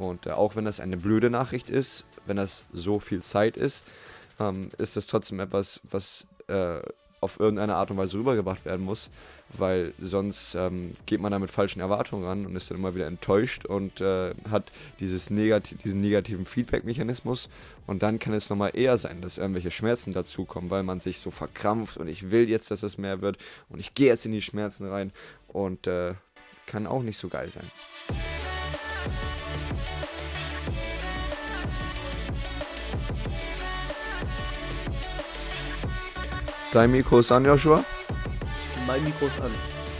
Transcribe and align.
Und 0.00 0.26
äh, 0.26 0.30
auch 0.30 0.56
wenn 0.56 0.64
das 0.64 0.80
eine 0.80 0.96
blöde 0.96 1.30
Nachricht 1.30 1.70
ist, 1.70 2.04
wenn 2.26 2.36
das 2.36 2.64
so 2.72 3.00
viel 3.00 3.22
Zeit 3.22 3.56
ist, 3.56 3.84
ähm, 4.38 4.70
ist 4.78 4.96
das 4.96 5.06
trotzdem 5.06 5.40
etwas, 5.40 5.80
was 5.90 6.26
äh, 6.48 6.80
auf 7.20 7.38
irgendeine 7.38 7.74
Art 7.74 7.90
und 7.90 7.98
Weise 7.98 8.16
rübergebracht 8.16 8.64
werden 8.64 8.84
muss, 8.84 9.10
weil 9.50 9.92
sonst 10.00 10.54
ähm, 10.54 10.96
geht 11.04 11.20
man 11.20 11.32
da 11.32 11.38
mit 11.38 11.50
falschen 11.50 11.80
Erwartungen 11.80 12.24
ran 12.24 12.46
und 12.46 12.56
ist 12.56 12.70
dann 12.70 12.78
immer 12.78 12.94
wieder 12.94 13.06
enttäuscht 13.06 13.66
und 13.66 14.00
äh, 14.00 14.32
hat 14.50 14.72
dieses 15.00 15.28
negati 15.28 15.74
diesen 15.74 16.00
negativen 16.00 16.46
Feedback-Mechanismus 16.46 17.50
und 17.86 18.02
dann 18.02 18.18
kann 18.18 18.32
es 18.32 18.48
nochmal 18.48 18.70
eher 18.72 18.96
sein, 18.96 19.20
dass 19.20 19.36
irgendwelche 19.36 19.70
Schmerzen 19.70 20.14
dazukommen, 20.14 20.70
weil 20.70 20.82
man 20.82 21.00
sich 21.00 21.18
so 21.18 21.30
verkrampft 21.30 21.98
und 21.98 22.08
ich 22.08 22.30
will 22.30 22.48
jetzt, 22.48 22.70
dass 22.70 22.82
es 22.82 22.96
mehr 22.96 23.20
wird 23.20 23.36
und 23.68 23.80
ich 23.80 23.92
gehe 23.92 24.06
jetzt 24.06 24.24
in 24.24 24.32
die 24.32 24.40
Schmerzen 24.40 24.88
rein 24.88 25.12
und 25.48 25.86
äh, 25.86 26.14
kann 26.64 26.86
auch 26.86 27.02
nicht 27.02 27.18
so 27.18 27.28
geil 27.28 27.50
sein. 27.52 28.39
Dein 36.72 36.92
Mikro 36.92 37.18
ist 37.18 37.32
an, 37.32 37.44
Joshua? 37.44 37.84
Mein 38.86 39.02
Mikro 39.02 39.26
ist 39.26 39.40
an. 39.40 39.50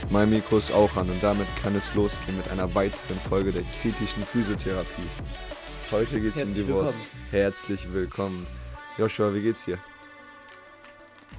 Mein 0.08 0.30
Mikro 0.30 0.58
ist 0.58 0.70
auch 0.72 0.94
an 0.96 1.10
und 1.10 1.20
damit 1.20 1.48
kann 1.60 1.74
es 1.74 1.94
losgehen 1.96 2.36
mit 2.36 2.48
einer 2.48 2.72
weiteren 2.76 3.18
Folge 3.28 3.50
der 3.50 3.64
kritischen 3.82 4.22
Physiotherapie. 4.22 5.02
Heute 5.90 6.20
geht 6.20 6.36
es 6.36 6.42
um 6.42 6.48
die. 6.54 6.68
Wurst. 6.68 7.08
Herzlich 7.32 7.92
willkommen. 7.92 8.46
Joshua, 8.98 9.34
wie 9.34 9.42
geht's 9.42 9.64
dir? 9.64 9.78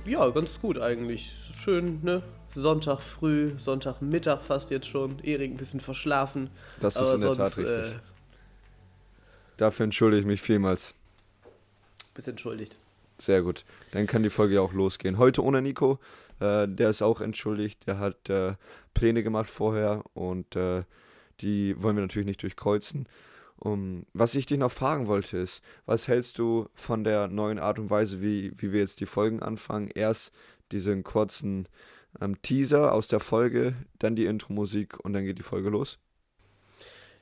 Ja, 0.03 0.27
ganz 0.31 0.59
gut 0.59 0.77
eigentlich. 0.77 1.53
Schön, 1.57 2.01
ne? 2.03 2.23
Sonntag 2.49 2.99
früh, 2.99 3.53
Sonntagmittag 3.57 4.41
fast 4.43 4.69
jetzt 4.69 4.87
schon. 4.87 5.19
Erik 5.19 5.51
ein 5.51 5.57
bisschen 5.57 5.79
verschlafen. 5.79 6.49
Das 6.81 6.97
ist 6.97 7.03
in 7.03 7.07
der 7.07 7.17
sonst, 7.19 7.37
Tat 7.37 7.57
richtig. 7.57 7.95
Äh, 7.95 7.99
Dafür 9.55 9.85
entschuldige 9.85 10.19
ich 10.19 10.27
mich 10.27 10.41
vielmals. 10.41 10.93
Bist 12.13 12.27
entschuldigt. 12.27 12.75
Sehr 13.21 13.43
gut. 13.43 13.65
Dann 13.91 14.07
kann 14.07 14.23
die 14.23 14.31
Folge 14.31 14.55
ja 14.55 14.61
auch 14.61 14.73
losgehen. 14.73 15.19
Heute 15.19 15.43
ohne 15.43 15.61
Nico. 15.61 15.99
Äh, 16.39 16.67
der 16.67 16.89
ist 16.89 17.03
auch 17.03 17.21
entschuldigt. 17.21 17.85
Der 17.85 17.99
hat 17.99 18.31
äh, 18.31 18.55
Pläne 18.95 19.21
gemacht 19.21 19.47
vorher 19.47 20.03
und 20.13 20.55
äh, 20.55 20.83
die 21.39 21.75
wollen 21.79 21.95
wir 21.95 22.01
natürlich 22.01 22.25
nicht 22.25 22.41
durchkreuzen. 22.41 23.07
Um, 23.57 24.07
was 24.13 24.33
ich 24.33 24.47
dich 24.47 24.57
noch 24.57 24.71
fragen 24.71 25.05
wollte 25.05 25.37
ist, 25.37 25.63
was 25.85 26.07
hältst 26.07 26.39
du 26.39 26.67
von 26.73 27.03
der 27.03 27.27
neuen 27.27 27.59
Art 27.59 27.77
und 27.77 27.91
Weise, 27.91 28.19
wie, 28.19 28.53
wie 28.59 28.73
wir 28.73 28.79
jetzt 28.79 29.01
die 29.01 29.05
Folgen 29.05 29.39
anfangen? 29.39 29.91
Erst 29.93 30.31
diesen 30.71 31.03
kurzen 31.03 31.67
ähm, 32.19 32.41
Teaser 32.41 32.91
aus 32.91 33.07
der 33.07 33.19
Folge, 33.19 33.75
dann 33.99 34.15
die 34.15 34.25
Intro-Musik 34.25 34.99
und 35.05 35.13
dann 35.13 35.25
geht 35.25 35.37
die 35.37 35.43
Folge 35.43 35.69
los? 35.69 35.99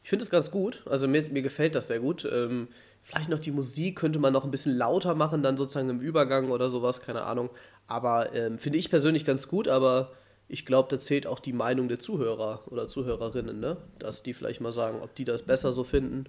Ich 0.01 0.09
finde 0.09 0.23
es 0.23 0.31
ganz 0.31 0.49
gut. 0.49 0.81
Also 0.85 1.09
mir, 1.09 1.23
mir 1.23 1.41
gefällt 1.41 1.75
das 1.75 1.89
sehr 1.89 1.99
gut. 1.99 2.25
Ähm, 2.31 2.69
Vielleicht 3.09 3.29
noch 3.29 3.39
die 3.39 3.49
Musik 3.49 3.97
könnte 3.97 4.19
man 4.19 4.31
noch 4.31 4.43
ein 4.43 4.51
bisschen 4.51 4.77
lauter 4.77 5.15
machen, 5.15 5.41
dann 5.41 5.57
sozusagen 5.57 5.89
im 5.89 5.99
Übergang 5.99 6.51
oder 6.51 6.69
sowas, 6.69 7.01
keine 7.01 7.23
Ahnung. 7.23 7.49
Aber 7.87 8.35
ähm, 8.35 8.59
finde 8.59 8.77
ich 8.77 8.91
persönlich 8.91 9.25
ganz 9.25 9.47
gut, 9.47 9.67
aber 9.67 10.11
ich 10.47 10.63
glaube, 10.63 10.89
da 10.91 10.99
zählt 10.99 11.25
auch 11.25 11.39
die 11.39 11.51
Meinung 11.51 11.87
der 11.87 11.97
Zuhörer 11.97 12.61
oder 12.67 12.87
Zuhörerinnen, 12.87 13.59
ne? 13.59 13.77
Dass 13.97 14.21
die 14.21 14.35
vielleicht 14.35 14.61
mal 14.61 14.71
sagen, 14.71 14.99
ob 15.01 15.15
die 15.15 15.25
das 15.25 15.41
besser 15.41 15.73
so 15.73 15.83
finden. 15.83 16.25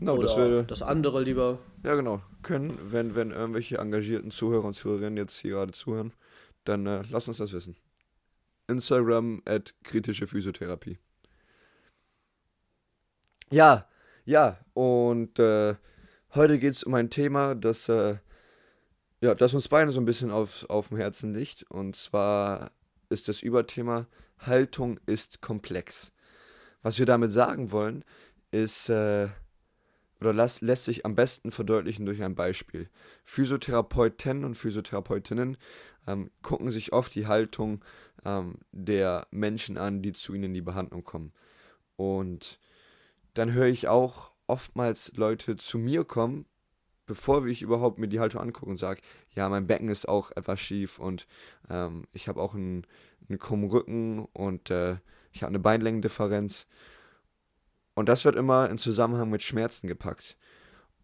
Genau, 0.00 0.14
oder 0.14 0.26
das, 0.26 0.36
würde, 0.36 0.64
das 0.64 0.82
andere 0.82 1.22
lieber. 1.22 1.60
Ja, 1.84 1.94
genau. 1.94 2.20
Können, 2.42 2.76
wenn, 2.90 3.14
wenn 3.14 3.30
irgendwelche 3.30 3.78
engagierten 3.78 4.32
Zuhörer 4.32 4.64
und 4.64 4.74
Zuhörerinnen 4.74 5.18
jetzt 5.18 5.38
hier 5.38 5.52
gerade 5.52 5.70
zuhören, 5.70 6.12
dann 6.64 6.84
äh, 6.88 7.04
lass 7.10 7.28
uns 7.28 7.36
das 7.36 7.52
wissen. 7.52 7.76
Instagram 8.66 9.40
at 9.44 9.72
kritische 9.84 10.26
Physiotherapie. 10.26 10.98
Ja, 13.52 13.86
ja, 14.24 14.58
und 14.74 15.38
äh, 15.38 15.76
Heute 16.34 16.58
geht 16.58 16.74
es 16.74 16.84
um 16.84 16.92
ein 16.94 17.08
Thema, 17.08 17.54
das, 17.54 17.88
äh, 17.88 18.16
ja, 19.20 19.34
das 19.34 19.54
uns 19.54 19.68
beide 19.68 19.92
so 19.92 20.00
ein 20.00 20.04
bisschen 20.04 20.30
auf, 20.30 20.68
auf 20.68 20.88
dem 20.88 20.98
Herzen 20.98 21.32
liegt. 21.32 21.62
Und 21.70 21.96
zwar 21.96 22.70
ist 23.08 23.28
das 23.28 23.42
Überthema 23.42 24.06
Haltung 24.38 25.00
ist 25.06 25.40
komplex. 25.40 26.12
Was 26.82 26.98
wir 26.98 27.06
damit 27.06 27.32
sagen 27.32 27.72
wollen, 27.72 28.04
ist, 28.50 28.90
äh, 28.90 29.28
oder 30.20 30.32
las, 30.32 30.60
lässt 30.60 30.84
sich 30.84 31.04
am 31.06 31.14
besten 31.14 31.50
verdeutlichen 31.50 32.06
durch 32.06 32.22
ein 32.22 32.34
Beispiel. 32.34 32.90
Physiotherapeuten 33.24 34.44
und 34.44 34.54
Physiotherapeutinnen 34.54 35.56
ähm, 36.06 36.30
gucken 36.42 36.70
sich 36.70 36.92
oft 36.92 37.14
die 37.14 37.26
Haltung 37.26 37.84
ähm, 38.24 38.58
der 38.72 39.26
Menschen 39.30 39.78
an, 39.78 40.02
die 40.02 40.12
zu 40.12 40.34
ihnen 40.34 40.44
in 40.44 40.54
die 40.54 40.60
Behandlung 40.60 41.04
kommen. 41.04 41.32
Und 41.96 42.58
dann 43.34 43.52
höre 43.52 43.66
ich 43.66 43.88
auch 43.88 44.32
oftmals 44.48 45.12
Leute 45.16 45.56
zu 45.56 45.78
mir 45.78 46.04
kommen, 46.04 46.46
bevor 47.06 47.46
ich 47.46 47.62
überhaupt 47.62 47.98
mir 47.98 48.08
die 48.08 48.20
Haltung 48.20 48.40
angucke 48.40 48.70
und 48.70 48.76
sage, 48.76 49.00
ja, 49.34 49.48
mein 49.48 49.66
Becken 49.66 49.88
ist 49.88 50.08
auch 50.08 50.30
etwas 50.32 50.60
schief 50.60 50.98
und 50.98 51.26
ähm, 51.70 52.04
ich 52.12 52.28
habe 52.28 52.40
auch 52.40 52.54
einen, 52.54 52.86
einen 53.28 53.38
krummen 53.38 53.70
Rücken 53.70 54.26
und 54.32 54.70
äh, 54.70 54.96
ich 55.32 55.42
habe 55.42 55.50
eine 55.50 55.58
Beinlängendifferenz. 55.58 56.66
Und 57.94 58.08
das 58.08 58.24
wird 58.24 58.36
immer 58.36 58.70
in 58.70 58.78
Zusammenhang 58.78 59.30
mit 59.30 59.42
Schmerzen 59.42 59.88
gepackt. 59.88 60.36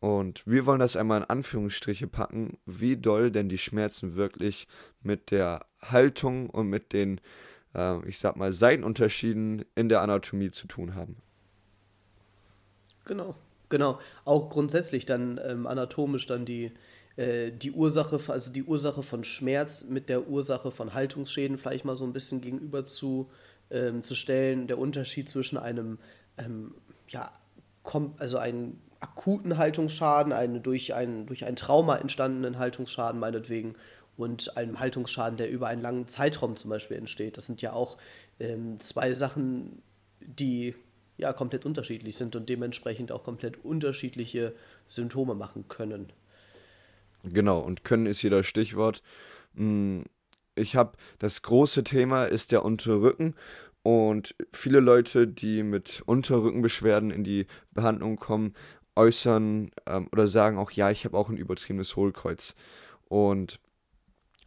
Und 0.00 0.46
wir 0.46 0.66
wollen 0.66 0.80
das 0.80 0.96
einmal 0.96 1.22
in 1.22 1.30
Anführungsstriche 1.30 2.06
packen, 2.06 2.58
wie 2.66 2.96
doll 2.96 3.30
denn 3.30 3.48
die 3.48 3.58
Schmerzen 3.58 4.14
wirklich 4.14 4.68
mit 5.02 5.30
der 5.30 5.66
Haltung 5.80 6.50
und 6.50 6.68
mit 6.68 6.92
den, 6.92 7.20
äh, 7.74 8.06
ich 8.06 8.18
sag 8.18 8.36
mal, 8.36 8.52
Seitenunterschieden 8.52 9.64
in 9.74 9.88
der 9.88 10.02
Anatomie 10.02 10.50
zu 10.50 10.66
tun 10.66 10.94
haben. 10.94 11.16
Genau, 13.04 13.34
genau. 13.68 13.98
Auch 14.24 14.50
grundsätzlich 14.50 15.06
dann 15.06 15.40
ähm, 15.44 15.66
anatomisch 15.66 16.26
dann 16.26 16.44
die, 16.44 16.72
äh, 17.16 17.50
die 17.50 17.72
Ursache, 17.72 18.20
also 18.32 18.52
die 18.52 18.64
Ursache 18.64 19.02
von 19.02 19.24
Schmerz 19.24 19.84
mit 19.84 20.08
der 20.08 20.28
Ursache 20.28 20.70
von 20.70 20.94
Haltungsschäden 20.94 21.58
vielleicht 21.58 21.84
mal 21.84 21.96
so 21.96 22.04
ein 22.04 22.12
bisschen 22.12 22.40
gegenüber 22.40 22.84
zu, 22.84 23.30
ähm, 23.70 24.02
zu 24.02 24.14
stellen. 24.14 24.66
Der 24.66 24.78
Unterschied 24.78 25.28
zwischen 25.28 25.58
einem, 25.58 25.98
ähm, 26.38 26.74
ja, 27.08 27.30
also 28.18 28.38
einen 28.38 28.80
akuten 29.00 29.58
Haltungsschaden, 29.58 30.32
einen 30.32 30.62
durch, 30.62 30.94
ein, 30.94 31.26
durch 31.26 31.44
ein 31.44 31.56
Trauma 31.56 31.96
entstandenen 31.96 32.58
Haltungsschaden 32.58 33.20
meinetwegen 33.20 33.74
und 34.16 34.56
einem 34.56 34.80
Haltungsschaden, 34.80 35.36
der 35.36 35.50
über 35.50 35.66
einen 35.66 35.82
langen 35.82 36.06
Zeitraum 36.06 36.56
zum 36.56 36.70
Beispiel 36.70 36.96
entsteht. 36.96 37.36
Das 37.36 37.46
sind 37.46 37.60
ja 37.60 37.74
auch 37.74 37.98
ähm, 38.40 38.80
zwei 38.80 39.12
Sachen, 39.12 39.82
die 40.20 40.74
ja 41.16 41.32
komplett 41.32 41.64
unterschiedlich 41.64 42.16
sind 42.16 42.36
und 42.36 42.48
dementsprechend 42.48 43.12
auch 43.12 43.22
komplett 43.22 43.64
unterschiedliche 43.64 44.54
Symptome 44.86 45.34
machen 45.34 45.68
können. 45.68 46.12
Genau, 47.22 47.60
und 47.60 47.84
können 47.84 48.06
ist 48.06 48.20
hier 48.20 48.30
das 48.30 48.46
Stichwort. 48.46 49.02
Hm, 49.54 50.04
ich 50.56 50.76
habe 50.76 50.96
das 51.18 51.42
große 51.42 51.84
Thema 51.84 52.24
ist 52.24 52.52
der 52.52 52.64
Unterrücken 52.64 53.34
und 53.82 54.34
viele 54.52 54.80
Leute, 54.80 55.26
die 55.26 55.62
mit 55.62 56.02
Unterrückenbeschwerden 56.06 57.10
in 57.10 57.24
die 57.24 57.46
Behandlung 57.72 58.16
kommen, 58.16 58.54
äußern 58.96 59.70
ähm, 59.86 60.08
oder 60.12 60.26
sagen 60.26 60.58
auch, 60.58 60.70
ja, 60.70 60.90
ich 60.90 61.04
habe 61.04 61.16
auch 61.16 61.28
ein 61.28 61.36
übertriebenes 61.36 61.96
Hohlkreuz. 61.96 62.54
Und 63.08 63.60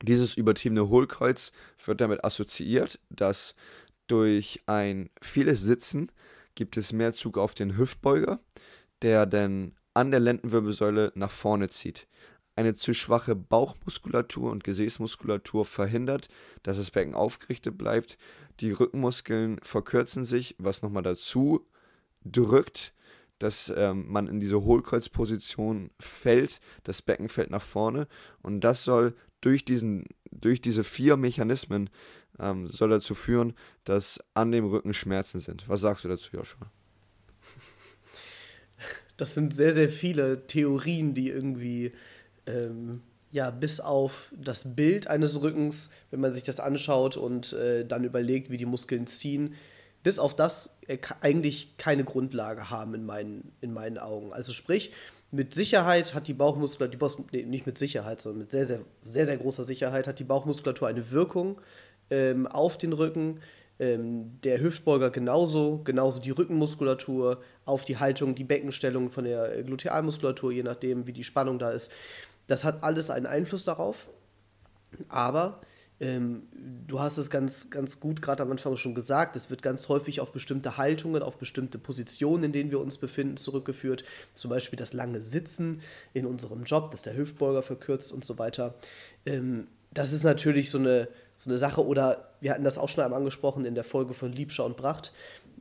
dieses 0.02 0.36
übertriebene 0.36 0.90
Hohlkreuz 0.90 1.52
wird 1.86 2.02
damit 2.02 2.24
assoziiert, 2.24 3.00
dass 3.10 3.56
durch 4.08 4.62
ein 4.66 5.10
vieles 5.22 5.62
Sitzen 5.62 6.12
gibt 6.58 6.76
es 6.76 6.92
mehr 6.92 7.14
Zug 7.14 7.38
auf 7.38 7.54
den 7.54 7.78
Hüftbeuger, 7.78 8.42
der 9.02 9.26
dann 9.26 9.76
an 9.94 10.12
der 10.12 10.20
Lendenwirbelsäule 10.20 11.14
nach 11.16 11.32
vorne 11.32 11.70
zieht. 11.70 12.08
Eine 12.56 12.76
zu 12.76 12.94
schwache 12.94 13.36
Bauchmuskulatur 13.36 14.52
und 14.52 14.64
Gesäßmuskulatur 14.64 15.64
verhindert, 15.64 16.28
dass 16.64 16.78
das 16.78 16.92
Becken 16.92 17.14
aufgerichtet 17.14 17.78
bleibt. 17.78 18.18
Die 18.60 18.72
Rückenmuskeln 18.72 19.60
verkürzen 19.62 20.26
sich, 20.26 20.56
was 20.58 20.82
nochmal 20.82 21.04
dazu 21.04 21.68
drückt, 22.26 22.94
dass 23.38 23.72
ähm, 23.76 24.06
man 24.08 24.28
in 24.28 24.40
diese 24.40 24.64
Hohlkreuzposition 24.64 25.92
fällt. 26.00 26.60
Das 26.84 27.04
Becken 27.04 27.30
fällt 27.30 27.52
nach 27.52 27.62
vorne 27.62 28.08
und 28.42 28.62
das 28.62 28.84
soll 28.84 29.16
durch, 29.42 29.64
diesen, 29.64 30.06
durch 30.32 30.60
diese 30.60 30.84
vier 30.84 31.18
Mechanismen 31.18 31.92
ähm, 32.40 32.68
soll 32.68 32.90
dazu 32.90 33.16
führen, 33.16 33.54
dass 33.84 34.20
an 34.34 34.52
dem 34.52 34.66
Rücken 34.66 34.94
Schmerzen 34.94 35.40
sind. 35.40 35.68
Was 35.68 35.82
sagst 35.82 36.04
du 36.04 36.08
dazu, 36.08 36.30
Joshua? 36.34 36.72
Das 39.18 39.34
sind 39.34 39.54
sehr, 39.54 39.74
sehr 39.74 39.90
viele 39.90 40.46
Theorien, 40.46 41.16
die 41.16 41.30
irgendwie, 41.30 41.92
ähm, 42.46 43.02
ja, 43.32 43.50
bis 43.50 43.80
auf 43.80 44.32
das 44.38 44.76
Bild 44.76 45.08
eines 45.08 45.42
Rückens, 45.42 45.90
wenn 46.12 46.20
man 46.20 46.34
sich 46.34 46.44
das 46.44 46.60
anschaut 46.60 47.18
und 47.18 47.54
äh, 47.54 47.84
dann 47.84 48.04
überlegt, 48.04 48.52
wie 48.52 48.58
die 48.58 48.68
Muskeln 48.68 49.08
ziehen, 49.08 49.56
bis 50.04 50.20
auf 50.20 50.36
das 50.36 50.78
äh, 50.88 51.00
eigentlich 51.22 51.78
keine 51.78 52.04
Grundlage 52.04 52.70
haben 52.70 52.94
in 52.94 53.06
meinen, 53.06 53.52
in 53.60 53.74
meinen 53.74 53.98
Augen. 53.98 54.32
Also 54.34 54.54
sprich, 54.54 54.92
mit 55.32 55.54
Sicherheit 55.54 56.14
hat 56.14 56.28
die 56.28 56.34
Bauchmuskulatur, 56.34 56.92
die 56.92 56.98
Bauch, 56.98 57.20
nee, 57.32 57.44
nicht 57.44 57.66
mit 57.66 57.78
Sicherheit, 57.78 58.22
sondern 58.22 58.40
mit 58.40 58.52
sehr, 58.52 58.66
sehr, 58.66 58.82
sehr, 59.02 59.26
sehr 59.26 59.38
großer 59.38 59.64
Sicherheit 59.64 60.08
hat 60.08 60.20
die 60.20 60.24
Bauchmuskulatur 60.24 60.88
eine 60.88 61.12
Wirkung 61.12 61.60
ähm, 62.10 62.48
auf 62.48 62.78
den 62.78 62.94
Rücken. 62.94 63.40
ähm, 63.80 64.40
der 64.44 64.60
Hüftbeuger 64.60 65.10
genauso, 65.12 65.82
genauso 65.84 66.20
die 66.20 66.32
Rückenmuskulatur, 66.32 67.42
auf 67.66 67.86
die 67.86 67.98
Haltung, 67.98 68.36
die 68.36 68.44
Beckenstellung 68.44 69.12
von 69.12 69.26
der 69.26 69.64
Glutealmuskulatur, 69.64 70.52
je 70.52 70.64
nachdem, 70.64 71.06
wie 71.06 71.14
die 71.14 71.24
Spannung 71.24 71.60
da 71.60 71.72
ist. 71.72 71.92
Das 72.48 72.64
hat 72.64 72.84
alles 72.84 73.10
einen 73.10 73.26
Einfluss 73.26 73.66
darauf. 73.66 74.10
Aber 75.10 75.62
ähm, 76.00 76.44
du 76.88 77.00
hast 77.00 77.18
es 77.18 77.30
ganz, 77.30 77.70
ganz 77.70 78.00
gut 78.00 78.22
gerade 78.22 78.44
am 78.44 78.52
Anfang 78.52 78.78
schon 78.78 78.96
gesagt, 78.96 79.36
es 79.36 79.50
wird 79.50 79.62
ganz 79.62 79.90
häufig 79.90 80.22
auf 80.22 80.32
bestimmte 80.32 80.78
Haltungen, 80.78 81.22
auf 81.22 81.38
bestimmte 81.38 81.78
Positionen, 81.78 82.46
in 82.46 82.52
denen 82.54 82.72
wir 82.72 82.80
uns 82.80 82.98
befinden, 82.98 83.38
zurückgeführt. 83.38 84.04
Zum 84.34 84.50
Beispiel 84.50 84.78
das 84.78 84.94
lange 84.94 85.22
Sitzen 85.22 85.82
in 86.14 86.26
unserem 86.26 86.64
Job, 86.64 86.92
dass 86.92 87.02
der 87.02 87.18
Hüftbeuger 87.18 87.62
verkürzt 87.62 88.12
und 88.12 88.24
so 88.26 88.40
weiter. 88.40 88.76
Ähm, 89.26 89.68
das 89.92 90.14
ist 90.14 90.24
natürlich 90.24 90.70
so 90.70 90.78
eine, 90.78 91.08
so 91.38 91.50
eine 91.50 91.58
Sache, 91.58 91.86
oder 91.86 92.32
wir 92.42 92.52
hatten 92.52 92.64
das 92.64 92.78
auch 92.78 92.90
schon 92.90 93.04
einmal 93.04 93.20
angesprochen 93.20 93.64
in 93.64 93.76
der 93.76 93.84
Folge 93.84 94.14
von 94.14 94.34
Liebscher 94.34 94.66
und 94.66 94.76
Bracht, 94.76 95.14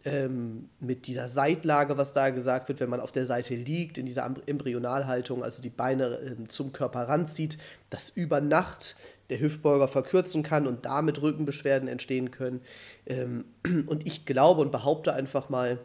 ähm, 0.05 0.71
mit 0.81 1.07
dieser 1.07 1.29
Seitlage, 1.29 1.99
was 1.99 2.13
da 2.13 2.31
gesagt 2.31 2.69
wird, 2.69 2.81
wenn 2.81 2.89
man 2.89 3.01
auf 3.01 3.13
der 3.13 3.27
Seite 3.27 3.55
liegt, 3.55 3.99
in 3.99 4.07
dieser 4.07 4.25
Embryonalhaltung, 4.47 5.45
also 5.45 5.61
die 5.61 5.71
Beine 5.71 6.19
ähm, 6.25 6.49
zum 6.49 6.73
Körper 6.73 7.09
ranzieht, 7.09 7.59
dass 7.91 8.09
über 8.09 8.41
Nacht 8.41 8.97
der 9.31 9.41
Hüftbeuger 9.41 9.89
verkürzen 9.89 10.43
kann 10.43 10.67
und 10.67 10.87
damit 10.87 11.21
Rückenbeschwerden 11.21 11.89
entstehen 11.89 12.31
können. 12.31 12.63
Ähm, 13.07 13.45
und 13.87 14.07
ich 14.07 14.25
glaube 14.25 14.63
und 14.63 14.73
behaupte 14.73 15.13
einfach 15.13 15.49
mal, 15.49 15.79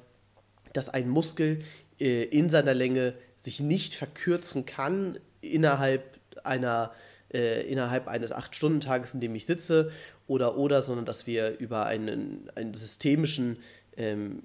dass 0.74 0.90
ein 0.90 1.10
Muskel 1.10 1.64
äh, 2.00 2.24
in 2.24 2.50
seiner 2.50 2.74
Länge 2.74 3.14
sich 3.36 3.60
nicht 3.60 3.96
verkürzen 3.96 4.66
kann 4.66 5.18
innerhalb 5.42 6.20
einer 6.44 6.92
äh, 7.34 7.62
innerhalb 7.70 8.08
eines 8.08 8.34
8-Stunden-Tages, 8.34 9.14
in 9.14 9.22
dem 9.22 9.36
ich 9.36 9.46
sitze, 9.46 9.92
oder 10.28 10.58
oder, 10.58 10.82
sondern 10.82 11.06
dass 11.06 11.28
wir 11.28 11.58
über 11.60 11.86
einen, 11.86 12.50
einen 12.56 12.74
systemischen 12.74 13.58
ähm, 13.98 14.44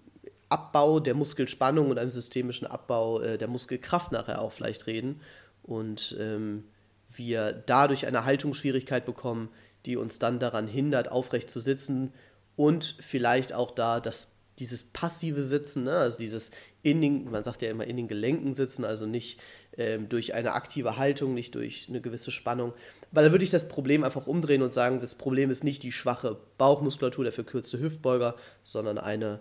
Abbau 0.49 1.01
der 1.01 1.15
Muskelspannung 1.15 1.91
und 1.91 1.99
einen 1.99 2.11
systemischen 2.11 2.67
Abbau 2.67 3.21
äh, 3.21 3.39
der 3.39 3.49
Muskelkraft 3.49 4.13
nachher 4.13 4.41
auch 4.41 4.53
vielleicht 4.53 4.87
reden. 4.87 5.21
Und 5.63 6.17
ähm, 6.21 6.65
wir 7.11 7.53
dadurch 7.53 8.07
eine 8.07 8.25
Haltungsschwierigkeit 8.25 9.05
bekommen, 9.05 9.49
die 9.87 9.97
uns 9.97 10.19
dann 10.19 10.39
daran 10.39 10.67
hindert, 10.67 11.11
aufrecht 11.11 11.51
zu 11.51 11.61
sitzen 11.61 12.13
und 12.57 12.97
vielleicht 13.01 13.53
auch 13.53 13.71
da, 13.71 14.01
dass 14.01 14.33
dieses 14.59 14.83
passive 14.85 15.43
Sitzen, 15.43 15.85
ne, 15.85 15.97
also 15.97 16.19
dieses 16.19 16.51
in 16.83 17.01
den, 17.01 17.31
man 17.31 17.45
sagt 17.45 17.63
ja 17.63 17.71
immer 17.71 17.87
in 17.87 17.97
den 17.97 18.09
Gelenken 18.09 18.53
sitzen, 18.53 18.85
also 18.85 19.07
nicht 19.07 19.41
ähm, 19.77 20.09
durch 20.09 20.35
eine 20.35 20.53
aktive 20.53 20.97
Haltung, 20.97 21.35
nicht 21.35 21.55
durch 21.55 21.87
eine 21.89 22.01
gewisse 22.01 22.31
Spannung. 22.31 22.73
Weil 23.11 23.25
da 23.25 23.33
würde 23.33 23.45
ich 23.45 23.51
das 23.51 23.69
Problem 23.69 24.05
einfach 24.05 24.27
umdrehen 24.27 24.63
und 24.63 24.73
sagen, 24.73 25.01
das 25.01 25.15
Problem 25.15 25.51
ist 25.51 25.65
nicht 25.65 25.83
die 25.83 25.93
schwache 25.93 26.39
Bauchmuskulatur, 26.59 27.25
der 27.25 27.33
verkürzte 27.33 27.81
Hüftbeuger, 27.81 28.37
sondern 28.63 28.99
eine 28.99 29.41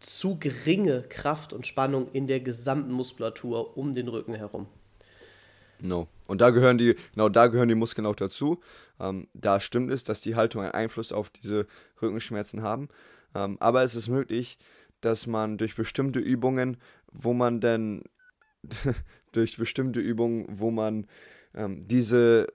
zu 0.00 0.38
geringe 0.38 1.02
Kraft 1.08 1.52
und 1.52 1.66
Spannung 1.66 2.08
in 2.12 2.26
der 2.26 2.40
gesamten 2.40 2.92
Muskulatur 2.92 3.76
um 3.76 3.92
den 3.92 4.08
Rücken 4.08 4.34
herum. 4.34 4.66
No. 5.80 6.08
Und 6.26 6.40
da 6.40 6.50
gehören 6.50 6.78
die, 6.78 6.96
genau 7.14 7.28
da 7.28 7.46
gehören 7.46 7.68
die 7.68 7.74
Muskeln 7.74 8.06
auch 8.06 8.16
dazu. 8.16 8.60
Ähm, 9.00 9.28
da 9.34 9.60
stimmt 9.60 9.92
es, 9.92 10.04
dass 10.04 10.20
die 10.20 10.34
Haltung 10.34 10.62
einen 10.62 10.72
Einfluss 10.72 11.12
auf 11.12 11.30
diese 11.30 11.66
Rückenschmerzen 12.02 12.62
haben. 12.62 12.88
Ähm, 13.34 13.56
aber 13.60 13.82
es 13.82 13.94
ist 13.94 14.08
möglich, 14.08 14.58
dass 15.00 15.26
man 15.26 15.58
durch 15.58 15.76
bestimmte 15.76 16.18
Übungen, 16.18 16.76
wo 17.12 17.32
man 17.32 17.60
dann 17.60 18.02
durch 19.32 19.56
bestimmte 19.56 20.00
Übungen, 20.00 20.46
wo 20.48 20.70
man 20.70 21.06
ähm, 21.54 21.86
diese 21.86 22.48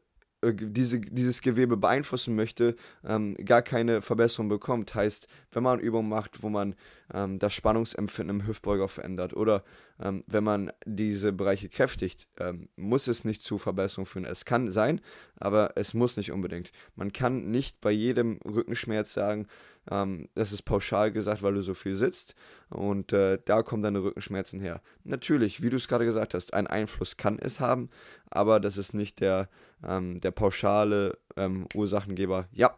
äh, 0.44 0.54
diese, 0.54 1.00
dieses 1.00 1.42
Gewebe 1.42 1.78
beeinflussen 1.78 2.36
möchte, 2.36 2.76
ähm, 3.04 3.36
gar 3.46 3.62
keine 3.62 4.02
Verbesserung 4.02 4.50
bekommt. 4.50 4.94
Heißt, 4.94 5.28
wenn 5.52 5.64
man 5.64 5.80
Übungen 5.80 6.10
macht, 6.10 6.44
wo 6.44 6.50
man 6.50 6.76
ähm, 7.14 7.40
das 7.40 7.54
Spannungsempfinden 7.54 8.42
im 8.42 8.48
Hüftbeuger 8.48 8.88
verändert 8.88 9.34
oder 9.34 9.64
ähm, 10.02 10.24
wenn 10.28 10.44
man 10.44 10.72
diese 10.86 11.32
Bereiche 11.32 11.70
kräftigt, 11.70 12.28
ähm, 12.38 12.70
muss 12.76 13.08
es 13.08 13.24
nicht 13.24 13.42
zu 13.42 13.58
Verbesserungen 13.58 14.06
führen. 14.06 14.26
Es 14.26 14.46
kann 14.46 14.72
sein, 14.72 15.02
aber 15.36 15.74
es 15.76 15.94
muss 15.94 16.18
nicht 16.18 16.32
unbedingt. 16.32 16.72
Man 16.96 17.14
kann 17.14 17.50
nicht 17.50 17.80
bei 17.82 17.92
jedem 17.92 18.40
Rückenschmerz 18.46 19.14
sagen, 19.14 19.48
ähm, 19.90 20.30
das 20.36 20.52
ist 20.52 20.64
pauschal 20.64 21.12
gesagt, 21.12 21.44
weil 21.44 21.54
du 21.54 21.62
so 21.62 21.74
viel 21.74 21.96
sitzt 21.96 22.36
und 22.70 23.14
äh, 23.14 23.40
da 23.44 23.64
kommen 23.64 23.82
deine 23.82 24.04
Rückenschmerzen 24.04 24.60
her. 24.60 24.82
Natürlich, 25.04 25.62
wie 25.62 25.70
du 25.70 25.78
es 25.78 25.88
gerade 25.88 26.06
gesagt 26.06 26.34
hast, 26.34 26.54
ein 26.54 26.68
Einfluss 26.68 27.18
kann 27.18 27.40
es 27.40 27.60
haben, 27.60 27.90
aber 28.30 28.60
das 28.60 28.78
ist 28.78 28.94
nicht 28.94 29.20
der, 29.20 29.50
ähm, 29.86 30.22
der 30.22 30.32
pauschale 30.32 31.18
ähm, 31.36 31.68
Ursachengeber. 31.74 32.48
Ja, 32.52 32.78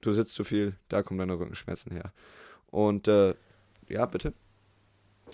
du 0.00 0.12
sitzt 0.12 0.34
zu 0.34 0.44
viel, 0.44 0.76
da 0.88 1.02
kommen 1.02 1.18
deine 1.18 1.38
Rückenschmerzen 1.38 1.92
her. 1.92 2.12
Und 2.66 3.08
äh, 3.08 3.34
ja, 3.88 4.06
bitte. 4.06 4.32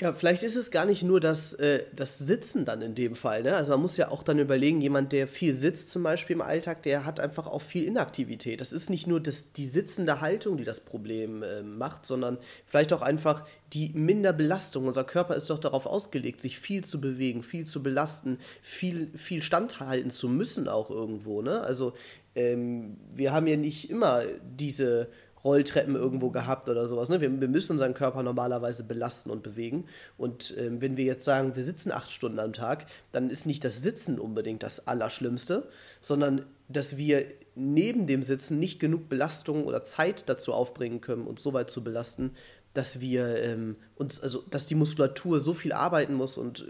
Ja, 0.00 0.12
vielleicht 0.12 0.45
ist 0.45 0.55
es 0.55 0.71
gar 0.71 0.85
nicht 0.85 1.03
nur 1.03 1.19
das, 1.19 1.55
äh, 1.55 1.83
das 1.93 2.19
Sitzen 2.19 2.65
dann 2.65 2.83
in 2.83 2.95
dem 2.95 3.17
Fall. 3.17 3.43
Ne? 3.43 3.56
Also 3.56 3.73
man 3.73 3.81
muss 3.81 3.97
ja 3.97 4.12
auch 4.12 4.23
dann 4.23 4.39
überlegen, 4.39 4.81
jemand, 4.81 5.12
der 5.12 5.27
viel 5.27 5.55
sitzt 5.55 5.91
zum 5.91 6.05
Beispiel 6.05 6.37
im 6.37 6.43
Alltag, 6.43 6.85
der 6.85 7.05
hat 7.05 7.19
einfach 7.19 7.49
auch 7.49 7.62
viel 7.62 7.83
Inaktivität. 7.83 8.61
Das 8.61 8.73
ist 8.73 8.91
nicht 8.91 9.09
nur 9.09 9.19
das, 9.19 9.53
die 9.53 9.67
sitzende 9.67 10.21
Haltung, 10.21 10.56
die 10.56 10.62
das 10.62 10.79
Problem 10.79 11.43
äh, 11.43 11.62
macht, 11.62 12.06
sondern 12.06 12.39
vielleicht 12.65 12.93
auch 12.93 13.03
einfach 13.03 13.45
die 13.73 13.91
Minderbelastung. 13.93 14.87
Unser 14.87 15.03
Körper 15.03 15.35
ist 15.35 15.50
doch 15.50 15.59
darauf 15.59 15.87
ausgelegt, 15.87 16.39
sich 16.39 16.61
viel 16.61 16.85
zu 16.85 17.00
bewegen, 17.00 17.43
viel 17.43 17.67
zu 17.67 17.83
belasten, 17.83 18.39
viel, 18.62 19.11
viel 19.17 19.43
standhalten 19.43 20.12
zu 20.12 20.29
müssen 20.29 20.69
auch 20.69 20.91
irgendwo. 20.91 21.43
Ne? 21.43 21.61
Also 21.61 21.93
ähm, 22.37 22.99
wir 23.12 23.33
haben 23.33 23.49
ja 23.49 23.56
nicht 23.56 23.91
immer 23.91 24.23
diese 24.43 25.09
Rolltreppen 25.49 25.97
irgendwo 25.97 26.29
gehabt 26.29 26.69
oder 26.69 26.87
sowas. 26.87 27.09
Ne? 27.09 27.23
Wir, 27.23 27.41
wir 27.41 27.49
müssen 27.49 27.73
unseren 27.73 27.95
Körper 27.95 28.23
normalerweise 28.23 28.85
belasten 28.85 29.31
und 29.31 29.43
bewegen. 29.43 29.87
Und 30.19 30.55
ähm, 30.59 30.83
wenn 30.83 30.99
wir 30.99 31.05
jetzt 31.05 31.25
sagen, 31.25 31.56
wir 31.56 31.65
sitzen 31.65 31.91
acht 31.91 32.12
Stunden 32.12 32.39
am 32.39 32.53
Tag, 32.53 32.85
dann 33.12 33.31
ist 33.31 33.47
nicht 33.47 33.65
das 33.65 33.81
Sitzen 33.81 34.19
unbedingt 34.19 34.62
das 34.62 34.87
Allerschlimmste, 34.87 35.67
sondern 36.03 36.45
dass 36.69 36.99
wir 36.99 37.25
neben 37.55 38.06
dem 38.06 38.23
Sitzen 38.23 38.59
nicht 38.59 38.79
genug 38.79 39.09
Belastung 39.09 39.65
oder 39.65 39.83
Zeit 39.85 40.29
dazu 40.29 40.53
aufbringen 40.53 41.00
können, 41.00 41.27
uns 41.27 41.43
so 41.43 41.55
weit 41.55 41.71
zu 41.71 41.83
belasten, 41.83 42.33
dass 42.75 43.00
wir 43.00 43.43
ähm, 43.43 43.77
uns, 43.97 44.21
also 44.21 44.45
dass 44.50 44.67
die 44.67 44.75
Muskulatur 44.75 45.41
so 45.41 45.55
viel 45.55 45.73
arbeiten 45.73 46.12
muss 46.15 46.37
und 46.37 46.67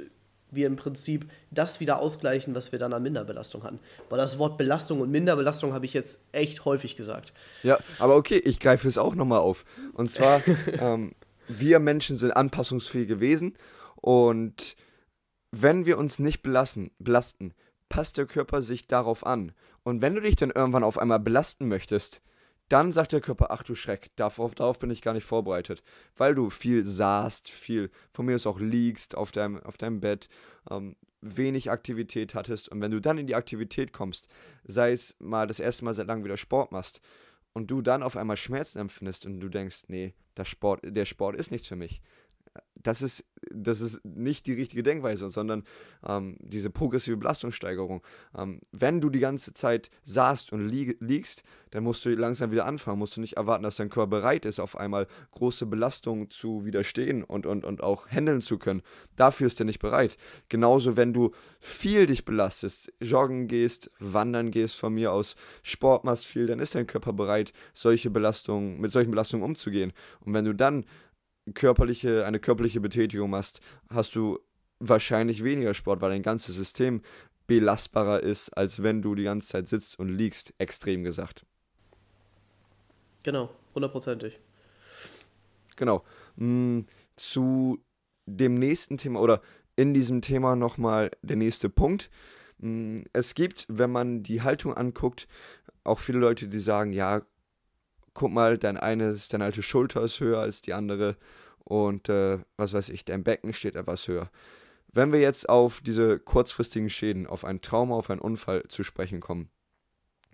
wir 0.50 0.66
im 0.66 0.76
Prinzip 0.76 1.30
das 1.50 1.80
wieder 1.80 2.00
ausgleichen, 2.00 2.54
was 2.54 2.72
wir 2.72 2.78
dann 2.78 2.92
an 2.92 3.02
Minderbelastung 3.02 3.64
hatten. 3.64 3.78
Weil 4.08 4.18
das 4.18 4.38
Wort 4.38 4.58
Belastung 4.58 5.00
und 5.00 5.10
Minderbelastung 5.10 5.72
habe 5.72 5.84
ich 5.84 5.94
jetzt 5.94 6.20
echt 6.32 6.64
häufig 6.64 6.96
gesagt. 6.96 7.32
Ja, 7.62 7.78
aber 7.98 8.16
okay, 8.16 8.38
ich 8.38 8.60
greife 8.60 8.88
es 8.88 8.98
auch 8.98 9.14
nochmal 9.14 9.40
auf. 9.40 9.64
Und 9.94 10.10
zwar, 10.10 10.42
ähm, 10.80 11.12
wir 11.48 11.78
Menschen 11.78 12.16
sind 12.16 12.32
anpassungsfähig 12.32 13.08
gewesen 13.08 13.56
und 13.96 14.76
wenn 15.50 15.86
wir 15.86 15.98
uns 15.98 16.18
nicht 16.18 16.42
belassen, 16.42 16.90
belasten, 16.98 17.54
passt 17.88 18.18
der 18.18 18.26
Körper 18.26 18.62
sich 18.62 18.86
darauf 18.86 19.24
an. 19.24 19.52
Und 19.82 20.02
wenn 20.02 20.14
du 20.14 20.20
dich 20.20 20.36
dann 20.36 20.50
irgendwann 20.50 20.84
auf 20.84 20.98
einmal 20.98 21.20
belasten 21.20 21.68
möchtest, 21.68 22.20
dann 22.68 22.92
sagt 22.92 23.12
der 23.12 23.20
Körper, 23.20 23.50
ach 23.50 23.62
du 23.62 23.74
Schreck, 23.74 24.10
darauf, 24.16 24.54
darauf 24.54 24.78
bin 24.78 24.90
ich 24.90 25.02
gar 25.02 25.14
nicht 25.14 25.24
vorbereitet. 25.24 25.82
Weil 26.16 26.34
du 26.34 26.50
viel 26.50 26.86
saßt, 26.86 27.50
viel 27.50 27.90
von 28.12 28.26
mir 28.26 28.36
aus 28.36 28.46
auch 28.46 28.60
liegst 28.60 29.14
auf 29.14 29.32
deinem, 29.32 29.62
auf 29.62 29.78
deinem 29.78 30.00
Bett, 30.00 30.28
ähm, 30.70 30.96
wenig 31.20 31.70
Aktivität 31.70 32.34
hattest. 32.34 32.68
Und 32.68 32.80
wenn 32.80 32.90
du 32.90 33.00
dann 33.00 33.18
in 33.18 33.26
die 33.26 33.34
Aktivität 33.34 33.92
kommst, 33.92 34.28
sei 34.64 34.92
es 34.92 35.16
mal 35.18 35.46
das 35.46 35.60
erste 35.60 35.84
Mal 35.84 35.94
seit 35.94 36.06
langem 36.06 36.24
wieder 36.24 36.36
Sport 36.36 36.72
machst, 36.72 37.00
und 37.58 37.70
du 37.70 37.82
dann 37.82 38.02
auf 38.04 38.16
einmal 38.16 38.36
Schmerzen 38.36 38.78
empfindest 38.78 39.26
und 39.26 39.40
du 39.40 39.48
denkst, 39.48 39.84
nee, 39.88 40.14
der 40.36 40.44
Sport, 40.44 40.80
der 40.84 41.04
Sport 41.04 41.36
ist 41.36 41.50
nichts 41.50 41.66
für 41.66 41.76
mich, 41.76 42.00
das 42.82 43.02
ist, 43.02 43.24
das 43.50 43.80
ist 43.80 44.04
nicht 44.04 44.46
die 44.46 44.52
richtige 44.52 44.82
Denkweise, 44.82 45.28
sondern 45.30 45.64
ähm, 46.06 46.36
diese 46.40 46.70
progressive 46.70 47.16
Belastungssteigerung. 47.16 48.02
Ähm, 48.36 48.60
wenn 48.72 49.00
du 49.00 49.10
die 49.10 49.18
ganze 49.18 49.52
Zeit 49.54 49.90
saßt 50.04 50.52
und 50.52 50.68
li 50.68 50.96
liegst, 51.00 51.42
dann 51.70 51.84
musst 51.84 52.04
du 52.04 52.14
langsam 52.14 52.50
wieder 52.50 52.66
anfangen. 52.66 52.98
Musst 52.98 53.16
du 53.16 53.20
nicht 53.20 53.36
erwarten, 53.36 53.64
dass 53.64 53.76
dein 53.76 53.90
Körper 53.90 54.18
bereit 54.18 54.44
ist, 54.44 54.60
auf 54.60 54.76
einmal 54.76 55.06
große 55.32 55.66
Belastungen 55.66 56.30
zu 56.30 56.64
widerstehen 56.64 57.24
und, 57.24 57.46
und, 57.46 57.64
und 57.64 57.82
auch 57.82 58.08
handeln 58.08 58.40
zu 58.40 58.58
können. 58.58 58.82
Dafür 59.16 59.48
ist 59.48 59.60
er 59.60 59.66
nicht 59.66 59.80
bereit. 59.80 60.16
Genauso, 60.48 60.96
wenn 60.96 61.12
du 61.12 61.32
viel 61.60 62.06
dich 62.06 62.24
belastest, 62.24 62.92
joggen 63.00 63.48
gehst, 63.48 63.90
wandern 63.98 64.50
gehst 64.50 64.76
von 64.76 64.94
mir 64.94 65.12
aus, 65.12 65.36
Sport 65.62 66.04
machst 66.04 66.26
viel, 66.26 66.46
dann 66.46 66.60
ist 66.60 66.74
dein 66.74 66.86
Körper 66.86 67.12
bereit, 67.12 67.52
solche 67.74 68.10
Belastungen, 68.10 68.80
mit 68.80 68.92
solchen 68.92 69.10
Belastungen 69.10 69.44
umzugehen. 69.44 69.92
Und 70.20 70.32
wenn 70.32 70.44
du 70.44 70.54
dann 70.54 70.84
körperliche, 71.54 72.26
eine 72.26 72.40
körperliche 72.40 72.80
Betätigung 72.80 73.30
machst, 73.30 73.60
hast 73.90 74.14
du 74.14 74.38
wahrscheinlich 74.80 75.44
weniger 75.44 75.74
Sport, 75.74 76.00
weil 76.00 76.10
dein 76.10 76.22
ganzes 76.22 76.54
System 76.54 77.02
belastbarer 77.46 78.20
ist, 78.20 78.50
als 78.50 78.82
wenn 78.82 79.02
du 79.02 79.14
die 79.14 79.24
ganze 79.24 79.48
Zeit 79.48 79.68
sitzt 79.68 79.98
und 79.98 80.08
liegst, 80.08 80.54
extrem 80.58 81.02
gesagt. 81.02 81.44
Genau, 83.22 83.50
hundertprozentig. 83.74 84.38
Genau. 85.76 86.04
Mm, 86.36 86.80
zu 87.16 87.82
dem 88.26 88.54
nächsten 88.54 88.98
Thema 88.98 89.20
oder 89.20 89.40
in 89.76 89.94
diesem 89.94 90.20
Thema 90.20 90.56
nochmal 90.56 91.10
der 91.22 91.36
nächste 91.36 91.68
Punkt. 91.70 92.10
Mm, 92.58 93.02
es 93.12 93.34
gibt, 93.34 93.66
wenn 93.68 93.90
man 93.90 94.22
die 94.22 94.42
Haltung 94.42 94.74
anguckt, 94.74 95.26
auch 95.84 95.98
viele 95.98 96.18
Leute, 96.18 96.48
die 96.48 96.58
sagen, 96.58 96.92
ja, 96.92 97.22
guck 98.14 98.32
mal, 98.32 98.58
dein 98.58 98.76
eines, 98.76 99.28
deine 99.28 99.44
alte 99.44 99.62
Schulter 99.62 100.02
ist 100.02 100.20
höher 100.20 100.40
als 100.40 100.60
die 100.62 100.74
andere 100.74 101.16
und 101.64 102.08
äh, 102.08 102.38
was 102.56 102.72
weiß 102.72 102.88
ich, 102.90 103.04
dein 103.04 103.24
Becken 103.24 103.52
steht 103.52 103.76
etwas 103.76 104.08
höher. 104.08 104.30
Wenn 104.90 105.12
wir 105.12 105.20
jetzt 105.20 105.48
auf 105.48 105.80
diese 105.80 106.18
kurzfristigen 106.18 106.88
Schäden, 106.88 107.26
auf 107.26 107.44
ein 107.44 107.60
Trauma, 107.60 107.94
auf 107.96 108.10
einen 108.10 108.20
Unfall 108.20 108.64
zu 108.68 108.82
sprechen 108.82 109.20
kommen, 109.20 109.50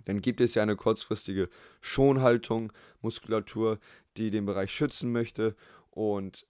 dann 0.04 0.20
gibt 0.20 0.40
es 0.40 0.54
ja 0.54 0.62
eine 0.62 0.76
kurzfristige 0.76 1.48
Schonhaltung, 1.80 2.72
Muskulatur, 3.00 3.78
die 4.16 4.30
den 4.30 4.46
Bereich 4.46 4.70
schützen 4.70 5.12
möchte 5.12 5.56
und 5.90 6.46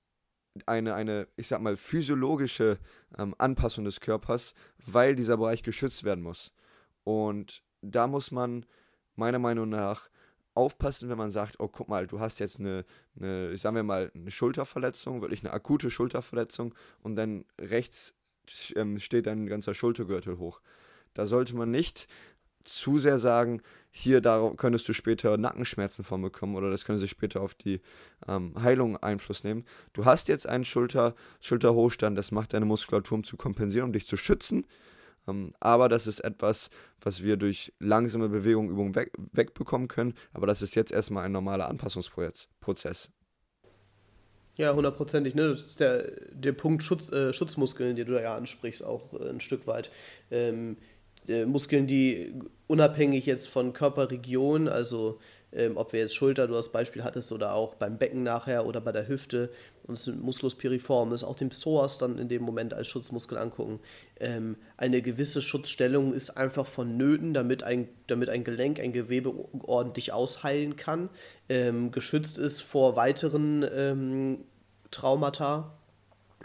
eine, 0.67 0.95
eine 0.95 1.29
ich 1.37 1.49
sag 1.49 1.61
mal, 1.61 1.77
physiologische 1.77 2.79
ähm, 3.19 3.35
Anpassung 3.39 3.85
des 3.85 4.01
Körpers, 4.01 4.55
weil 4.85 5.17
dieser 5.17 5.37
Bereich 5.37 5.63
geschützt 5.63 6.05
werden 6.05 6.23
muss. 6.23 6.53
Und 7.05 7.63
da 7.81 8.07
muss 8.07 8.31
man 8.31 8.67
meiner 9.17 9.39
Meinung 9.39 9.69
nach 9.69 10.09
aufpassen, 10.55 11.09
wenn 11.09 11.19
man 11.19 11.31
sagt, 11.31 11.59
oh 11.59 11.69
guck 11.69 11.89
mal, 11.89 12.07
du 12.07 12.21
hast 12.21 12.39
jetzt 12.39 12.59
eine, 12.61 12.85
eine 13.21 13.57
sagen 13.57 13.77
wir 13.77 13.83
mal, 13.83 14.11
eine 14.15 14.31
Schulterverletzung, 14.31 15.21
wirklich 15.21 15.43
eine 15.43 15.53
akute 15.53 15.91
Schulterverletzung 15.91 16.75
und 17.03 17.17
dann 17.17 17.45
rechts 17.61 18.15
ähm, 18.77 19.01
steht 19.01 19.27
ein 19.29 19.47
ganzer 19.47 19.75
Schultergürtel 19.75 20.39
hoch. 20.39 20.61
Da 21.15 21.27
sollte 21.27 21.57
man 21.57 21.71
nicht 21.71 22.09
zu 22.65 22.99
sehr 22.99 23.19
sagen, 23.19 23.61
hier, 23.91 24.21
da 24.21 24.53
könntest 24.57 24.89
du 24.89 24.93
später 24.93 25.37
Nackenschmerzen 25.37 26.03
von 26.03 26.21
bekommen 26.21 26.57
oder 26.57 26.71
das 26.71 26.85
könnte 26.85 27.01
sich 27.01 27.11
später 27.11 27.41
auf 27.41 27.55
die 27.55 27.81
ähm, 28.27 28.55
Heilung 28.61 28.97
Einfluss 28.97 29.45
nehmen. 29.45 29.65
Du 29.93 30.05
hast 30.05 30.29
jetzt 30.29 30.49
einen 30.49 30.65
Schulter, 30.65 31.15
Schulterhochstand, 31.41 32.19
das 32.19 32.33
macht 32.33 32.55
deine 32.55 32.65
Muskulatur, 32.65 33.19
um 33.19 33.25
zu 33.25 33.37
kompensieren, 33.37 33.87
um 33.87 33.93
dich 33.93 34.07
zu 34.07 34.17
schützen. 34.17 34.67
Ähm, 35.27 35.55
aber 35.61 35.89
das 35.89 36.07
ist 36.07 36.21
etwas, 36.21 36.71
was 37.01 37.23
wir 37.23 37.37
durch 37.37 37.73
langsame 37.79 38.29
Bewegung, 38.29 38.71
Übung 38.71 38.95
weg, 38.95 39.13
wegbekommen 39.33 39.89
können. 39.89 40.15
Aber 40.33 40.47
das 40.47 40.63
ist 40.63 40.75
jetzt 40.75 40.93
erstmal 40.93 41.25
ein 41.25 41.33
normaler 41.33 41.69
Anpassungsprozess. 41.69 43.11
Ja, 44.57 44.73
hundertprozentig. 44.73 45.35
Ne? 45.35 45.49
Das 45.49 45.65
ist 45.65 45.81
der, 45.81 46.13
der 46.33 46.53
Punkt 46.53 46.83
Schutz, 46.83 47.11
äh, 47.11 47.33
Schutzmuskeln, 47.33 47.97
den 47.97 48.07
du 48.07 48.15
da 48.15 48.23
ja 48.23 48.37
ansprichst, 48.37 48.85
auch 48.85 49.13
äh, 49.15 49.29
ein 49.29 49.41
Stück 49.41 49.67
weit. 49.67 49.91
Ähm, 50.31 50.77
äh, 51.27 51.45
Muskeln, 51.45 51.87
die 51.87 52.35
unabhängig 52.67 53.27
jetzt 53.27 53.49
von 53.49 53.73
Körperregion, 53.73 54.69
also 54.69 55.19
ähm, 55.55 55.77
ob 55.77 55.93
wir 55.93 56.01
jetzt 56.01 56.15
Schulter, 56.15 56.47
du 56.47 56.55
das 56.55 56.71
Beispiel 56.71 57.05
hattest, 57.05 57.33
oder 57.33 57.55
auch 57.55 57.75
beim 57.75 57.99
Becken 57.99 58.23
nachher 58.23 58.67
oder 58.67 58.81
bei 58.81 58.93
der 58.93 59.09
Hüfte, 59.09 59.51
uns 59.87 60.07
Musculus 60.07 60.55
piriformis, 60.55 61.25
auch 61.25 61.37
den 61.37 61.51
Psoas 61.51 61.99
dann 61.99 62.19
in 62.19 62.29
dem 62.29 62.43
Moment 62.43 62.75
als 62.75 62.89
Schutzmuskel 62.89 63.39
angucken. 63.39 63.81
Ähm, 64.19 64.57
eine 64.77 65.03
gewisse 65.03 65.43
Schutzstellung 65.43 66.13
ist 66.13 66.31
einfach 66.31 66.67
vonnöten, 66.67 67.35
damit 67.35 67.63
ein, 67.63 67.89
damit 68.07 68.29
ein 68.31 68.45
Gelenk, 68.45 68.81
ein 68.81 68.93
Gewebe 68.93 69.33
ordentlich 69.63 70.13
ausheilen 70.13 70.77
kann, 70.77 71.11
ähm, 71.49 71.91
geschützt 71.93 72.39
ist 72.39 72.61
vor 72.61 72.97
weiteren 72.97 73.65
ähm, 73.75 74.39
Traumata. 74.91 75.75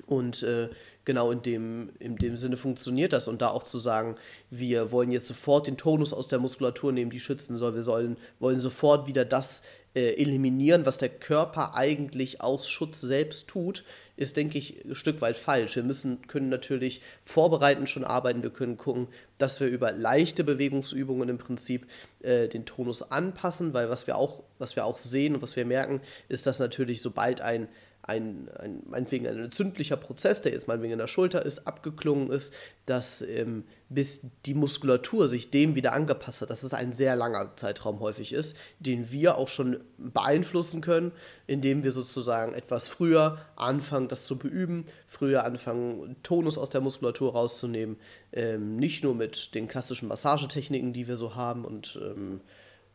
Und 0.05 0.43
äh, 0.43 0.69
genau 1.09 1.31
in 1.31 1.41
dem, 1.41 1.89
in 1.97 2.17
dem 2.17 2.37
Sinne 2.37 2.55
funktioniert 2.55 3.13
das. 3.13 3.27
Und 3.27 3.41
da 3.41 3.49
auch 3.49 3.63
zu 3.63 3.79
sagen, 3.79 4.15
wir 4.51 4.91
wollen 4.91 5.09
jetzt 5.09 5.25
sofort 5.25 5.65
den 5.65 5.75
Tonus 5.75 6.13
aus 6.13 6.27
der 6.27 6.37
Muskulatur 6.37 6.91
nehmen, 6.91 7.09
die 7.09 7.19
schützen 7.19 7.57
soll. 7.57 7.73
Wir 7.73 7.81
sollen, 7.81 8.15
wollen 8.37 8.59
sofort 8.59 9.07
wieder 9.07 9.25
das 9.25 9.63
äh, 9.95 10.21
eliminieren, 10.21 10.85
was 10.85 10.99
der 10.99 11.09
Körper 11.09 11.73
eigentlich 11.73 12.41
aus 12.41 12.69
Schutz 12.69 13.01
selbst 13.01 13.47
tut, 13.47 13.83
ist, 14.17 14.37
denke 14.37 14.59
ich, 14.59 14.85
ein 14.85 14.93
Stück 14.93 15.19
weit 15.19 15.35
falsch. 15.35 15.77
Wir 15.77 15.81
müssen, 15.81 16.27
können 16.27 16.49
natürlich 16.49 17.01
vorbereitend 17.23 17.89
schon 17.89 18.03
arbeiten. 18.03 18.43
Wir 18.43 18.51
können 18.51 18.77
gucken, 18.77 19.07
dass 19.39 19.59
wir 19.59 19.67
über 19.67 19.91
leichte 19.91 20.43
Bewegungsübungen 20.43 21.27
im 21.27 21.39
Prinzip 21.39 21.87
äh, 22.21 22.47
den 22.47 22.67
Tonus 22.67 23.11
anpassen, 23.11 23.73
weil 23.73 23.89
was 23.89 24.05
wir 24.05 24.15
auch, 24.15 24.43
was 24.59 24.75
wir 24.75 24.85
auch 24.85 24.99
sehen 24.99 25.33
und 25.33 25.41
was 25.41 25.55
wir 25.55 25.65
merken, 25.65 26.01
ist, 26.27 26.45
dass 26.45 26.59
natürlich 26.59 27.01
sobald 27.01 27.41
ein 27.41 27.67
ein, 28.01 28.49
ein, 28.57 28.81
meinetwegen 28.89 29.27
ein 29.27 29.37
entzündlicher 29.37 29.97
Prozess, 29.97 30.41
der 30.41 30.51
jetzt 30.53 30.67
meinetwegen 30.67 30.93
in 30.93 30.99
der 30.99 31.07
Schulter 31.07 31.45
ist, 31.45 31.67
abgeklungen 31.67 32.31
ist, 32.31 32.53
dass 32.85 33.21
ähm, 33.21 33.65
bis 33.89 34.21
die 34.45 34.53
Muskulatur 34.53 35.27
sich 35.27 35.51
dem 35.51 35.75
wieder 35.75 35.93
angepasst 35.93 36.41
hat, 36.41 36.49
dass 36.49 36.63
es 36.63 36.73
ein 36.73 36.93
sehr 36.93 37.15
langer 37.15 37.55
Zeitraum 37.55 37.99
häufig 37.99 38.33
ist, 38.33 38.55
den 38.79 39.11
wir 39.11 39.37
auch 39.37 39.47
schon 39.47 39.79
beeinflussen 39.97 40.81
können, 40.81 41.11
indem 41.45 41.83
wir 41.83 41.91
sozusagen 41.91 42.53
etwas 42.53 42.87
früher 42.87 43.37
anfangen, 43.55 44.07
das 44.07 44.25
zu 44.25 44.37
beüben, 44.37 44.85
früher 45.07 45.43
anfangen, 45.43 46.15
Tonus 46.23 46.57
aus 46.57 46.69
der 46.69 46.81
Muskulatur 46.81 47.33
rauszunehmen, 47.33 47.97
ähm, 48.31 48.75
nicht 48.77 49.03
nur 49.03 49.13
mit 49.13 49.53
den 49.53 49.67
klassischen 49.67 50.07
Massagetechniken, 50.07 50.93
die 50.93 51.07
wir 51.07 51.17
so 51.17 51.35
haben 51.35 51.65
und 51.65 51.99
ähm, 52.01 52.41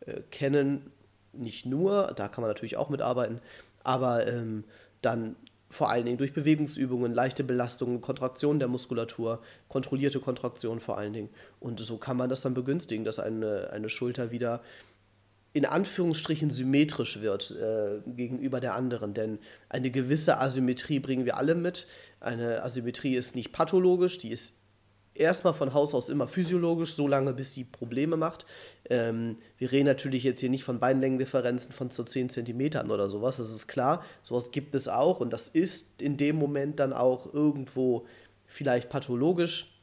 äh, 0.01 0.21
kennen, 0.31 0.91
nicht 1.33 1.67
nur, 1.67 2.13
da 2.17 2.29
kann 2.29 2.43
man 2.43 2.51
natürlich 2.51 2.77
auch 2.77 2.89
mitarbeiten, 2.89 3.41
aber 3.83 4.27
ähm, 4.27 4.65
dann 5.05 5.37
vor 5.71 5.91
allen 5.91 6.07
Dingen 6.07 6.19
durch 6.19 6.33
Bewegungsübungen, 6.33 7.13
leichte 7.13 7.43
Belastungen, 7.43 8.01
Kontraktion 8.01 8.59
der 8.59 8.69
Muskulatur, 8.69 9.43
kontrollierte 9.69 10.21
Kontraktion 10.21 10.79
vor 10.79 10.97
allen 10.97 11.13
Dingen. 11.13 11.31
Und 11.59 11.81
so 11.81 11.97
kann 11.99 12.17
man 12.17 12.29
das 12.29 12.43
dann 12.43 12.55
begünstigen, 12.55 13.05
dass 13.05 13.19
eine, 13.19 13.71
eine 13.73 13.89
Schulter 13.89 14.31
wieder 14.31 14.63
in 15.53 15.65
Anführungsstrichen 15.65 16.51
symmetrisch 16.51 17.21
wird 17.21 17.53
äh, 17.53 18.01
gegenüber 18.11 18.61
der 18.61 18.75
anderen. 18.75 19.15
Denn 19.15 19.39
eine 19.69 19.91
gewisse 19.91 20.41
Asymmetrie 20.41 20.99
bringen 20.99 21.25
wir 21.25 21.37
alle 21.37 21.55
mit. 21.55 21.87
Eine 22.21 22.63
Asymmetrie 22.65 23.15
ist 23.15 23.37
nicht 23.37 23.53
pathologisch, 23.53 24.19
die 24.19 24.31
ist 24.31 24.64
erstmal 25.15 25.55
von 25.55 25.75
Haus 25.75 25.95
aus 25.95 26.09
immer 26.09 26.27
physiologisch, 26.27 26.95
solange 26.95 27.33
bis 27.33 27.55
sie 27.55 27.65
Probleme 27.65 28.17
macht. 28.17 28.45
Ähm, 28.91 29.39
wir 29.59 29.73
reden 29.73 29.87
natürlich 29.87 30.25
jetzt 30.25 30.41
hier 30.41 30.51
nicht 30.51 30.65
von 30.65 30.81
Beinlängendifferenzen 30.81 31.73
von 31.73 31.91
so 31.91 32.03
10 32.03 32.31
cm 32.31 32.91
oder 32.91 33.09
sowas, 33.09 33.37
das 33.37 33.51
ist 33.51 33.69
klar. 33.69 34.05
Sowas 34.23 34.51
gibt 34.51 34.75
es 34.75 34.89
auch 34.89 35.21
und 35.21 35.33
das 35.33 35.49
ist 35.49 36.03
in 36.03 36.17
dem 36.17 36.37
Moment 36.37 36.81
dann 36.81 36.93
auch 36.93 37.33
irgendwo 37.33 38.07
vielleicht 38.47 38.89
pathologisch, 38.89 39.79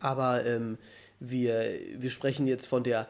aber 0.00 0.44
ähm, 0.44 0.78
wir, 1.20 1.64
wir 1.96 2.10
sprechen 2.10 2.46
jetzt 2.46 2.66
von 2.66 2.84
der 2.84 3.08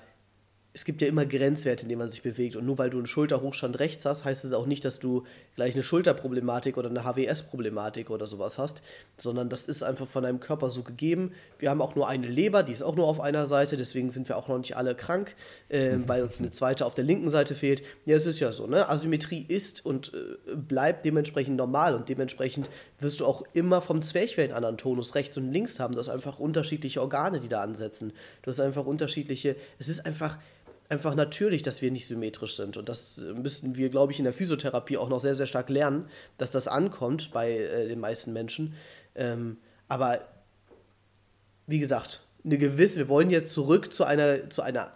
es 0.79 0.85
gibt 0.85 1.03
ja 1.03 1.09
immer 1.09 1.27
Grenzwerte, 1.27 1.83
in 1.83 1.89
denen 1.89 1.99
man 1.99 2.09
sich 2.09 2.23
bewegt. 2.23 2.55
Und 2.55 2.65
nur 2.65 2.79
weil 2.79 2.89
du 2.89 2.99
einen 2.99 3.09
Schulterhochstand 3.09 3.81
rechts 3.81 4.05
hast, 4.05 4.25
heißt 4.25 4.45
es 4.45 4.53
auch 4.53 4.65
nicht, 4.65 4.85
dass 4.85 5.01
du 5.01 5.25
gleich 5.57 5.75
eine 5.75 5.83
Schulterproblematik 5.83 6.77
oder 6.77 6.89
eine 6.89 7.03
HWS-Problematik 7.03 8.11
oder 8.11 8.29
sowas 8.29 8.59
hast, 8.59 8.81
sondern 9.17 9.49
das 9.49 9.67
ist 9.67 9.83
einfach 9.83 10.07
von 10.07 10.23
deinem 10.23 10.39
Körper 10.39 10.71
so 10.71 10.85
gegeben. 10.85 11.33
Wir 11.59 11.71
haben 11.71 11.83
auch 11.83 11.97
nur 11.97 12.07
eine 12.07 12.29
Leber, 12.29 12.63
die 12.63 12.71
ist 12.71 12.85
auch 12.85 12.95
nur 12.95 13.09
auf 13.09 13.19
einer 13.19 13.49
Seite, 13.49 13.77
deswegen 13.77 14.13
sind 14.13 14.29
wir 14.29 14.37
auch 14.37 14.47
noch 14.47 14.57
nicht 14.57 14.77
alle 14.77 14.95
krank, 14.95 15.35
äh, 15.69 15.97
weil 16.07 16.23
uns 16.23 16.39
eine 16.39 16.53
zweite 16.53 16.87
auf 16.87 16.95
der 16.95 17.03
linken 17.03 17.29
Seite 17.29 17.57
fehlt. 17.57 17.83
Ja, 18.05 18.15
es 18.15 18.25
ist 18.25 18.39
ja 18.39 18.53
so, 18.53 18.69
ne? 18.69 18.89
Asymmetrie 18.89 19.45
ist 19.49 19.85
und 19.85 20.13
äh, 20.15 20.55
bleibt 20.55 21.05
dementsprechend 21.05 21.57
normal 21.57 21.97
und 21.97 22.09
dementsprechend 22.09 22.71
wirst 23.01 23.19
du 23.19 23.27
auch 23.27 23.43
immer 23.53 23.81
vom 23.81 24.01
Zwerchfell 24.01 24.45
einen 24.45 24.55
anderen 24.55 24.77
Tonus 24.77 25.17
rechts 25.17 25.37
und 25.39 25.51
links 25.51 25.81
haben. 25.81 25.95
Du 25.95 25.99
hast 25.99 26.09
einfach 26.09 26.39
unterschiedliche 26.39 27.01
Organe, 27.01 27.41
die 27.41 27.49
da 27.49 27.63
ansetzen. 27.63 28.13
Du 28.43 28.51
hast 28.53 28.61
einfach 28.61 28.87
unterschiedliche, 28.87 29.57
es 29.81 29.89
ist 29.89 30.07
einfach 30.07 30.39
einfach 30.89 31.15
natürlich, 31.15 31.63
dass 31.63 31.83
wir 31.83 31.91
nicht 31.91 32.07
symmetrisch 32.07 32.57
sind. 32.57 32.77
Und 32.77 32.89
das 32.89 33.19
müssten 33.35 33.77
wir, 33.77 33.91
glaube 33.91 34.13
ich, 34.13 34.19
in 34.19 34.25
der 34.25 34.33
Physiotherapie 34.33 34.97
auch 34.97 35.09
noch 35.09 35.21
sehr, 35.21 35.35
sehr 35.35 35.47
stark 35.47 35.69
lernen, 35.69 36.09
dass 36.39 36.51
das 36.51 36.69
ankommt 36.69 37.31
bei 37.33 37.53
äh, 37.53 37.89
den 37.89 38.01
meisten 38.01 38.33
Menschen. 38.33 38.75
Ähm, 39.15 39.59
aber 39.89 40.21
wie 41.67 41.79
gesagt, 41.79 42.23
eine 42.45 42.59
gewisse, 42.59 42.99
wir 42.99 43.09
wollen 43.09 43.31
jetzt 43.31 43.53
zurück 43.53 43.93
zu 43.93 44.05
einer, 44.05 44.49
zu 44.49 44.63
einer 44.63 44.93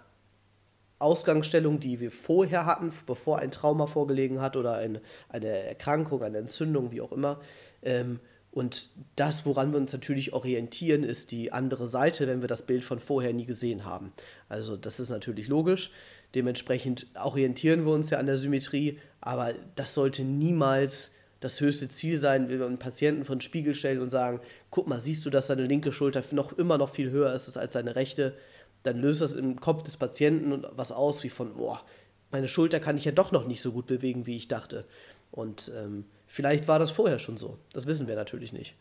Ausgangsstellung, 0.99 1.81
die 1.81 2.01
wir 2.01 2.11
vorher 2.11 2.65
hatten, 2.65 2.93
bevor 3.07 3.41
ein 3.41 3.51
Trauma 3.51 3.87
vorgelegen 3.87 4.41
hat 4.41 4.57
oder 4.57 4.77
ein, 4.77 5.01
eine 5.29 5.49
Erkrankung, 5.49 6.23
eine 6.23 6.39
Entzündung, 6.39 6.93
wie 6.93 7.01
auch 7.01 7.13
immer. 7.13 7.41
Ähm, 7.83 8.21
und 8.53 8.91
das, 9.17 9.47
woran 9.47 9.73
wir 9.73 9.79
uns 9.79 9.95
natürlich 9.95 10.35
orientieren, 10.35 11.05
ist 11.05 11.33
die 11.33 11.53
andere 11.53 11.87
Seite, 11.87 12.27
wenn 12.29 12.43
wir 12.43 12.49
das 12.49 12.67
Bild 12.67 12.85
von 12.85 13.01
vorher 13.01 13.33
nie 13.33 13.47
gesehen 13.47 13.87
haben. 13.87 14.13
Also 14.49 14.77
das 14.77 15.01
ist 15.01 15.09
natürlich 15.09 15.49
logisch. 15.49 15.91
Dementsprechend 16.35 17.07
orientieren 17.15 17.87
wir 17.87 17.93
uns 17.93 18.11
ja 18.11 18.19
an 18.19 18.27
der 18.27 18.37
Symmetrie, 18.37 18.99
aber 19.23 19.55
das 19.75 19.95
sollte 19.95 20.23
niemals 20.23 21.13
das 21.41 21.61
höchste 21.61 21.89
Ziel 21.89 22.19
sein, 22.19 22.49
wenn 22.49 22.59
wir 22.59 22.67
einen 22.67 22.79
Patienten 22.79 23.25
von 23.25 23.41
Spiegel 23.41 23.75
stellen 23.75 24.01
und 24.01 24.11
sagen, 24.11 24.41
guck 24.71 24.87
mal, 24.87 25.01
siehst 25.01 25.25
du, 25.25 25.31
dass 25.31 25.47
deine 25.47 25.65
linke 25.65 25.91
Schulter 25.91 26.23
noch 26.33 26.53
immer 26.53 26.77
noch 26.77 26.91
viel 26.91 27.11
höher 27.11 27.33
ist 27.33 27.57
als 27.57 27.73
deine 27.73 27.97
rechte, 27.97 28.37
dann 28.83 28.99
löst 28.99 29.23
das 29.23 29.33
im 29.33 29.61
Kopf 29.61 29.83
des 29.83 29.97
Patienten 29.97 30.65
was 30.77 30.93
aus, 30.93 31.25
wie 31.25 31.31
von, 31.31 31.55
boah, 31.55 31.83
meine 32.31 32.49
Schulter 32.49 32.81
kann 32.81 32.97
ich 32.97 33.05
ja 33.05 33.13
doch 33.13 33.33
noch 33.33 33.47
nicht 33.47 33.63
so 33.63 33.73
gut 33.73 33.87
bewegen, 33.87 34.27
wie 34.27 34.37
ich 34.37 34.49
dachte. 34.49 34.85
Und 35.31 35.71
ähm, 35.77 36.05
Vielleicht 36.33 36.67
war 36.67 36.79
das 36.79 36.91
vorher 36.91 37.19
schon 37.19 37.37
so. 37.37 37.59
Das 37.75 37.87
wissen 37.87 38.09
wir 38.09 38.15
natürlich 38.15 38.55
nicht. 38.55 38.75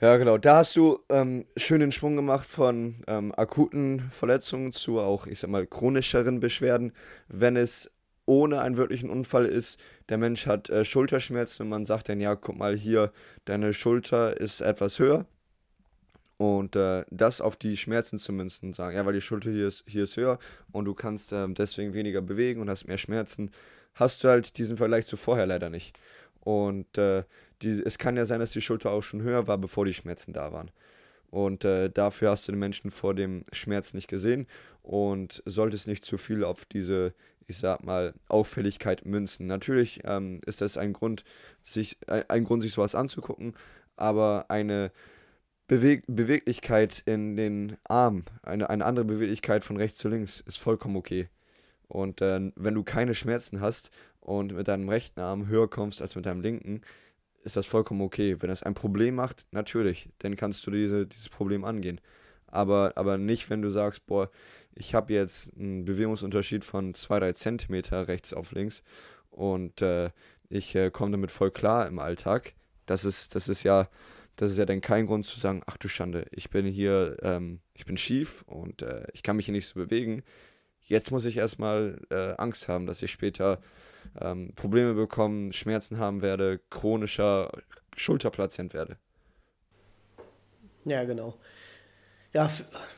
Ja, 0.00 0.16
genau. 0.16 0.38
Da 0.38 0.56
hast 0.56 0.74
du 0.76 0.98
ähm, 1.10 1.44
schön 1.58 1.80
den 1.80 1.92
Schwung 1.92 2.16
gemacht 2.16 2.48
von 2.48 3.04
ähm, 3.06 3.34
akuten 3.36 4.10
Verletzungen 4.12 4.72
zu 4.72 4.98
auch, 4.98 5.26
ich 5.26 5.40
sag 5.40 5.50
mal, 5.50 5.66
chronischeren 5.66 6.40
Beschwerden. 6.40 6.94
Wenn 7.28 7.56
es 7.56 7.90
ohne 8.24 8.62
einen 8.62 8.78
wirklichen 8.78 9.10
Unfall 9.10 9.44
ist, 9.44 9.78
der 10.08 10.16
Mensch 10.16 10.46
hat 10.46 10.70
äh, 10.70 10.86
Schulterschmerzen 10.86 11.64
und 11.64 11.68
man 11.68 11.84
sagt 11.84 12.08
dann, 12.08 12.18
ja, 12.18 12.34
guck 12.34 12.56
mal 12.56 12.78
hier, 12.78 13.12
deine 13.44 13.74
Schulter 13.74 14.40
ist 14.40 14.62
etwas 14.62 14.98
höher. 14.98 15.26
Und 16.38 16.76
äh, 16.76 17.04
das 17.10 17.42
auf 17.42 17.56
die 17.56 17.76
Schmerzen 17.76 18.18
zu 18.18 18.32
münzen, 18.32 18.72
sagen, 18.72 18.96
ja, 18.96 19.04
weil 19.04 19.12
die 19.12 19.20
Schulter 19.20 19.50
hier 19.50 19.68
ist, 19.68 19.84
hier 19.86 20.04
ist 20.04 20.16
höher 20.16 20.38
und 20.72 20.86
du 20.86 20.94
kannst 20.94 21.30
äh, 21.32 21.46
deswegen 21.50 21.92
weniger 21.92 22.22
bewegen 22.22 22.62
und 22.62 22.70
hast 22.70 22.88
mehr 22.88 22.96
Schmerzen, 22.96 23.50
hast 23.94 24.24
du 24.24 24.28
halt 24.28 24.56
diesen 24.58 24.76
Vergleich 24.76 25.06
zu 25.06 25.16
vorher 25.16 25.46
leider 25.46 25.70
nicht. 25.70 25.98
Und 26.44 26.98
äh, 26.98 27.24
die, 27.62 27.82
es 27.84 27.98
kann 27.98 28.16
ja 28.16 28.24
sein, 28.24 28.40
dass 28.40 28.52
die 28.52 28.60
Schulter 28.60 28.90
auch 28.90 29.02
schon 29.02 29.22
höher 29.22 29.46
war, 29.46 29.58
bevor 29.58 29.84
die 29.84 29.94
Schmerzen 29.94 30.32
da 30.32 30.52
waren. 30.52 30.70
Und 31.30 31.64
äh, 31.64 31.88
dafür 31.88 32.30
hast 32.30 32.46
du 32.46 32.52
den 32.52 32.58
Menschen 32.58 32.90
vor 32.90 33.14
dem 33.14 33.44
Schmerz 33.52 33.94
nicht 33.94 34.08
gesehen 34.08 34.46
und 34.82 35.42
solltest 35.46 35.86
nicht 35.86 36.04
zu 36.04 36.18
viel 36.18 36.44
auf 36.44 36.66
diese, 36.66 37.14
ich 37.46 37.56
sag 37.56 37.84
mal, 37.84 38.12
Auffälligkeit 38.28 39.06
münzen. 39.06 39.46
Natürlich 39.46 40.00
ähm, 40.04 40.40
ist 40.44 40.60
das 40.60 40.76
ein 40.76 40.92
Grund, 40.92 41.24
sich, 41.62 41.96
ein, 42.06 42.28
ein 42.28 42.44
Grund, 42.44 42.62
sich 42.62 42.74
sowas 42.74 42.94
anzugucken, 42.94 43.54
aber 43.96 44.46
eine 44.48 44.90
Beweg 45.68 46.02
Beweglichkeit 46.06 47.02
in 47.06 47.36
den 47.36 47.78
Armen, 47.84 48.26
eine, 48.42 48.68
eine 48.68 48.84
andere 48.84 49.06
Beweglichkeit 49.06 49.64
von 49.64 49.78
rechts 49.78 49.96
zu 49.98 50.08
links 50.08 50.40
ist 50.40 50.58
vollkommen 50.58 50.96
okay. 50.96 51.28
Und 51.88 52.20
äh, 52.20 52.52
wenn 52.56 52.74
du 52.74 52.82
keine 52.82 53.14
Schmerzen 53.14 53.60
hast 53.60 53.90
und 54.22 54.52
mit 54.52 54.68
deinem 54.68 54.88
rechten 54.88 55.20
Arm 55.20 55.48
höher 55.48 55.68
kommst 55.68 56.00
als 56.00 56.14
mit 56.14 56.26
deinem 56.26 56.40
linken, 56.40 56.80
ist 57.44 57.56
das 57.56 57.66
vollkommen 57.66 58.02
okay. 58.02 58.40
Wenn 58.40 58.48
das 58.48 58.62
ein 58.62 58.74
Problem 58.74 59.16
macht, 59.16 59.46
natürlich, 59.50 60.08
dann 60.18 60.36
kannst 60.36 60.66
du 60.66 60.70
diese, 60.70 61.06
dieses 61.06 61.28
Problem 61.28 61.64
angehen. 61.64 62.00
Aber, 62.46 62.92
aber 62.96 63.18
nicht, 63.18 63.50
wenn 63.50 63.62
du 63.62 63.70
sagst, 63.70 64.06
boah, 64.06 64.30
ich 64.74 64.94
habe 64.94 65.12
jetzt 65.12 65.56
einen 65.56 65.84
Bewegungsunterschied 65.84 66.64
von 66.64 66.94
2-3 66.94 67.34
Zentimeter 67.34 68.08
rechts 68.08 68.32
auf 68.32 68.52
links 68.52 68.82
und 69.30 69.82
äh, 69.82 70.10
ich 70.48 70.74
äh, 70.74 70.90
komme 70.90 71.12
damit 71.12 71.32
voll 71.32 71.50
klar 71.50 71.86
im 71.88 71.98
Alltag. 71.98 72.54
Das 72.86 73.04
ist, 73.04 73.34
das 73.34 73.48
ist 73.48 73.62
ja, 73.62 73.88
das 74.36 74.52
ist 74.52 74.58
ja 74.58 74.66
dann 74.66 74.80
kein 74.80 75.06
Grund 75.06 75.26
zu 75.26 75.40
sagen, 75.40 75.62
ach 75.66 75.76
du 75.76 75.88
Schande, 75.88 76.26
ich 76.30 76.50
bin 76.50 76.66
hier, 76.66 77.16
ähm, 77.22 77.60
ich 77.74 77.86
bin 77.86 77.96
schief 77.96 78.42
und 78.42 78.82
äh, 78.82 79.06
ich 79.12 79.22
kann 79.22 79.36
mich 79.36 79.46
hier 79.46 79.52
nicht 79.52 79.66
so 79.66 79.80
bewegen. 79.80 80.22
Jetzt 80.80 81.10
muss 81.10 81.24
ich 81.24 81.36
erstmal 81.36 82.00
äh, 82.10 82.34
Angst 82.36 82.68
haben, 82.68 82.86
dass 82.86 83.02
ich 83.02 83.10
später 83.10 83.60
ähm, 84.20 84.52
Probleme 84.54 84.94
bekommen, 84.94 85.52
Schmerzen 85.52 85.98
haben 85.98 86.22
werde, 86.22 86.60
chronischer 86.70 87.50
Schulterpatient 87.96 88.74
werde. 88.74 88.96
Ja, 90.84 91.04
genau. 91.04 91.38
Ja, 92.32 92.50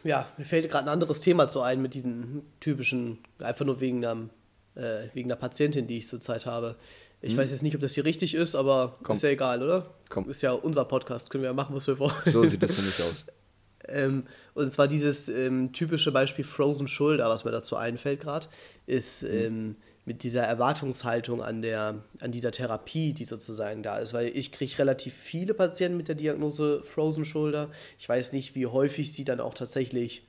ja 0.04 0.28
mir 0.36 0.44
fällt 0.44 0.70
gerade 0.70 0.86
ein 0.86 0.92
anderes 0.92 1.20
Thema 1.20 1.48
zu 1.48 1.62
ein 1.62 1.82
mit 1.82 1.94
diesen 1.94 2.42
typischen, 2.60 3.18
einfach 3.38 3.64
nur 3.64 3.80
wegen 3.80 4.04
einer, 4.04 4.28
äh, 4.74 5.08
wegen 5.12 5.30
einer 5.30 5.40
Patientin, 5.40 5.86
die 5.86 5.98
ich 5.98 6.08
zurzeit 6.08 6.46
habe. 6.46 6.76
Ich 7.20 7.32
hm. 7.32 7.38
weiß 7.38 7.50
jetzt 7.50 7.62
nicht, 7.62 7.74
ob 7.74 7.80
das 7.80 7.94
hier 7.94 8.04
richtig 8.04 8.34
ist, 8.34 8.54
aber 8.54 8.98
Komm. 9.02 9.16
ist 9.16 9.22
ja 9.22 9.30
egal, 9.30 9.62
oder? 9.62 9.94
Komm. 10.08 10.28
Ist 10.28 10.42
ja 10.42 10.52
unser 10.52 10.84
Podcast, 10.84 11.30
können 11.30 11.42
wir 11.42 11.50
ja 11.50 11.54
machen, 11.54 11.74
was 11.74 11.86
wir 11.86 11.98
wollen. 11.98 12.14
So 12.26 12.44
sieht 12.44 12.62
das 12.62 12.76
nämlich 12.76 13.02
aus. 13.02 13.26
ähm, 13.88 14.24
und 14.54 14.70
zwar 14.70 14.88
dieses 14.88 15.28
ähm, 15.28 15.72
typische 15.72 16.12
Beispiel 16.12 16.44
Frozen 16.44 16.86
Shoulder, 16.86 17.28
was 17.28 17.44
mir 17.44 17.50
dazu 17.50 17.76
einfällt 17.76 18.20
gerade, 18.20 18.46
ist, 18.86 19.22
hm. 19.22 19.30
ähm, 19.32 19.76
mit 20.06 20.22
dieser 20.22 20.42
Erwartungshaltung 20.42 21.42
an, 21.42 21.62
der, 21.62 22.02
an 22.20 22.30
dieser 22.30 22.52
Therapie, 22.52 23.12
die 23.14 23.24
sozusagen 23.24 23.82
da 23.82 23.98
ist. 23.98 24.12
Weil 24.12 24.28
ich 24.28 24.52
kriege 24.52 24.78
relativ 24.78 25.14
viele 25.14 25.54
Patienten 25.54 25.96
mit 25.96 26.08
der 26.08 26.14
Diagnose 26.14 26.82
Frozen 26.82 27.24
Shoulder. 27.24 27.70
Ich 27.98 28.08
weiß 28.08 28.32
nicht, 28.32 28.54
wie 28.54 28.66
häufig 28.66 29.12
sie 29.12 29.24
dann 29.24 29.40
auch 29.40 29.54
tatsächlich 29.54 30.26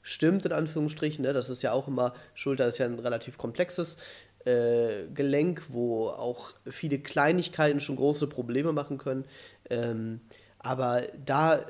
stimmt, 0.00 0.46
in 0.46 0.52
Anführungsstrichen. 0.52 1.22
Ne? 1.22 1.32
Das 1.34 1.50
ist 1.50 1.62
ja 1.62 1.72
auch 1.72 1.88
immer, 1.88 2.14
Schulter 2.34 2.66
ist 2.66 2.78
ja 2.78 2.86
ein 2.86 2.98
relativ 2.98 3.36
komplexes 3.36 3.98
äh, 4.46 5.06
Gelenk, 5.12 5.62
wo 5.68 6.08
auch 6.08 6.52
viele 6.66 6.98
Kleinigkeiten 6.98 7.80
schon 7.80 7.96
große 7.96 8.28
Probleme 8.28 8.72
machen 8.72 8.96
können. 8.96 9.26
Ähm, 9.68 10.20
aber 10.58 11.02
da 11.24 11.66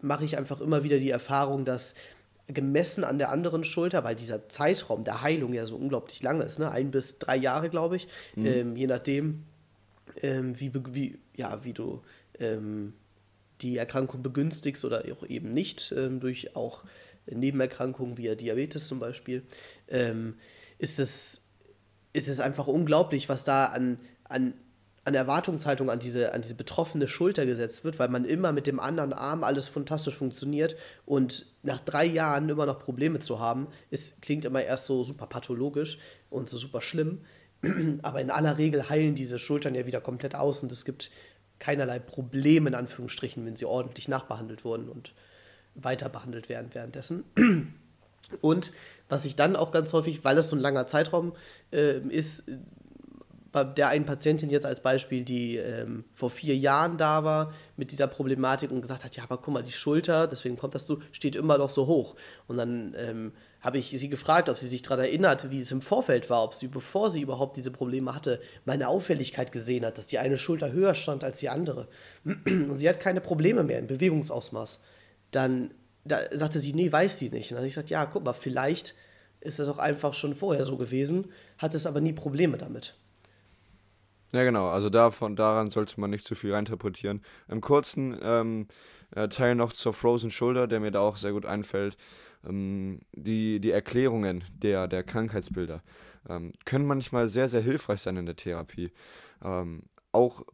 mache 0.00 0.24
ich 0.24 0.36
einfach 0.36 0.60
immer 0.60 0.84
wieder 0.84 0.98
die 0.98 1.10
Erfahrung, 1.10 1.64
dass 1.64 1.94
gemessen 2.48 3.04
an 3.04 3.18
der 3.18 3.30
anderen 3.30 3.62
Schulter, 3.62 4.04
weil 4.04 4.16
dieser 4.16 4.48
Zeitraum 4.48 5.04
der 5.04 5.22
Heilung 5.22 5.52
ja 5.52 5.66
so 5.66 5.76
unglaublich 5.76 6.22
lang 6.22 6.40
ist, 6.40 6.58
ne? 6.58 6.70
ein 6.70 6.90
bis 6.90 7.18
drei 7.18 7.36
Jahre, 7.36 7.68
glaube 7.68 7.96
ich, 7.96 8.08
mhm. 8.36 8.46
ähm, 8.46 8.76
je 8.76 8.86
nachdem, 8.86 9.44
ähm, 10.22 10.58
wie, 10.58 10.72
wie, 10.92 11.18
ja, 11.36 11.62
wie 11.64 11.74
du 11.74 12.02
ähm, 12.38 12.94
die 13.60 13.76
Erkrankung 13.76 14.22
begünstigst 14.22 14.84
oder 14.84 15.04
auch 15.12 15.26
eben 15.26 15.52
nicht, 15.52 15.92
ähm, 15.96 16.20
durch 16.20 16.56
auch 16.56 16.84
Nebenerkrankungen 17.26 18.16
wie 18.16 18.34
Diabetes 18.34 18.88
zum 18.88 18.98
Beispiel, 18.98 19.42
ähm, 19.88 20.36
ist, 20.78 20.98
es, 20.98 21.42
ist 22.14 22.28
es 22.28 22.40
einfach 22.40 22.66
unglaublich, 22.66 23.28
was 23.28 23.44
da 23.44 23.66
an, 23.66 23.98
an 24.24 24.54
an 25.08 25.14
Erwartungshaltung 25.14 25.90
an 25.90 25.98
diese, 25.98 26.34
an 26.34 26.42
diese 26.42 26.54
betroffene 26.54 27.08
Schulter 27.08 27.46
gesetzt 27.46 27.82
wird, 27.82 27.98
weil 27.98 28.08
man 28.08 28.24
immer 28.24 28.52
mit 28.52 28.66
dem 28.66 28.78
anderen 28.78 29.12
Arm 29.12 29.42
alles 29.42 29.66
fantastisch 29.66 30.16
funktioniert 30.16 30.76
und 31.06 31.46
nach 31.62 31.80
drei 31.80 32.04
Jahren 32.04 32.48
immer 32.48 32.66
noch 32.66 32.78
Probleme 32.78 33.18
zu 33.18 33.40
haben, 33.40 33.68
ist, 33.90 34.20
klingt 34.22 34.44
immer 34.44 34.62
erst 34.62 34.86
so 34.86 35.04
super 35.04 35.26
pathologisch 35.26 35.98
und 36.28 36.48
so 36.50 36.58
super 36.58 36.82
schlimm. 36.82 37.22
Aber 38.02 38.20
in 38.20 38.30
aller 38.30 38.58
Regel 38.58 38.88
heilen 38.88 39.14
diese 39.14 39.38
Schultern 39.38 39.74
ja 39.74 39.86
wieder 39.86 40.00
komplett 40.00 40.34
aus 40.34 40.62
und 40.62 40.70
es 40.70 40.84
gibt 40.84 41.10
keinerlei 41.58 41.98
Probleme 41.98 42.68
in 42.68 42.74
Anführungsstrichen, 42.74 43.44
wenn 43.46 43.56
sie 43.56 43.64
ordentlich 43.64 44.08
nachbehandelt 44.08 44.64
wurden 44.64 44.88
und 44.88 45.14
weiter 45.74 46.08
behandelt 46.08 46.48
werden 46.48 46.68
währenddessen. 46.72 47.24
Und 48.42 48.72
was 49.08 49.24
ich 49.24 49.36
dann 49.36 49.56
auch 49.56 49.72
ganz 49.72 49.92
häufig, 49.94 50.22
weil 50.22 50.36
es 50.36 50.50
so 50.50 50.56
ein 50.56 50.60
langer 50.60 50.86
Zeitraum 50.86 51.32
äh, 51.72 51.98
ist, 51.98 52.44
bei 53.52 53.64
der 53.64 53.88
einen 53.88 54.04
Patientin 54.04 54.50
jetzt 54.50 54.66
als 54.66 54.80
Beispiel, 54.80 55.24
die 55.24 55.56
ähm, 55.56 56.04
vor 56.14 56.30
vier 56.30 56.56
Jahren 56.56 56.98
da 56.98 57.24
war 57.24 57.52
mit 57.76 57.92
dieser 57.92 58.06
Problematik 58.06 58.70
und 58.70 58.82
gesagt 58.82 59.04
hat, 59.04 59.16
ja, 59.16 59.24
aber 59.24 59.38
guck 59.38 59.54
mal, 59.54 59.62
die 59.62 59.72
Schulter, 59.72 60.26
deswegen 60.26 60.56
kommt 60.56 60.74
das 60.74 60.86
so, 60.86 60.98
steht 61.12 61.36
immer 61.36 61.58
noch 61.58 61.70
so 61.70 61.86
hoch. 61.86 62.14
Und 62.46 62.58
dann 62.58 62.94
ähm, 62.98 63.32
habe 63.60 63.78
ich 63.78 63.90
sie 63.90 64.08
gefragt, 64.08 64.48
ob 64.48 64.58
sie 64.58 64.68
sich 64.68 64.82
daran 64.82 65.00
erinnert, 65.00 65.50
wie 65.50 65.60
es 65.60 65.72
im 65.72 65.82
Vorfeld 65.82 66.28
war, 66.30 66.44
ob 66.44 66.54
sie, 66.54 66.68
bevor 66.68 67.10
sie 67.10 67.22
überhaupt 67.22 67.56
diese 67.56 67.70
Probleme 67.70 68.14
hatte, 68.14 68.40
meine 68.64 68.88
Auffälligkeit 68.88 69.50
gesehen 69.52 69.84
hat, 69.84 69.98
dass 69.98 70.06
die 70.06 70.18
eine 70.18 70.38
Schulter 70.38 70.72
höher 70.72 70.94
stand 70.94 71.24
als 71.24 71.38
die 71.38 71.48
andere. 71.48 71.88
Und 72.24 72.76
sie 72.76 72.88
hat 72.88 73.00
keine 73.00 73.20
Probleme 73.20 73.64
mehr 73.64 73.78
im 73.78 73.86
Bewegungsausmaß. 73.86 74.80
Dann 75.30 75.70
da 76.08 76.20
sagte 76.32 76.58
sie, 76.58 76.72
nee, 76.72 76.90
weiß 76.90 77.18
sie 77.18 77.30
nicht. 77.30 77.50
Und 77.50 77.56
dann 77.56 77.58
habe 77.58 77.66
ich 77.68 77.74
gesagt, 77.74 77.90
ja, 77.90 78.06
guck 78.06 78.24
mal, 78.24 78.32
vielleicht 78.32 78.94
ist 79.40 79.58
das 79.58 79.68
auch 79.68 79.78
einfach 79.78 80.14
schon 80.14 80.34
vorher 80.34 80.64
so 80.64 80.76
gewesen, 80.76 81.32
hat 81.58 81.74
es 81.74 81.86
aber 81.86 82.00
nie 82.00 82.12
Probleme 82.12 82.58
damit. 82.58 82.96
Ja, 84.32 84.44
genau. 84.44 84.68
Also 84.68 84.90
davon, 84.90 85.36
daran 85.36 85.70
sollte 85.70 85.98
man 86.00 86.10
nicht 86.10 86.26
zu 86.26 86.34
viel 86.34 86.52
reinterpretieren. 86.52 87.22
Im 87.48 87.60
kurzen 87.60 88.16
ähm, 88.22 88.66
äh, 89.14 89.28
Teil 89.28 89.54
noch 89.54 89.72
zur 89.72 89.94
Frozen 89.94 90.30
Shoulder, 90.30 90.66
der 90.66 90.80
mir 90.80 90.90
da 90.90 91.00
auch 91.00 91.16
sehr 91.16 91.32
gut 91.32 91.46
einfällt. 91.46 91.96
Ähm, 92.46 93.00
die, 93.12 93.60
die 93.60 93.70
Erklärungen 93.70 94.44
der, 94.52 94.86
der 94.86 95.02
Krankheitsbilder 95.02 95.82
ähm, 96.28 96.52
können 96.66 96.86
manchmal 96.86 97.28
sehr, 97.28 97.48
sehr 97.48 97.62
hilfreich 97.62 98.02
sein 98.02 98.16
in 98.16 98.26
der 98.26 98.36
Therapie. 98.36 98.92
Ähm, 99.42 99.84
auch, 100.12 100.44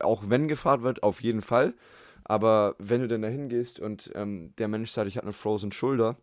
auch 0.00 0.24
wenn 0.28 0.48
gefragt 0.48 0.82
wird, 0.82 1.02
auf 1.04 1.22
jeden 1.22 1.42
Fall. 1.42 1.74
Aber 2.24 2.74
wenn 2.78 3.00
du 3.00 3.08
dann 3.08 3.22
da 3.22 3.28
hingehst 3.28 3.78
und 3.78 4.10
ähm, 4.14 4.52
der 4.58 4.68
Mensch 4.68 4.90
sagt, 4.90 5.08
ich 5.08 5.16
habe 5.16 5.26
eine 5.26 5.32
Frozen 5.32 5.72
Shoulder, 5.72 6.16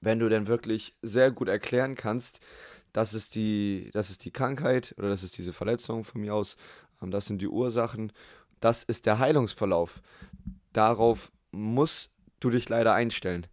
wenn 0.00 0.18
du 0.18 0.28
dann 0.28 0.46
wirklich 0.46 0.96
sehr 1.02 1.30
gut 1.30 1.48
erklären 1.48 1.94
kannst, 1.94 2.40
das 2.96 3.12
ist 3.12 3.34
die, 3.34 3.90
das 3.92 4.08
ist 4.08 4.24
die 4.24 4.30
Krankheit 4.30 4.94
oder 4.96 5.10
das 5.10 5.22
ist 5.22 5.36
diese 5.36 5.52
Verletzung 5.52 6.02
von 6.02 6.22
mir 6.22 6.34
aus, 6.34 6.56
ähm, 7.02 7.10
das 7.10 7.26
sind 7.26 7.42
die 7.42 7.48
Ursachen, 7.48 8.10
das 8.58 8.84
ist 8.84 9.04
der 9.04 9.18
Heilungsverlauf. 9.18 10.00
Darauf 10.72 11.30
musst 11.50 12.10
du 12.40 12.48
dich 12.48 12.70
leider 12.70 12.94
einstellen. 12.94 13.48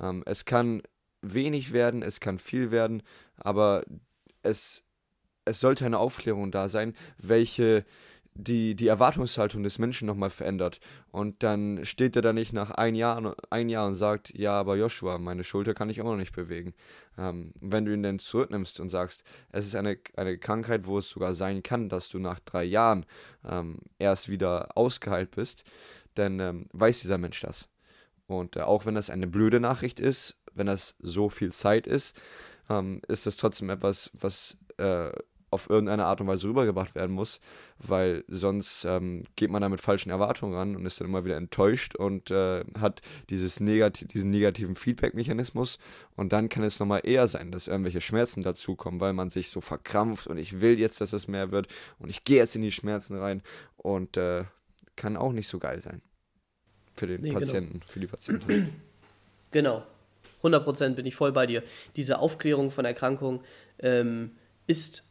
Ähm, 0.00 0.22
es 0.24 0.46
kann 0.46 0.80
wenig 1.20 1.74
werden, 1.74 2.00
es 2.00 2.20
kann 2.20 2.38
viel 2.38 2.70
werden, 2.70 3.02
aber 3.36 3.84
es, 4.40 4.82
es 5.44 5.60
sollte 5.60 5.84
eine 5.84 5.98
Aufklärung 5.98 6.50
da 6.50 6.70
sein, 6.70 6.96
welche 7.18 7.84
die, 8.38 8.74
die 8.74 8.88
Erwartungshaltung 8.88 9.62
des 9.62 9.78
Menschen 9.78 10.06
nochmal 10.06 10.30
verändert. 10.30 10.80
Und 11.10 11.42
dann 11.42 11.84
steht 11.84 12.16
er 12.16 12.22
da 12.22 12.32
nicht 12.32 12.52
nach 12.52 12.70
ein 12.70 12.94
Jahr, 12.94 13.34
ein 13.50 13.68
Jahr 13.68 13.86
und 13.86 13.96
sagt, 13.96 14.36
ja, 14.36 14.52
aber 14.52 14.76
Joshua, 14.76 15.18
meine 15.18 15.44
Schulter 15.44 15.74
kann 15.74 15.90
ich 15.90 16.00
auch 16.00 16.06
noch 16.06 16.16
nicht 16.16 16.34
bewegen. 16.34 16.74
Ähm, 17.18 17.52
wenn 17.60 17.84
du 17.84 17.92
ihn 17.92 18.02
dann 18.02 18.18
zurücknimmst 18.18 18.80
und 18.80 18.90
sagst, 18.90 19.24
es 19.50 19.66
ist 19.66 19.74
eine, 19.74 19.98
eine 20.16 20.38
Krankheit, 20.38 20.86
wo 20.86 20.98
es 20.98 21.08
sogar 21.08 21.34
sein 21.34 21.62
kann, 21.62 21.88
dass 21.88 22.08
du 22.08 22.18
nach 22.18 22.40
drei 22.40 22.64
Jahren 22.64 23.06
ähm, 23.48 23.78
erst 23.98 24.28
wieder 24.28 24.76
ausgeheilt 24.76 25.30
bist, 25.30 25.64
dann 26.14 26.40
ähm, 26.40 26.66
weiß 26.72 27.00
dieser 27.00 27.18
Mensch 27.18 27.40
das. 27.40 27.68
Und 28.26 28.56
äh, 28.56 28.60
auch 28.60 28.86
wenn 28.86 28.94
das 28.94 29.10
eine 29.10 29.26
blöde 29.26 29.60
Nachricht 29.60 30.00
ist, 30.00 30.36
wenn 30.54 30.66
das 30.66 30.96
so 30.98 31.28
viel 31.28 31.52
Zeit 31.52 31.86
ist, 31.86 32.16
ähm, 32.68 33.00
ist 33.08 33.26
das 33.26 33.36
trotzdem 33.36 33.70
etwas, 33.70 34.10
was 34.14 34.56
äh, 34.78 35.10
auf 35.56 35.70
irgendeine 35.70 36.04
Art 36.04 36.20
und 36.20 36.26
Weise 36.26 36.46
rübergebracht 36.46 36.94
werden 36.94 37.14
muss, 37.14 37.40
weil 37.78 38.24
sonst 38.28 38.84
ähm, 38.84 39.24
geht 39.36 39.50
man 39.50 39.62
da 39.62 39.70
mit 39.70 39.80
falschen 39.80 40.10
Erwartungen 40.10 40.54
ran 40.54 40.76
und 40.76 40.84
ist 40.84 41.00
dann 41.00 41.08
immer 41.08 41.24
wieder 41.24 41.38
enttäuscht 41.38 41.96
und 41.96 42.30
äh, 42.30 42.62
hat 42.78 43.00
dieses 43.30 43.58
negati 43.58 44.06
diesen 44.06 44.30
negativen 44.30 44.76
Feedback-Mechanismus 44.76 45.78
und 46.14 46.32
dann 46.34 46.50
kann 46.50 46.62
es 46.62 46.78
nochmal 46.78 47.00
eher 47.04 47.26
sein, 47.26 47.50
dass 47.50 47.68
irgendwelche 47.68 48.02
Schmerzen 48.02 48.42
dazukommen, 48.42 49.00
weil 49.00 49.14
man 49.14 49.30
sich 49.30 49.48
so 49.48 49.62
verkrampft 49.62 50.26
und 50.26 50.36
ich 50.36 50.60
will 50.60 50.78
jetzt, 50.78 51.00
dass 51.00 51.14
es 51.14 51.26
mehr 51.26 51.50
wird 51.50 51.68
und 51.98 52.10
ich 52.10 52.24
gehe 52.24 52.36
jetzt 52.36 52.54
in 52.54 52.62
die 52.62 52.72
Schmerzen 52.72 53.16
rein 53.18 53.42
und 53.78 54.18
äh, 54.18 54.44
kann 54.94 55.16
auch 55.16 55.32
nicht 55.32 55.48
so 55.48 55.58
geil 55.58 55.80
sein. 55.80 56.02
für 56.96 57.06
den 57.06 57.22
Nee, 57.22 57.28
genau. 57.28 57.40
Patienten, 57.40 57.80
für 57.82 58.00
die 58.00 58.06
Patientin. 58.06 58.68
Genau. 59.52 59.84
100% 60.42 60.96
bin 60.96 61.06
ich 61.06 61.14
voll 61.14 61.32
bei 61.32 61.46
dir. 61.46 61.62
Diese 61.94 62.18
Aufklärung 62.18 62.70
von 62.70 62.84
Erkrankungen 62.84 63.40
ähm, 63.78 64.32
ist 64.66 65.04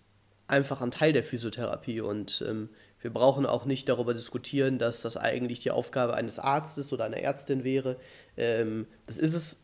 einfach 0.48 0.82
ein 0.82 0.92
Teil 0.92 1.14
der 1.14 1.24
Physiotherapie 1.24 2.02
und 2.02 2.44
ähm, 2.48 2.70
wir 3.02 3.14
brauchen 3.14 3.46
auch 3.46 3.66
nicht 3.66 3.88
darüber 3.88 4.14
diskutieren, 4.14 4.80
dass 4.80 5.02
das 5.02 5.16
eigentlich 5.16 5.60
die 5.60 5.72
Aufgabe 5.72 6.16
eines 6.16 6.40
Arztes 6.40 6.92
oder 6.92 7.06
einer 7.06 7.18
Ärztin 7.18 7.64
wäre. 7.64 7.98
Ähm, 8.36 8.88
das 9.06 9.18
ist 9.20 9.34
es 9.34 9.62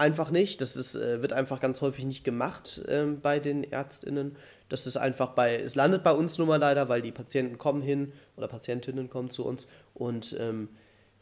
einfach 0.00 0.30
nicht. 0.30 0.60
Das 0.60 0.76
ist, 0.76 0.94
äh, 0.96 1.20
wird 1.22 1.32
einfach 1.32 1.60
ganz 1.60 1.80
häufig 1.82 2.04
nicht 2.04 2.24
gemacht 2.24 2.82
ähm, 2.88 3.20
bei 3.20 3.38
den 3.38 3.64
ÄrztInnen. 3.64 4.36
Das 4.68 4.86
ist 4.86 4.96
einfach 4.96 5.30
bei, 5.30 5.56
es 5.56 5.74
landet 5.74 6.02
bei 6.02 6.12
uns 6.12 6.38
nun 6.38 6.48
mal 6.48 6.60
leider, 6.60 6.88
weil 6.88 7.02
die 7.02 7.12
Patienten 7.12 7.58
kommen 7.58 7.82
hin 7.82 8.12
oder 8.36 8.48
Patientinnen 8.48 9.10
kommen 9.10 9.30
zu 9.30 9.44
uns 9.44 9.68
und, 9.94 10.36
ähm, 10.38 10.68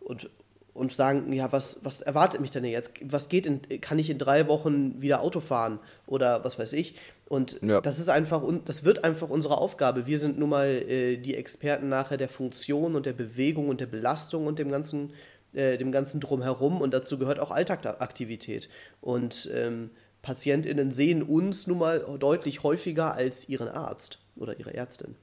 und, 0.01 0.31
und 0.79 0.93
sagen, 0.93 1.33
ja, 1.33 1.51
was, 1.53 1.81
was 1.83 2.01
erwartet 2.03 2.41
mich 2.41 2.51
denn 2.51 2.64
jetzt? 2.64 2.93
Was 3.03 3.29
geht 3.29 3.47
in, 3.47 3.61
kann 3.81 3.99
ich 3.99 4.09
in 4.11 4.19
drei 4.19 4.49
Wochen 4.49 5.01
wieder 5.03 5.21
Auto 5.21 5.41
fahren 5.41 5.79
oder 6.07 6.45
was 6.45 6.59
weiß 6.59 6.73
ich? 6.73 6.95
Und 7.27 7.61
Ja. 7.62 7.81
das 7.81 7.99
ist 7.99 8.09
einfach, 8.09 8.43
das 8.64 8.85
wird 8.85 9.05
einfach 9.05 9.29
unsere 9.29 9.59
Aufgabe. 9.59 10.07
Wir 10.07 10.19
sind 10.19 10.38
nun 10.38 10.49
mal 10.49 10.67
äh, 10.69 11.17
die 11.19 11.35
Experten 11.35 11.88
nachher 11.88 12.17
der 12.17 12.29
Funktion 12.29 12.95
und 12.95 13.05
der 13.05 13.12
Bewegung 13.12 13.69
und 13.69 13.81
der 13.81 13.87
Belastung 13.87 14.47
und 14.47 14.59
dem 14.59 14.71
ganzen, 14.71 15.12
äh, 15.53 15.77
dem 15.77 15.93
ganzen 15.93 16.21
Drumherum 16.21 16.81
und 16.81 16.95
dazu 16.95 17.19
gehört 17.19 17.41
auch 17.41 17.51
Alltagsaktivität. 17.51 18.69
Und 19.01 19.51
ähm, 19.55 19.91
PatientInnen 20.23 20.91
sehen 20.91 21.23
uns 21.23 21.67
nun 21.67 21.79
mal 21.79 22.01
deutlich 22.19 22.62
häufiger 22.62 23.14
als 23.14 23.49
ihren 23.49 23.69
Arzt 23.69 24.19
oder 24.37 24.59
ihre 24.59 24.75
Ärztin. 24.75 25.14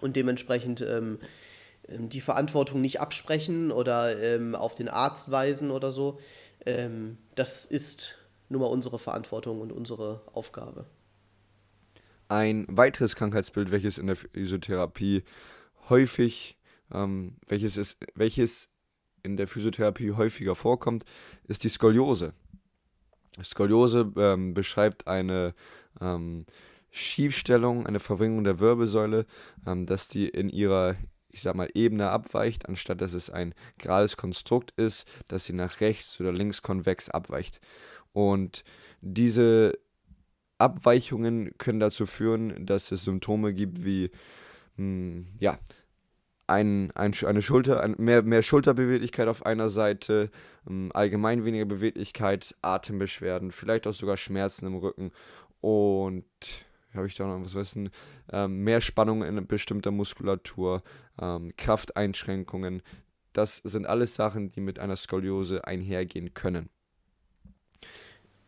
Und 0.00 0.16
dementsprechend 0.16 0.80
ähm, 0.82 1.18
die 1.98 2.20
Verantwortung 2.20 2.80
nicht 2.80 3.00
absprechen 3.00 3.72
oder 3.72 4.18
ähm, 4.20 4.54
auf 4.54 4.74
den 4.74 4.88
Arzt 4.88 5.30
weisen 5.30 5.70
oder 5.70 5.90
so, 5.90 6.18
ähm, 6.66 7.18
das 7.34 7.64
ist 7.64 8.16
nun 8.48 8.60
mal 8.60 8.66
unsere 8.66 8.98
Verantwortung 8.98 9.60
und 9.60 9.72
unsere 9.72 10.22
Aufgabe. 10.32 10.86
Ein 12.28 12.66
weiteres 12.68 13.16
Krankheitsbild, 13.16 13.70
welches 13.70 13.98
in 13.98 14.06
der 14.06 14.16
Physiotherapie 14.16 15.24
häufig, 15.88 16.56
ähm, 16.92 17.36
welches, 17.46 17.76
ist, 17.76 17.98
welches 18.14 18.68
in 19.22 19.36
der 19.36 19.48
Physiotherapie 19.48 20.12
häufiger 20.12 20.54
vorkommt, 20.54 21.04
ist 21.48 21.64
die 21.64 21.68
Skoliose. 21.68 22.32
Skoliose 23.42 24.12
ähm, 24.16 24.54
beschreibt 24.54 25.06
eine 25.06 25.54
ähm, 26.00 26.46
Schiefstellung, 26.90 27.86
eine 27.86 28.00
Verringerung 28.00 28.44
der 28.44 28.58
Wirbelsäule, 28.58 29.26
ähm, 29.66 29.86
dass 29.86 30.08
die 30.08 30.28
in 30.28 30.48
ihrer, 30.48 30.96
ich 31.30 31.42
sag 31.42 31.54
mal, 31.54 31.68
Ebene 31.74 32.10
abweicht, 32.10 32.68
anstatt 32.68 33.00
dass 33.00 33.12
es 33.12 33.30
ein 33.30 33.54
gerades 33.78 34.16
Konstrukt 34.16 34.72
ist, 34.76 35.06
dass 35.28 35.44
sie 35.44 35.52
nach 35.52 35.80
rechts 35.80 36.20
oder 36.20 36.32
links 36.32 36.62
konvex 36.62 37.08
abweicht. 37.08 37.60
Und 38.12 38.64
diese 39.00 39.78
Abweichungen 40.58 41.56
können 41.58 41.80
dazu 41.80 42.06
führen, 42.06 42.66
dass 42.66 42.92
es 42.92 43.04
Symptome 43.04 43.54
gibt 43.54 43.84
wie 43.84 44.10
mh, 44.76 45.24
ja, 45.38 45.58
ein, 46.50 46.90
ein, 46.96 47.14
eine 47.24 47.42
Schulter, 47.42 47.80
ein, 47.80 47.94
mehr, 47.98 48.22
mehr 48.22 48.42
Schulterbeweglichkeit 48.42 49.28
auf 49.28 49.46
einer 49.46 49.70
Seite, 49.70 50.30
ähm, 50.68 50.90
allgemein 50.92 51.44
weniger 51.44 51.64
Beweglichkeit, 51.64 52.56
Atembeschwerden, 52.60 53.52
vielleicht 53.52 53.86
auch 53.86 53.94
sogar 53.94 54.16
Schmerzen 54.16 54.66
im 54.66 54.74
Rücken 54.76 55.12
und 55.60 56.24
habe 56.92 57.06
ich 57.06 57.14
da 57.14 57.26
noch 57.26 57.44
was 57.44 57.54
wissen, 57.54 57.90
ähm, 58.32 58.64
mehr 58.64 58.80
Spannung 58.80 59.22
in 59.22 59.46
bestimmter 59.46 59.92
Muskulatur, 59.92 60.82
ähm, 61.20 61.52
Krafteinschränkungen. 61.56 62.82
Das 63.32 63.58
sind 63.58 63.86
alles 63.86 64.14
Sachen, 64.14 64.50
die 64.50 64.60
mit 64.60 64.78
einer 64.78 64.96
Skoliose 64.96 65.64
einhergehen 65.64 66.34
können. 66.34 66.68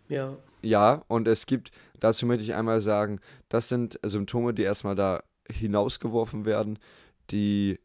Ja, 0.09 0.37
Ja, 0.63 1.05
und 1.09 1.27
es 1.29 1.47
gibt, 1.47 1.71
dazu 1.99 2.27
möchte 2.27 2.45
ich 2.45 2.55
einmal 2.55 2.81
sagen, 2.81 3.21
das 3.49 3.69
sind 3.69 3.99
Symptome, 4.03 4.55
die 4.55 4.63
erstmal 4.63 4.95
da 4.95 5.23
hinausgeworfen 5.51 6.45
werden, 6.45 6.79
die 7.31 7.79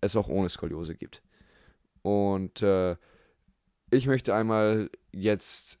es 0.00 0.16
auch 0.16 0.28
ohne 0.28 0.48
Skoliose 0.48 0.94
gibt. 0.94 1.22
Und 2.02 2.62
äh, 2.62 2.96
ich 3.90 4.06
möchte 4.06 4.34
einmal 4.34 4.90
jetzt 5.12 5.78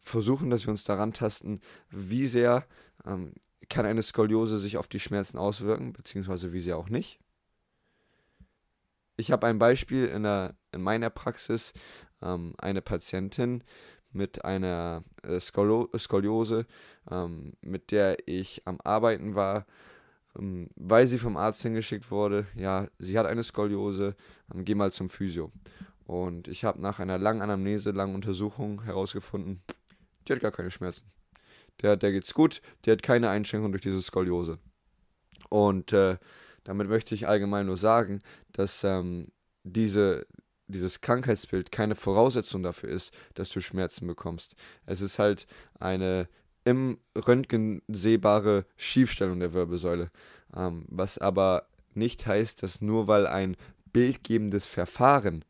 versuchen, 0.00 0.50
dass 0.50 0.66
wir 0.66 0.70
uns 0.70 0.84
daran 0.84 1.12
tasten, 1.12 1.60
wie 1.90 2.26
sehr 2.26 2.64
ähm, 3.04 3.34
kann 3.68 3.84
eine 3.84 4.02
Skoliose 4.02 4.58
sich 4.58 4.76
auf 4.76 4.88
die 4.88 5.00
Schmerzen 5.00 5.38
auswirken, 5.38 5.92
beziehungsweise 5.92 6.52
wie 6.52 6.60
sehr 6.60 6.78
auch 6.78 6.88
nicht. 6.88 7.18
Ich 9.18 9.32
habe 9.32 9.48
ein 9.48 9.58
Beispiel 9.58 10.06
in, 10.06 10.22
der, 10.22 10.54
in 10.72 10.80
meiner 10.80 11.10
Praxis, 11.10 11.72
ähm, 12.22 12.54
eine 12.56 12.80
Patientin 12.80 13.64
mit 14.12 14.44
einer 14.44 15.02
äh, 15.24 15.40
Skolo 15.40 15.90
Skoliose, 15.98 16.66
ähm, 17.10 17.54
mit 17.60 17.90
der 17.90 18.16
ich 18.26 18.62
am 18.64 18.80
Arbeiten 18.82 19.34
war, 19.34 19.66
ähm, 20.38 20.70
weil 20.76 21.08
sie 21.08 21.18
vom 21.18 21.36
Arzt 21.36 21.62
hingeschickt 21.62 22.12
wurde. 22.12 22.46
Ja, 22.54 22.86
sie 23.00 23.18
hat 23.18 23.26
eine 23.26 23.42
Skoliose, 23.42 24.14
ähm, 24.54 24.64
geh 24.64 24.76
mal 24.76 24.92
zum 24.92 25.08
Physio. 25.08 25.50
Und 26.06 26.46
ich 26.46 26.64
habe 26.64 26.80
nach 26.80 27.00
einer 27.00 27.18
langen 27.18 27.42
Anamnese, 27.42 27.90
langen 27.90 28.14
Untersuchung 28.14 28.84
herausgefunden, 28.84 29.62
die 30.26 30.32
hat 30.32 30.40
gar 30.40 30.52
keine 30.52 30.70
Schmerzen. 30.70 31.02
Der, 31.82 31.96
der 31.96 32.12
geht's 32.12 32.34
gut, 32.34 32.62
die 32.84 32.92
hat 32.92 33.02
keine 33.02 33.30
Einschränkung 33.30 33.72
durch 33.72 33.82
diese 33.82 34.00
Skoliose. 34.00 34.58
Und 35.48 35.92
äh, 35.92 36.18
damit 36.64 36.88
möchte 36.88 37.14
ich 37.14 37.28
allgemein 37.28 37.66
nur 37.66 37.76
sagen, 37.76 38.20
dass 38.52 38.84
ähm, 38.84 39.28
diese, 39.64 40.26
dieses 40.66 41.00
Krankheitsbild 41.00 41.72
keine 41.72 41.94
Voraussetzung 41.94 42.62
dafür 42.62 42.90
ist, 42.90 43.12
dass 43.34 43.50
du 43.50 43.60
Schmerzen 43.60 44.06
bekommst. 44.06 44.54
Es 44.86 45.00
ist 45.00 45.18
halt 45.18 45.46
eine 45.78 46.28
im 46.64 46.98
Röntgen 47.16 47.80
sehbare 47.88 48.66
Schiefstellung 48.76 49.40
der 49.40 49.54
Wirbelsäule, 49.54 50.10
ähm, 50.54 50.84
was 50.88 51.18
aber 51.18 51.66
nicht 51.94 52.26
heißt, 52.26 52.62
dass 52.62 52.80
nur 52.80 53.08
weil 53.08 53.26
ein 53.26 53.56
bildgebendes 53.92 54.66
Verfahren 54.66 55.44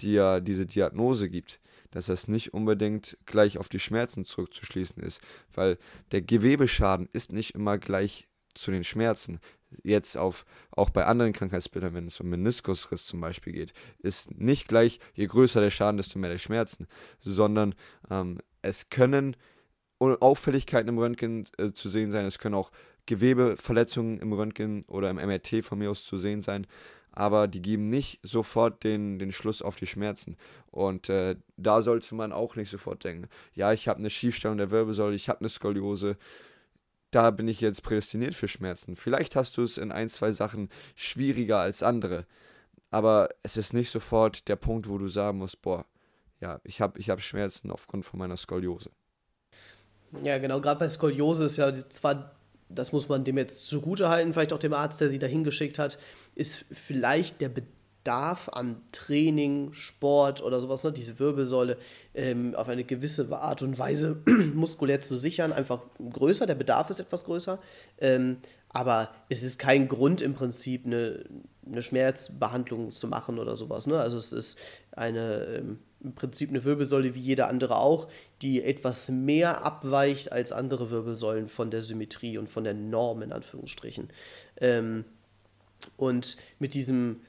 dir 0.00 0.40
diese 0.40 0.66
Diagnose 0.66 1.28
gibt, 1.28 1.60
dass 1.90 2.06
das 2.06 2.28
nicht 2.28 2.54
unbedingt 2.54 3.18
gleich 3.26 3.58
auf 3.58 3.68
die 3.68 3.78
Schmerzen 3.78 4.24
zurückzuschließen 4.24 5.02
ist, 5.02 5.20
weil 5.52 5.78
der 6.10 6.22
Gewebeschaden 6.22 7.08
ist 7.12 7.32
nicht 7.32 7.54
immer 7.54 7.78
gleich 7.78 8.28
zu 8.54 8.70
den 8.70 8.84
Schmerzen. 8.84 9.40
Jetzt 9.82 10.18
auf, 10.18 10.44
auch 10.70 10.90
bei 10.90 11.06
anderen 11.06 11.32
Krankheitsbildern, 11.32 11.94
wenn 11.94 12.06
es 12.06 12.20
um 12.20 12.28
Meniskusriss 12.28 13.06
zum 13.06 13.20
Beispiel 13.20 13.52
geht, 13.52 13.72
ist 14.00 14.38
nicht 14.38 14.68
gleich, 14.68 15.00
je 15.14 15.26
größer 15.26 15.60
der 15.60 15.70
Schaden, 15.70 15.96
desto 15.96 16.18
mehr 16.18 16.32
die 16.32 16.38
Schmerzen, 16.38 16.86
sondern 17.20 17.74
ähm, 18.10 18.38
es 18.60 18.90
können 18.90 19.36
Auffälligkeiten 19.98 20.88
im 20.88 20.98
Röntgen 20.98 21.46
äh, 21.58 21.72
zu 21.72 21.88
sehen 21.88 22.10
sein, 22.10 22.26
es 22.26 22.38
können 22.38 22.56
auch 22.56 22.72
Gewebeverletzungen 23.06 24.20
im 24.20 24.32
Röntgen 24.32 24.84
oder 24.86 25.10
im 25.10 25.16
MRT 25.16 25.64
von 25.64 25.78
mir 25.78 25.90
aus 25.90 26.04
zu 26.04 26.18
sehen 26.18 26.42
sein, 26.42 26.66
aber 27.12 27.46
die 27.46 27.60
geben 27.60 27.90
nicht 27.90 28.20
sofort 28.22 28.84
den, 28.84 29.18
den 29.18 29.32
Schluss 29.32 29.60
auf 29.60 29.76
die 29.76 29.86
Schmerzen. 29.86 30.36
Und 30.70 31.08
äh, 31.08 31.36
da 31.56 31.82
sollte 31.82 32.14
man 32.14 32.32
auch 32.32 32.56
nicht 32.56 32.70
sofort 32.70 33.04
denken, 33.04 33.28
ja, 33.54 33.72
ich 33.72 33.86
habe 33.86 33.98
eine 33.98 34.10
Schiefstellung 34.10 34.56
der 34.56 34.70
Wirbelsäule, 34.70 35.14
ich 35.14 35.28
habe 35.28 35.40
eine 35.40 35.48
Skoliose, 35.48 36.16
da 37.12 37.30
bin 37.30 37.46
ich 37.46 37.60
jetzt 37.60 37.82
prädestiniert 37.82 38.34
für 38.34 38.48
Schmerzen. 38.48 38.96
Vielleicht 38.96 39.36
hast 39.36 39.56
du 39.56 39.62
es 39.62 39.78
in 39.78 39.92
ein, 39.92 40.08
zwei 40.08 40.32
Sachen 40.32 40.68
schwieriger 40.96 41.58
als 41.58 41.82
andere, 41.82 42.26
aber 42.90 43.28
es 43.42 43.56
ist 43.56 43.72
nicht 43.72 43.90
sofort 43.90 44.48
der 44.48 44.56
Punkt, 44.56 44.88
wo 44.88 44.98
du 44.98 45.08
sagen 45.08 45.38
musst, 45.38 45.62
boah, 45.62 45.86
ja, 46.40 46.60
ich 46.64 46.80
habe 46.80 46.98
ich 46.98 47.10
hab 47.10 47.20
Schmerzen 47.20 47.70
aufgrund 47.70 48.04
von 48.04 48.18
meiner 48.18 48.36
Skoliose. 48.36 48.90
Ja, 50.24 50.38
genau, 50.38 50.60
gerade 50.60 50.80
bei 50.80 50.90
Skoliose 50.90 51.44
ist 51.44 51.58
ja 51.58 51.72
zwar, 51.72 52.34
das 52.68 52.92
muss 52.92 53.08
man 53.08 53.24
dem 53.24 53.38
jetzt 53.38 53.66
zugute 53.66 54.08
halten, 54.08 54.32
vielleicht 54.32 54.52
auch 54.52 54.58
dem 54.58 54.74
Arzt, 54.74 55.00
der 55.00 55.08
sie 55.08 55.18
da 55.18 55.26
hingeschickt 55.26 55.78
hat, 55.78 55.98
ist 56.34 56.64
vielleicht 56.70 57.40
der 57.40 57.50
Bedarf 57.50 57.81
an 58.08 58.82
Training, 58.92 59.72
Sport 59.72 60.42
oder 60.42 60.60
sowas, 60.60 60.84
ne, 60.84 60.92
diese 60.92 61.18
Wirbelsäule 61.18 61.76
ähm, 62.14 62.54
auf 62.54 62.68
eine 62.68 62.84
gewisse 62.84 63.30
Art 63.36 63.62
und 63.62 63.78
Weise 63.78 64.22
muskulär 64.54 65.00
zu 65.00 65.16
sichern, 65.16 65.52
einfach 65.52 65.82
größer, 66.12 66.46
der 66.46 66.54
Bedarf 66.54 66.90
ist 66.90 67.00
etwas 67.00 67.24
größer. 67.24 67.58
Ähm, 67.98 68.38
aber 68.68 69.10
es 69.28 69.42
ist 69.42 69.58
kein 69.58 69.88
Grund 69.88 70.22
im 70.22 70.34
Prinzip, 70.34 70.86
eine, 70.86 71.24
eine 71.66 71.82
Schmerzbehandlung 71.82 72.90
zu 72.90 73.06
machen 73.06 73.38
oder 73.38 73.56
sowas. 73.56 73.86
Ne? 73.86 73.98
Also 73.98 74.16
es 74.16 74.32
ist 74.32 74.58
eine, 74.92 75.44
ähm, 75.58 75.78
im 76.02 76.14
Prinzip 76.14 76.50
eine 76.50 76.64
Wirbelsäule 76.64 77.14
wie 77.14 77.20
jede 77.20 77.46
andere 77.46 77.76
auch, 77.76 78.08
die 78.40 78.62
etwas 78.62 79.08
mehr 79.08 79.64
abweicht 79.64 80.32
als 80.32 80.52
andere 80.52 80.90
Wirbelsäulen 80.90 81.48
von 81.48 81.70
der 81.70 81.82
Symmetrie 81.82 82.38
und 82.38 82.48
von 82.48 82.64
der 82.64 82.74
Norm 82.74 83.22
in 83.22 83.32
Anführungsstrichen. 83.32 84.08
Ähm, 84.60 85.04
und 85.96 86.36
mit 86.58 86.74
diesem, 86.74 87.20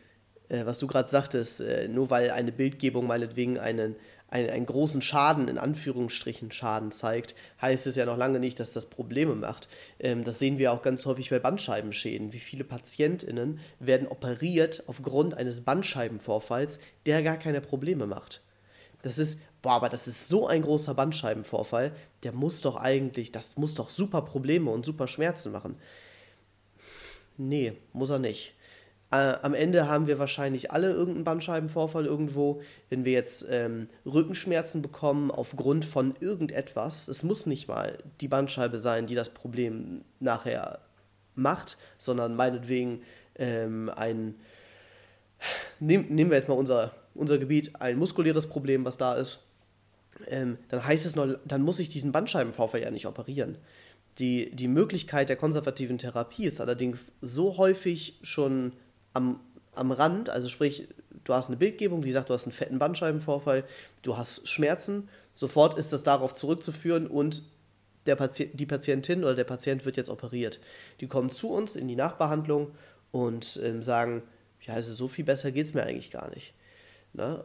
äh, 0.54 0.66
was 0.66 0.80
du 0.80 0.88
gerade 0.88 1.10
sagtest, 1.10 1.62
äh, 1.62 1.88
nur 1.88 2.10
weil 2.10 2.30
eine 2.30 2.52
Bildgebung 2.52 3.08
meinetwegen 3.08 3.58
einen, 3.58 3.96
einen, 4.30 4.50
einen 4.50 4.66
großen 4.68 5.02
Schaden, 5.02 5.48
in 5.48 5.58
Anführungsstrichen 5.58 6.52
Schaden 6.52 6.92
zeigt, 6.92 7.34
heißt 7.62 7.88
es 7.88 7.96
ja 7.96 8.06
noch 8.06 8.18
lange 8.18 8.40
nicht, 8.40 8.60
dass 8.60 8.72
das 8.72 8.86
Probleme 8.86 9.34
macht. 9.36 9.68
Ähm, 10.00 10.24
das 10.24 10.38
sehen 10.38 10.60
wir 10.60 10.72
auch 10.72 10.84
ganz 10.84 11.06
häufig 11.08 11.32
bei 11.32 11.40
Bandscheibenschäden. 11.40 12.34
Wie 12.34 12.40
viele 12.40 12.64
PatientInnen 12.64 13.60
werden 13.80 14.08
operiert 14.08 14.84
aufgrund 14.86 15.34
eines 15.34 15.62
Bandscheibenvorfalls, 15.62 16.80
der 17.08 17.24
gar 17.24 17.38
keine 17.38 17.60
Probleme 17.60 18.06
macht. 18.06 18.42
Das 19.02 19.18
ist, 19.18 19.42
boah, 19.64 19.74
aber 19.74 19.90
das 19.90 20.08
ist 20.08 20.30
so 20.30 20.48
ein 20.48 20.62
großer 20.62 20.94
Bandscheibenvorfall, 20.94 21.94
der 22.22 22.32
muss 22.32 22.62
doch 22.62 22.76
eigentlich, 22.76 23.32
das 23.32 23.58
muss 23.58 23.74
doch 23.74 23.90
super 23.90 24.22
Probleme 24.22 24.70
und 24.70 24.86
super 24.86 25.08
Schmerzen 25.08 25.52
machen. 25.52 25.76
Nee, 27.38 27.74
muss 27.92 28.12
er 28.12 28.20
nicht. 28.20 28.54
Äh, 29.14 29.38
am 29.44 29.54
Ende 29.54 29.88
haben 29.88 30.08
wir 30.08 30.18
wahrscheinlich 30.18 30.72
alle 30.72 30.90
irgendeinen 30.90 31.24
Bandscheibenvorfall 31.24 32.08
irgendwo. 32.08 32.62
Wenn 32.90 33.06
wir 33.06 33.12
jetzt 33.12 33.46
ähm, 33.48 33.88
Rückenschmerzen 34.08 34.82
bekommen 34.82 35.30
aufgrund 35.30 35.86
von 35.86 36.16
irgendetwas, 36.20 37.08
es 37.10 37.22
muss 37.22 37.46
nicht 37.46 37.68
mal 37.68 38.00
die 38.22 38.28
Bandscheibe 38.28 38.80
sein, 38.80 39.06
die 39.06 39.14
das 39.14 39.30
Problem 39.30 40.04
nachher 40.20 40.80
macht, 41.36 41.78
sondern 42.00 42.36
meinetwegen 42.36 43.04
ähm, 43.36 43.92
ein, 43.96 44.34
nehm, 45.80 46.08
nehmen 46.10 46.32
wir 46.32 46.38
jetzt 46.38 46.50
mal 46.50 46.56
unser, 46.56 46.96
unser 47.14 47.38
Gebiet, 47.38 47.80
ein 47.80 48.00
muskuläres 48.00 48.48
Problem, 48.48 48.84
was 48.84 48.98
da 48.98 49.14
ist. 49.14 49.46
Ähm, 50.26 50.58
dann 50.70 50.88
heißt 50.88 51.06
es 51.06 51.16
noch, 51.16 51.28
dann 51.46 51.62
muss 51.62 51.80
ich 51.80 51.90
diesen 51.90 52.12
Bandscheibenvorfall 52.12 52.82
ja 52.82 52.90
nicht 52.90 53.06
operieren. 53.06 53.60
Die, 54.18 54.50
die 54.56 54.68
Möglichkeit 54.68 55.30
der 55.30 55.36
konservativen 55.36 56.00
Therapie 56.00 56.46
ist 56.46 56.60
allerdings 56.60 57.18
so 57.22 57.58
häufig 57.58 58.18
schon 58.24 58.74
am, 59.14 59.40
am 59.74 59.92
Rand, 59.92 60.30
also 60.30 60.50
sprich, 60.50 60.88
du 61.24 61.34
hast 61.34 61.48
eine 61.48 61.58
Bildgebung, 61.58 62.02
die 62.02 62.12
sagt, 62.12 62.30
du 62.30 62.34
hast 62.34 62.46
einen 62.46 62.54
fetten 62.54 62.80
Bandscheibenvorfall, 62.80 63.64
du 64.02 64.18
hast 64.18 64.48
Schmerzen, 64.48 65.10
sofort 65.34 65.78
ist 65.78 65.94
das 65.94 66.04
darauf 66.04 66.36
zurückzuführen 66.36 67.08
und 67.08 67.44
der 68.06 68.16
Patient, 68.16 68.60
die 68.60 68.66
Patientin 68.66 69.24
oder 69.24 69.36
der 69.36 69.44
Patient 69.46 69.86
wird 69.86 69.98
jetzt 69.98 70.10
operiert. 70.10 70.60
Die 71.00 71.08
kommen 71.08 71.32
zu 71.32 71.52
uns 71.52 71.76
in 71.76 71.88
die 71.88 71.96
Nachbehandlung 71.96 72.72
und 73.12 73.60
ähm, 73.64 73.82
sagen, 73.82 74.24
ja, 74.62 74.74
also 74.74 74.94
so 74.94 75.08
viel 75.08 75.26
besser 75.26 75.52
geht 75.52 75.68
es 75.68 75.74
mir 75.74 75.84
eigentlich 75.84 76.12
gar 76.12 76.30
nicht. 76.32 76.54
Ne? 77.14 77.44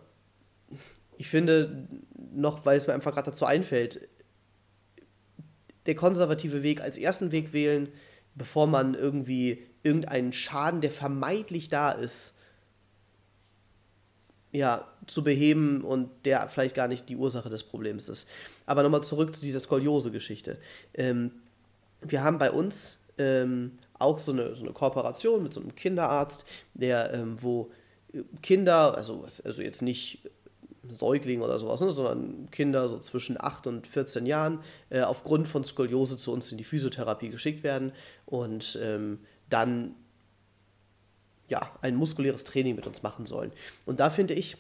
Ich 1.17 1.29
finde, 1.29 1.87
noch 2.33 2.65
weil 2.67 2.77
es 2.77 2.87
mir 2.87 2.95
einfach 2.95 3.13
gerade 3.13 3.31
dazu 3.31 3.45
einfällt, 3.45 4.09
der 5.87 5.95
konservative 5.95 6.63
Weg 6.63 6.81
als 6.81 6.99
ersten 6.99 7.33
Weg 7.33 7.53
wählen, 7.53 7.89
bevor 8.35 8.67
man 8.67 8.95
irgendwie 8.95 9.67
irgendeinen 9.83 10.33
Schaden, 10.33 10.81
der 10.81 10.91
vermeintlich 10.91 11.69
da 11.69 11.93
ist, 11.93 12.35
ja, 14.51 14.87
zu 15.07 15.25
beheben 15.25 15.83
und 15.83 16.11
der 16.25 16.49
vielleicht 16.49 16.75
gar 16.75 16.89
nicht 16.89 17.09
die 17.09 17.17
Ursache 17.17 17.51
des 17.51 17.63
Problems 17.63 18.09
ist. 18.09 18.29
Aber 18.67 18.83
nochmal 18.83 19.03
zurück 19.03 19.35
zu 19.35 19.43
dieser 19.43 19.61
Skoliose-Geschichte. 19.61 20.59
Ähm, 20.95 21.33
wir 22.01 22.23
haben 22.23 22.39
bei 22.39 22.51
uns 22.51 22.99
ähm, 23.19 23.73
auch 23.99 24.19
so 24.19 24.33
eine, 24.33 24.55
so 24.55 24.65
eine 24.65 24.73
Kooperation 24.73 25.43
mit 25.43 25.53
so 25.53 25.61
einem 25.61 25.75
Kinderarzt, 25.75 26.45
der, 26.75 27.13
ähm, 27.13 27.37
wo 27.41 27.71
Kinder, 28.43 28.97
also, 28.97 29.25
also 29.45 29.63
jetzt 29.63 29.83
nicht 29.83 30.21
Säugling 30.91 31.43
oder 31.43 31.59
sowas, 31.59 31.81
ne, 31.81 31.91
sondern 31.91 32.51
Kinder 32.51 32.89
so 32.89 32.99
zwischen 32.99 33.37
8 33.39 33.67
und 33.67 33.87
14 33.87 34.25
Jahren 34.25 34.61
äh, 34.89 35.03
aufgrund 35.03 35.47
von 35.47 35.65
Skoliose 35.65 36.17
zu 36.17 36.33
uns 36.33 36.51
in 36.51 36.57
die 36.57 36.65
Physiotherapie 36.65 37.29
geschickt 37.29 37.63
werden 37.63 37.93
und 38.25 38.79
ähm, 38.83 39.19
dann 39.51 39.95
ja, 41.49 41.71
ein 41.81 41.97
muskuläres 41.97 42.45
Training 42.45 42.77
mit 42.77 42.87
uns 42.87 43.03
machen 43.03 43.27
sollen. 43.27 43.53
Und 43.87 44.01
da 44.01 44.11
finde 44.11 44.35
ich, 44.35 44.57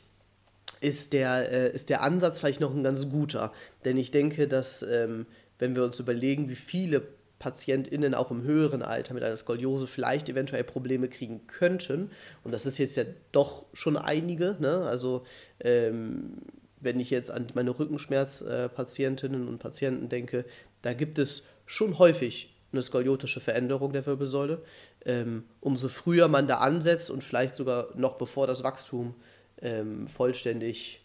ist 0.80 1.12
der, 1.12 1.50
äh, 1.52 1.74
ist 1.74 1.90
der 1.90 2.02
Ansatz 2.02 2.38
vielleicht 2.38 2.60
noch 2.60 2.74
ein 2.74 2.84
ganz 2.84 3.08
guter. 3.10 3.52
Denn 3.84 3.96
ich 3.96 4.10
denke, 4.10 4.48
dass, 4.48 4.82
ähm, 4.82 5.26
wenn 5.58 5.74
wir 5.74 5.84
uns 5.84 5.98
überlegen, 5.98 6.48
wie 6.48 6.54
viele 6.54 7.02
PatientInnen 7.38 8.14
auch 8.14 8.30
im 8.30 8.42
höheren 8.42 8.82
Alter 8.82 9.14
mit 9.14 9.22
einer 9.22 9.36
Skoliose 9.36 9.86
vielleicht 9.86 10.28
eventuell 10.28 10.64
Probleme 10.64 11.08
kriegen 11.08 11.46
könnten, 11.46 12.10
und 12.42 12.52
das 12.52 12.66
ist 12.66 12.78
jetzt 12.78 12.96
ja 12.96 13.04
doch 13.32 13.66
schon 13.72 13.96
einige, 13.96 14.56
ne? 14.58 14.84
also 14.86 15.24
ähm, 15.60 16.38
wenn 16.80 17.00
ich 17.00 17.10
jetzt 17.10 17.30
an 17.30 17.46
meine 17.54 17.76
Rückenschmerzpatientinnen 17.78 19.44
äh, 19.44 19.48
und 19.48 19.58
Patienten 19.58 20.08
denke, 20.08 20.44
da 20.82 20.92
gibt 20.94 21.18
es 21.18 21.42
schon 21.66 21.98
häufig 21.98 22.57
eine 22.72 22.82
skoliotische 22.82 23.40
Veränderung 23.40 23.92
der 23.92 24.04
Wirbelsäule. 24.06 24.62
Ähm, 25.04 25.44
umso 25.60 25.88
früher 25.88 26.28
man 26.28 26.46
da 26.46 26.58
ansetzt 26.58 27.10
und 27.10 27.24
vielleicht 27.24 27.54
sogar 27.54 27.88
noch 27.94 28.16
bevor 28.16 28.46
das 28.46 28.62
Wachstum 28.62 29.14
ähm, 29.60 30.06
vollständig 30.06 31.04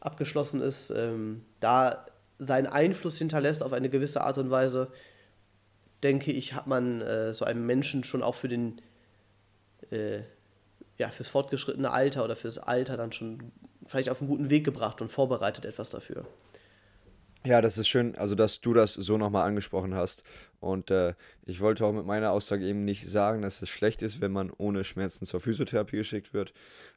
abgeschlossen 0.00 0.62
ist, 0.62 0.90
ähm, 0.90 1.42
da 1.60 2.06
seinen 2.38 2.66
Einfluss 2.66 3.18
hinterlässt 3.18 3.62
auf 3.62 3.72
eine 3.72 3.90
gewisse 3.90 4.22
Art 4.22 4.38
und 4.38 4.50
Weise, 4.50 4.88
denke 6.02 6.32
ich, 6.32 6.54
hat 6.54 6.66
man 6.66 7.02
äh, 7.02 7.34
so 7.34 7.44
einem 7.44 7.66
Menschen 7.66 8.04
schon 8.04 8.22
auch 8.22 8.34
für 8.34 8.48
den 8.48 8.80
äh, 9.90 10.20
ja, 10.96 11.10
fürs 11.10 11.28
fortgeschrittene 11.28 11.90
Alter 11.90 12.24
oder 12.24 12.36
fürs 12.36 12.58
Alter 12.58 12.96
dann 12.96 13.12
schon 13.12 13.52
vielleicht 13.86 14.10
auf 14.10 14.20
einen 14.20 14.28
guten 14.28 14.50
Weg 14.50 14.64
gebracht 14.64 15.00
und 15.00 15.10
vorbereitet 15.10 15.64
etwas 15.64 15.90
dafür. 15.90 16.26
Ja, 17.46 17.62
das 17.62 17.78
ist 17.78 17.88
schön, 17.88 18.16
also 18.16 18.34
dass 18.34 18.60
du 18.60 18.74
das 18.74 18.92
so 18.92 19.16
nochmal 19.16 19.48
angesprochen 19.48 19.94
hast. 19.94 20.24
Und 20.60 20.90
äh, 20.90 21.14
ich 21.46 21.60
wollte 21.60 21.86
auch 21.86 21.92
mit 21.92 22.04
meiner 22.04 22.32
Aussage 22.32 22.66
eben 22.66 22.84
nicht 22.84 23.08
sagen, 23.08 23.40
dass 23.40 23.62
es 23.62 23.70
schlecht 23.70 24.02
ist, 24.02 24.20
wenn 24.20 24.30
man 24.30 24.50
ohne 24.58 24.84
Schmerzen 24.84 25.24
zur 25.24 25.40
Physiotherapie 25.40 25.96
geschickt 25.96 26.34
wird. 26.34 26.52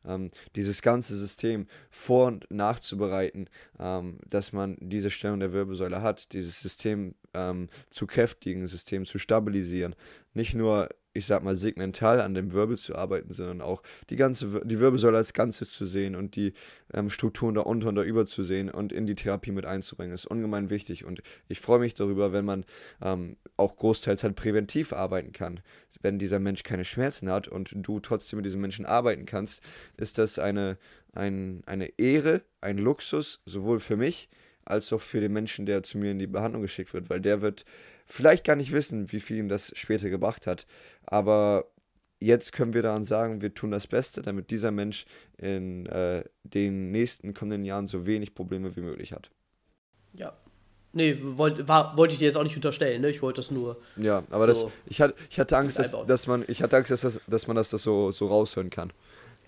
Ähm, 0.06 0.30
dieses 0.58 0.82
ganze 0.82 1.16
System 1.16 1.68
vor- 1.90 2.28
und 2.28 2.52
nachzubereiten, 2.52 3.50
ähm, 3.80 4.20
dass 4.28 4.52
man 4.52 4.76
diese 4.82 5.12
Stellung 5.12 5.40
der 5.40 5.54
Wirbelsäule 5.54 6.02
hat, 6.02 6.34
dieses 6.34 6.60
System 6.60 7.16
ähm, 7.34 7.70
zu 7.90 8.06
kräftigen, 8.06 8.68
System 8.68 9.06
zu 9.06 9.20
stabilisieren. 9.20 9.96
Nicht 10.34 10.56
nur 10.56 10.90
ich 11.14 11.26
sag 11.26 11.44
mal, 11.44 11.56
segmental 11.56 12.22
an 12.22 12.34
dem 12.34 12.54
Wirbel 12.54 12.78
zu 12.78 12.96
arbeiten, 12.96 13.32
sondern 13.34 13.62
auch 13.62 13.84
die 14.10 14.16
ganze, 14.16 14.62
die 14.66 14.80
Wirbelsäule 14.80 15.18
als 15.18 15.34
Ganzes 15.34 15.72
zu 15.72 15.86
sehen 15.86 16.16
und 16.16 16.36
die 16.36 16.54
ähm, 16.94 17.10
Strukturen 17.10 17.56
da 17.56 17.62
unter 17.62 17.90
und 17.90 17.96
da 17.96 18.04
über 18.04 18.26
zu 18.26 18.44
sehen 18.44 18.70
und 18.70 18.92
in 18.92 19.06
die 19.06 19.16
Therapie 19.16 19.52
mit 19.52 19.66
einzubringen, 19.66 20.14
ist 20.14 20.26
ungemein 20.26 20.70
wichtig. 20.70 21.06
Und 21.06 21.22
ich 21.48 21.60
freue 21.60 21.80
mich 21.80 21.94
darüber, 21.94 22.34
wenn 22.34 22.46
man 22.46 22.66
ähm, 23.02 23.38
auch 23.58 23.78
großteils 23.78 24.24
halt 24.24 24.36
präventiv 24.36 24.92
arbeiten 24.92 25.32
kann. 25.32 25.60
Wenn 26.02 26.20
dieser 26.20 26.40
Mensch 26.40 26.64
keine 26.64 26.84
Schmerzen 26.84 27.30
hat 27.30 27.48
und 27.48 27.72
du 27.76 28.00
trotzdem 28.00 28.38
mit 28.38 28.46
diesem 28.46 28.62
Menschen 28.62 28.86
arbeiten 28.86 29.26
kannst, 29.26 29.62
ist 29.98 30.18
das 30.18 30.40
eine, 30.40 30.78
ein, 31.14 31.62
eine 31.66 31.98
Ehre, 31.98 32.42
ein 32.60 32.78
Luxus, 32.78 33.42
sowohl 33.46 33.80
für 33.80 33.96
mich 33.96 34.30
als 34.66 34.92
auch 34.94 35.02
für 35.02 35.20
den 35.20 35.34
Menschen, 35.34 35.66
der 35.66 35.84
zu 35.84 35.98
mir 35.98 36.12
in 36.12 36.20
die 36.20 36.28
Behandlung 36.28 36.62
geschickt 36.62 36.94
wird, 36.94 37.10
weil 37.10 37.22
der 37.22 37.42
wird 37.42 37.66
vielleicht 38.06 38.46
gar 38.46 38.56
nicht 38.56 38.72
wissen, 38.72 39.12
wie 39.12 39.20
viel 39.20 39.38
ihm 39.38 39.50
das 39.50 39.72
später 39.76 40.10
gebracht 40.10 40.48
hat. 40.48 40.66
Aber 41.06 41.66
jetzt 42.20 42.54
können 42.54 42.74
wir 42.74 42.82
daran 42.82 43.06
sagen, 43.06 43.42
wir 43.42 43.54
tun 43.54 43.72
das 43.72 43.88
Beste, 43.88 44.22
damit 44.22 44.50
dieser 44.52 44.72
Mensch 44.72 45.06
in 45.38 45.86
äh, 45.88 46.24
den 46.44 46.92
nächsten 46.92 47.34
kommenden 47.34 47.66
Jahren 47.66 47.88
so 47.88 48.06
wenig 48.06 48.34
Probleme 48.34 48.76
wie 48.76 48.82
möglich 48.82 49.14
hat. 49.14 49.30
Ja. 50.14 50.34
Nee, 50.96 51.18
wollte 51.22 51.68
wollt 51.68 52.12
ich 52.12 52.20
dir 52.20 52.26
jetzt 52.26 52.38
auch 52.38 52.44
nicht 52.44 52.56
unterstellen, 52.56 53.02
ne? 53.02 53.10
Ich 53.10 53.24
wollte 53.24 53.42
das 53.42 53.50
nur. 53.50 53.82
Ja, 53.96 54.24
aber 54.30 54.54
so 54.54 54.66
das, 54.66 54.74
ich, 54.86 55.02
hat, 55.02 55.16
ich 55.28 55.40
hatte 55.40 55.58
Angst, 55.58 55.80
dass, 55.80 55.96
dass 56.06 56.28
man, 56.28 56.46
ich 56.48 56.62
hatte 56.62 56.78
Angst, 56.78 56.92
dass, 56.92 57.02
das, 57.02 57.20
dass 57.26 57.48
man 57.48 57.56
das, 57.56 57.72
das 57.72 57.82
so, 57.82 58.12
so 58.12 58.28
raushören 58.28 58.70
kann. 58.70 58.94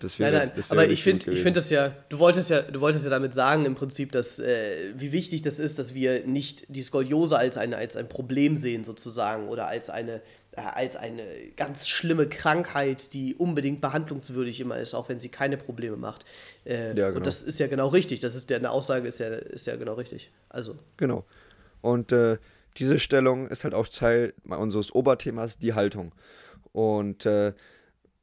Wäre, 0.00 0.32
nein, 0.32 0.52
nein, 0.54 0.64
aber 0.68 0.88
ich 0.88 1.02
finde 1.02 1.32
ich 1.32 1.40
find 1.40 1.56
das 1.56 1.70
ja, 1.70 1.94
du 2.10 2.18
wolltest 2.18 2.50
ja, 2.50 2.60
du 2.60 2.80
wolltest 2.80 3.04
ja 3.04 3.10
damit 3.10 3.32
sagen 3.32 3.64
im 3.64 3.74
Prinzip, 3.74 4.12
dass, 4.12 4.38
äh, 4.38 4.92
wie 4.94 5.10
wichtig 5.10 5.40
das 5.40 5.58
ist, 5.58 5.78
dass 5.78 5.94
wir 5.94 6.26
nicht 6.26 6.66
die 6.68 6.82
Skoliose 6.82 7.38
als, 7.38 7.56
eine, 7.56 7.78
als 7.78 7.96
ein 7.96 8.06
Problem 8.08 8.58
sehen 8.58 8.84
sozusagen 8.84 9.48
oder 9.48 9.68
als 9.68 9.88
eine, 9.88 10.20
äh, 10.52 10.60
als 10.60 10.96
eine 10.96 11.22
ganz 11.56 11.88
schlimme 11.88 12.28
Krankheit, 12.28 13.14
die 13.14 13.36
unbedingt 13.36 13.80
behandlungswürdig 13.80 14.60
immer 14.60 14.76
ist, 14.76 14.94
auch 14.94 15.08
wenn 15.08 15.18
sie 15.18 15.30
keine 15.30 15.56
Probleme 15.56 15.96
macht. 15.96 16.26
Äh, 16.66 16.88
ja, 16.88 16.92
genau. 16.92 17.16
Und 17.16 17.26
das 17.26 17.42
ist 17.42 17.58
ja 17.58 17.66
genau 17.66 17.88
richtig, 17.88 18.20
das 18.20 18.34
ist, 18.34 18.52
eine 18.52 18.70
Aussage 18.70 19.08
ist 19.08 19.18
ja, 19.18 19.28
ist 19.28 19.66
ja 19.66 19.76
genau 19.76 19.94
richtig. 19.94 20.30
Also. 20.50 20.76
Genau. 20.98 21.24
Und 21.80 22.12
äh, 22.12 22.36
diese 22.76 22.98
Stellung 22.98 23.48
ist 23.48 23.64
halt 23.64 23.72
auch 23.72 23.88
Teil 23.88 24.34
unseres 24.44 24.94
Oberthemas, 24.94 25.58
die 25.58 25.72
Haltung. 25.72 26.12
Und 26.72 27.24
äh, 27.24 27.54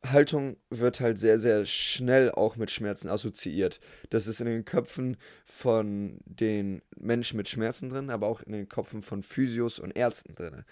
Haltung 0.05 0.57
wird 0.69 0.99
halt 0.99 1.17
sehr, 1.17 1.39
sehr 1.39 1.65
schnell 1.65 2.31
auch 2.31 2.55
mit 2.55 2.71
Schmerzen 2.71 3.09
assoziiert. 3.09 3.79
Das 4.09 4.27
ist 4.27 4.41
in 4.41 4.47
den 4.47 4.65
Köpfen 4.65 5.17
von 5.45 6.19
den 6.25 6.81
Menschen 6.97 7.37
mit 7.37 7.47
Schmerzen 7.47 7.89
drin, 7.89 8.09
aber 8.09 8.27
auch 8.27 8.41
in 8.41 8.51
den 8.51 8.67
Köpfen 8.67 9.01
von 9.01 9.23
Physios 9.23 9.79
und 9.79 9.91
Ärzten 9.91 10.35
drin. 10.35 10.65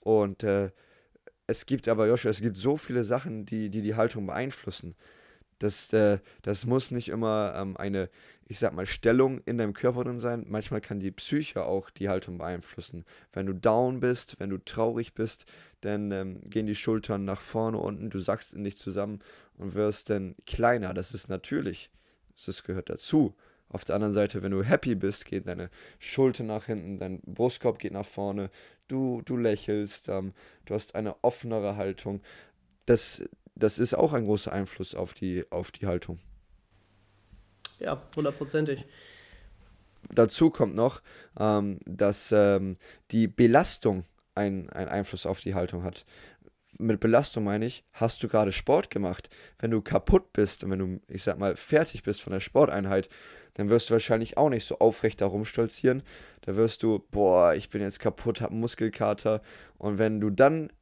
Und 0.00 0.42
äh, 0.42 0.70
es 1.46 1.66
gibt 1.66 1.88
aber, 1.88 2.06
Joshua, 2.06 2.30
es 2.30 2.40
gibt 2.40 2.56
so 2.56 2.76
viele 2.76 3.04
Sachen, 3.04 3.46
die 3.46 3.70
die, 3.70 3.82
die 3.82 3.94
Haltung 3.94 4.26
beeinflussen. 4.26 4.94
Das, 5.58 5.92
äh, 5.92 6.18
das 6.42 6.66
muss 6.66 6.90
nicht 6.90 7.08
immer 7.08 7.54
ähm, 7.56 7.76
eine, 7.76 8.10
ich 8.46 8.58
sag 8.58 8.74
mal, 8.74 8.86
Stellung 8.86 9.40
in 9.46 9.58
deinem 9.58 9.72
Körper 9.72 10.04
drin 10.04 10.20
sein. 10.20 10.44
Manchmal 10.48 10.80
kann 10.80 11.00
die 11.00 11.10
Psyche 11.10 11.64
auch 11.64 11.90
die 11.90 12.08
Haltung 12.08 12.38
beeinflussen. 12.38 13.04
Wenn 13.32 13.46
du 13.46 13.54
down 13.54 14.00
bist, 14.00 14.38
wenn 14.38 14.50
du 14.50 14.58
traurig 14.58 15.14
bist, 15.14 15.46
dann 15.80 16.10
ähm, 16.12 16.40
gehen 16.48 16.66
die 16.66 16.74
Schultern 16.74 17.24
nach 17.24 17.40
vorne 17.40 17.78
unten, 17.78 18.10
du 18.10 18.18
sackst 18.18 18.52
in 18.52 18.64
dich 18.64 18.76
zusammen 18.76 19.20
und 19.56 19.74
wirst 19.74 20.10
dann 20.10 20.34
kleiner. 20.46 20.94
Das 20.94 21.14
ist 21.14 21.28
natürlich. 21.28 21.90
Das 22.46 22.64
gehört 22.64 22.90
dazu. 22.90 23.34
Auf 23.68 23.84
der 23.84 23.96
anderen 23.96 24.14
Seite, 24.14 24.42
wenn 24.42 24.52
du 24.52 24.62
happy 24.62 24.94
bist, 24.94 25.24
geht 25.24 25.48
deine 25.48 25.70
Schulter 25.98 26.44
nach 26.44 26.66
hinten, 26.66 26.98
dein 26.98 27.20
Brustkorb 27.22 27.78
geht 27.78 27.92
nach 27.92 28.06
vorne, 28.06 28.50
du, 28.88 29.22
du 29.24 29.36
lächelst, 29.36 30.08
ähm, 30.08 30.32
du 30.66 30.74
hast 30.74 30.94
eine 30.94 31.16
offenere 31.24 31.76
Haltung. 31.76 32.20
Das, 32.86 33.22
das 33.54 33.78
ist 33.78 33.94
auch 33.94 34.12
ein 34.12 34.26
großer 34.26 34.52
Einfluss 34.52 34.94
auf 34.94 35.14
die, 35.14 35.44
auf 35.50 35.72
die 35.72 35.86
Haltung. 35.86 36.20
Ja, 37.80 38.02
hundertprozentig. 38.14 38.84
Dazu 40.10 40.50
kommt 40.50 40.74
noch, 40.74 41.00
ähm, 41.38 41.80
dass 41.86 42.32
ähm, 42.32 42.76
die 43.10 43.26
Belastung 43.26 44.04
einen 44.34 44.68
Einfluss 44.70 45.26
auf 45.26 45.40
die 45.40 45.54
Haltung 45.54 45.84
hat. 45.84 46.04
Mit 46.78 46.98
Belastung 46.98 47.44
meine 47.44 47.66
ich, 47.66 47.84
hast 47.92 48.22
du 48.22 48.28
gerade 48.28 48.50
Sport 48.50 48.90
gemacht? 48.90 49.30
Wenn 49.58 49.70
du 49.70 49.80
kaputt 49.80 50.32
bist 50.32 50.64
und 50.64 50.70
wenn 50.70 50.78
du, 50.80 51.00
ich 51.06 51.22
sag 51.22 51.38
mal, 51.38 51.56
fertig 51.56 52.02
bist 52.02 52.20
von 52.20 52.32
der 52.32 52.40
Sporteinheit, 52.40 53.08
dann 53.54 53.68
wirst 53.70 53.88
du 53.88 53.92
wahrscheinlich 53.92 54.36
auch 54.36 54.48
nicht 54.48 54.66
so 54.66 54.78
aufrecht 54.80 55.20
darum 55.20 55.44
stolzieren. 55.44 56.02
Da 56.40 56.56
wirst 56.56 56.82
du, 56.82 57.04
boah, 57.12 57.54
ich 57.54 57.70
bin 57.70 57.80
jetzt 57.80 58.00
kaputt, 58.00 58.40
hab 58.40 58.50
Muskelkater. 58.50 59.40
Und 59.78 59.98
wenn 59.98 60.20
du 60.20 60.30
dann, 60.30 60.72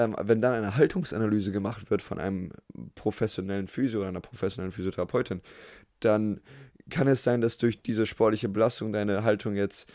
ähm, 0.00 0.16
wenn 0.18 0.40
dann 0.40 0.54
eine 0.54 0.76
Haltungsanalyse 0.76 1.52
gemacht 1.52 1.90
wird 1.90 2.00
von 2.00 2.18
einem 2.18 2.52
professionellen 2.94 3.66
Physio 3.66 4.00
oder 4.00 4.08
einer 4.08 4.20
professionellen 4.20 4.72
Physiotherapeutin, 4.72 5.42
dann 6.00 6.40
kann 6.88 7.06
es 7.06 7.22
sein, 7.22 7.40
dass 7.40 7.58
durch 7.58 7.82
diese 7.82 8.06
sportliche 8.06 8.48
Belastung 8.48 8.92
deine 8.92 9.22
Haltung 9.22 9.54
jetzt, 9.54 9.88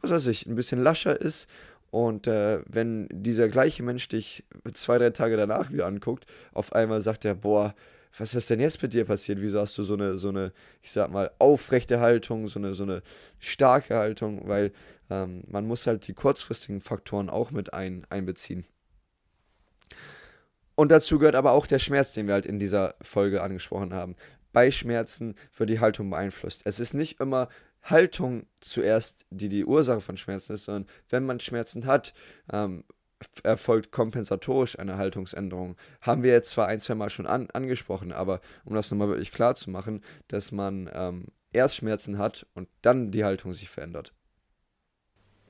was 0.00 0.10
weiß 0.10 0.26
ich, 0.26 0.46
ein 0.46 0.54
bisschen 0.54 0.82
lascher 0.82 1.18
ist 1.18 1.48
und 1.90 2.26
äh, 2.26 2.60
wenn 2.66 3.08
dieser 3.10 3.48
gleiche 3.48 3.82
Mensch 3.82 4.08
dich 4.08 4.44
zwei, 4.74 4.98
drei 4.98 5.10
Tage 5.10 5.36
danach 5.36 5.72
wieder 5.72 5.86
anguckt, 5.86 6.26
auf 6.52 6.74
einmal 6.74 7.00
sagt 7.00 7.24
er, 7.24 7.34
boah, 7.34 7.74
was 8.18 8.34
ist 8.34 8.50
denn 8.50 8.60
jetzt 8.60 8.82
mit 8.82 8.92
dir 8.92 9.04
passiert? 9.04 9.40
Wieso 9.40 9.60
hast 9.60 9.76
du 9.78 9.84
so 9.84 9.94
eine, 9.94 10.16
so 10.18 10.28
eine, 10.28 10.52
ich 10.82 10.90
sag 10.92 11.10
mal, 11.10 11.30
aufrechte 11.38 12.00
Haltung, 12.00 12.48
so 12.48 12.58
eine, 12.58 12.74
so 12.74 12.82
eine 12.82 13.02
starke 13.38 13.94
Haltung? 13.94 14.46
Weil 14.48 14.72
ähm, 15.10 15.44
man 15.48 15.66
muss 15.66 15.86
halt 15.86 16.06
die 16.06 16.14
kurzfristigen 16.14 16.80
Faktoren 16.80 17.30
auch 17.30 17.50
mit 17.50 17.72
ein, 17.72 18.06
einbeziehen. 18.10 18.66
Und 20.76 20.90
dazu 20.90 21.18
gehört 21.18 21.34
aber 21.34 21.52
auch 21.52 21.66
der 21.66 21.80
Schmerz, 21.80 22.12
den 22.12 22.28
wir 22.28 22.34
halt 22.34 22.46
in 22.46 22.60
dieser 22.60 22.94
Folge 23.00 23.42
angesprochen 23.42 23.92
haben. 23.92 24.14
Bei 24.52 24.70
Schmerzen 24.70 25.34
wird 25.56 25.70
die 25.70 25.80
Haltung 25.80 26.10
beeinflusst. 26.10 26.62
Es 26.64 26.78
ist 26.78 26.94
nicht 26.94 27.20
immer 27.20 27.48
Haltung 27.82 28.46
zuerst, 28.60 29.26
die 29.30 29.48
die 29.48 29.64
Ursache 29.64 30.00
von 30.00 30.16
Schmerzen 30.16 30.52
ist, 30.52 30.64
sondern 30.64 30.86
wenn 31.08 31.24
man 31.24 31.40
Schmerzen 31.40 31.86
hat, 31.86 32.14
ähm, 32.52 32.84
erfolgt 33.42 33.92
kompensatorisch 33.92 34.78
eine 34.78 34.98
Haltungsänderung. 34.98 35.76
Haben 36.02 36.22
wir 36.22 36.32
jetzt 36.32 36.50
zwar 36.50 36.68
ein, 36.68 36.80
zwei 36.80 36.94
Mal 36.94 37.10
schon 37.10 37.26
an, 37.26 37.48
angesprochen, 37.50 38.12
aber 38.12 38.40
um 38.64 38.74
das 38.74 38.90
nochmal 38.90 39.08
wirklich 39.08 39.32
klar 39.32 39.54
zu 39.54 39.70
machen, 39.70 40.04
dass 40.28 40.52
man 40.52 40.90
ähm, 40.92 41.26
erst 41.52 41.76
Schmerzen 41.76 42.18
hat 42.18 42.46
und 42.54 42.68
dann 42.82 43.10
die 43.10 43.24
Haltung 43.24 43.52
sich 43.52 43.70
verändert. 43.70 44.12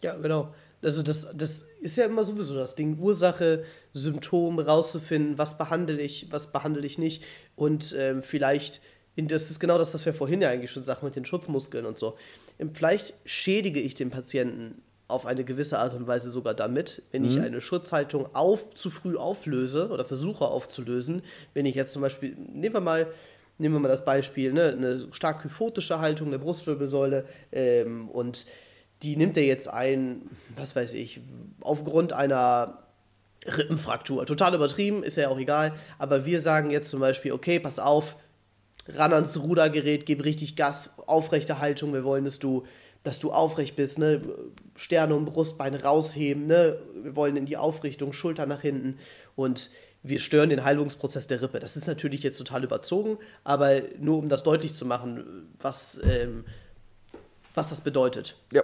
Ja, 0.02 0.16
genau. 0.16 0.54
Also 0.86 1.02
das, 1.02 1.26
das 1.34 1.66
ist 1.80 1.96
ja 1.96 2.04
immer 2.04 2.22
sowieso 2.22 2.54
das 2.54 2.76
Ding, 2.76 2.96
Ursache, 3.00 3.64
Symptom 3.92 4.60
rauszufinden, 4.60 5.36
was 5.36 5.58
behandle 5.58 6.00
ich, 6.00 6.28
was 6.30 6.52
behandle 6.52 6.86
ich 6.86 6.96
nicht 6.96 7.24
und 7.56 7.92
ähm, 7.98 8.22
vielleicht 8.22 8.80
das 9.16 9.50
ist 9.50 9.58
genau 9.58 9.78
das, 9.78 9.94
was 9.94 10.06
wir 10.06 10.14
vorhin 10.14 10.42
ja 10.42 10.50
eigentlich 10.50 10.70
schon 10.70 10.84
sagten 10.84 11.06
mit 11.06 11.16
den 11.16 11.24
Schutzmuskeln 11.24 11.86
und 11.86 11.98
so. 11.98 12.16
Ähm, 12.60 12.72
vielleicht 12.72 13.14
schädige 13.24 13.80
ich 13.80 13.96
den 13.96 14.10
Patienten 14.10 14.80
auf 15.08 15.26
eine 15.26 15.42
gewisse 15.42 15.80
Art 15.80 15.92
und 15.94 16.06
Weise 16.06 16.30
sogar 16.30 16.54
damit, 16.54 17.02
wenn 17.10 17.22
mhm. 17.22 17.28
ich 17.30 17.40
eine 17.40 17.60
Schutzhaltung 17.60 18.32
auf, 18.36 18.72
zu 18.74 18.88
früh 18.88 19.16
auflöse 19.16 19.88
oder 19.88 20.04
versuche 20.04 20.44
aufzulösen. 20.44 21.22
Wenn 21.52 21.66
ich 21.66 21.74
jetzt 21.74 21.94
zum 21.94 22.02
Beispiel, 22.02 22.36
nehmen 22.36 22.74
wir 22.74 22.80
mal, 22.80 23.08
nehmen 23.58 23.74
wir 23.74 23.80
mal 23.80 23.88
das 23.88 24.04
Beispiel, 24.04 24.52
ne, 24.52 24.68
eine 24.68 25.08
stark 25.10 25.42
kyphotische 25.42 25.98
Haltung 25.98 26.30
der 26.30 26.38
Brustwirbelsäule 26.38 27.24
ähm, 27.50 28.08
und 28.08 28.46
die 29.02 29.16
nimmt 29.16 29.36
er 29.36 29.44
jetzt 29.44 29.68
ein, 29.68 30.22
was 30.54 30.74
weiß 30.74 30.94
ich, 30.94 31.20
aufgrund 31.60 32.12
einer 32.12 32.82
Rippenfraktur. 33.46 34.26
Total 34.26 34.54
übertrieben, 34.54 35.02
ist 35.02 35.16
ja 35.16 35.28
auch 35.28 35.38
egal, 35.38 35.74
aber 35.98 36.24
wir 36.24 36.40
sagen 36.40 36.70
jetzt 36.70 36.90
zum 36.90 37.00
Beispiel, 37.00 37.32
okay, 37.32 37.60
pass 37.60 37.78
auf, 37.78 38.16
ran 38.88 39.12
ans 39.12 39.38
Rudergerät, 39.38 40.06
gib 40.06 40.24
richtig 40.24 40.56
Gas, 40.56 40.90
aufrechte 41.06 41.58
Haltung. 41.58 41.92
Wir 41.92 42.04
wollen, 42.04 42.24
dass 42.24 42.38
du, 42.38 42.64
dass 43.04 43.18
du 43.18 43.32
aufrecht 43.32 43.76
bist, 43.76 43.98
ne? 43.98 44.22
Sterne 44.74 45.14
und 45.14 45.26
Brustbein 45.26 45.74
rausheben, 45.74 46.46
ne? 46.46 46.78
Wir 47.02 47.16
wollen 47.16 47.36
in 47.36 47.46
die 47.46 47.56
Aufrichtung, 47.56 48.12
Schulter 48.12 48.46
nach 48.46 48.62
hinten 48.62 48.98
und 49.34 49.70
wir 50.02 50.20
stören 50.20 50.50
den 50.50 50.64
Heilungsprozess 50.64 51.26
der 51.26 51.42
Rippe. 51.42 51.58
Das 51.58 51.76
ist 51.76 51.86
natürlich 51.86 52.22
jetzt 52.22 52.38
total 52.38 52.62
überzogen, 52.62 53.18
aber 53.42 53.82
nur 53.98 54.18
um 54.18 54.28
das 54.28 54.44
deutlich 54.44 54.74
zu 54.74 54.84
machen, 54.84 55.48
was, 55.60 55.98
ähm, 56.04 56.44
was 57.54 57.70
das 57.70 57.80
bedeutet. 57.80 58.36
Ja. 58.52 58.62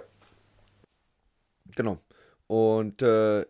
Genau. 1.75 1.99
Und 2.47 3.01
äh, 3.01 3.45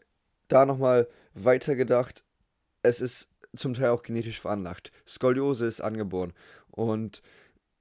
da 0.48 0.66
nochmal 0.66 1.08
weitergedacht, 1.34 2.24
es 2.84 3.02
ist 3.02 3.30
zum 3.56 3.74
Teil 3.74 3.90
auch 3.90 4.04
genetisch 4.04 4.40
veranlagt. 4.40 4.92
Skoliose 5.08 5.66
ist 5.66 5.82
angeboren. 5.82 6.34
Und 6.72 7.22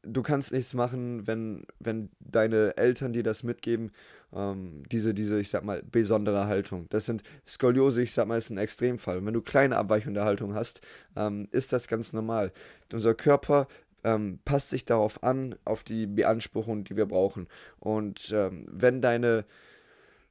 du 0.03 0.23
kannst 0.23 0.53
nichts 0.53 0.75
machen, 0.75 1.27
wenn, 1.27 1.65
wenn 1.79 2.11
deine 2.21 2.77
Eltern 2.77 3.13
dir 3.13 3.23
das 3.23 3.43
mitgeben, 3.43 3.93
ähm, 4.35 4.83
diese, 4.91 5.15
diese, 5.15 5.41
ich 5.41 5.51
sag 5.51 5.65
mal, 5.65 5.83
besondere 5.83 6.47
Haltung. 6.47 6.87
Das 6.91 7.07
sind 7.07 7.23
Skoliose, 7.47 8.03
ich 8.03 8.13
sag 8.13 8.27
mal, 8.27 8.39
ist 8.39 8.51
ein 8.51 8.59
Extremfall. 8.59 9.19
Und 9.19 9.27
wenn 9.27 9.35
du 9.35 9.43
kleine 9.43 9.77
Abweichungen 9.77 10.15
der 10.15 10.25
Haltung 10.25 10.55
hast, 10.55 10.81
ähm, 11.17 11.49
ist 11.53 11.73
das 11.73 11.89
ganz 11.89 12.13
normal. 12.13 12.53
Unser 12.93 13.15
Körper 13.15 13.69
ähm, 14.05 14.41
passt 14.45 14.71
sich 14.71 14.85
darauf 14.85 15.23
an, 15.23 15.55
auf 15.65 15.85
die 15.85 16.07
Beanspruchung, 16.07 16.85
die 16.85 16.97
wir 16.97 17.07
brauchen. 17.07 17.49
Und 17.79 18.33
ähm, 18.35 18.67
wenn 18.71 19.01
deine 19.01 19.45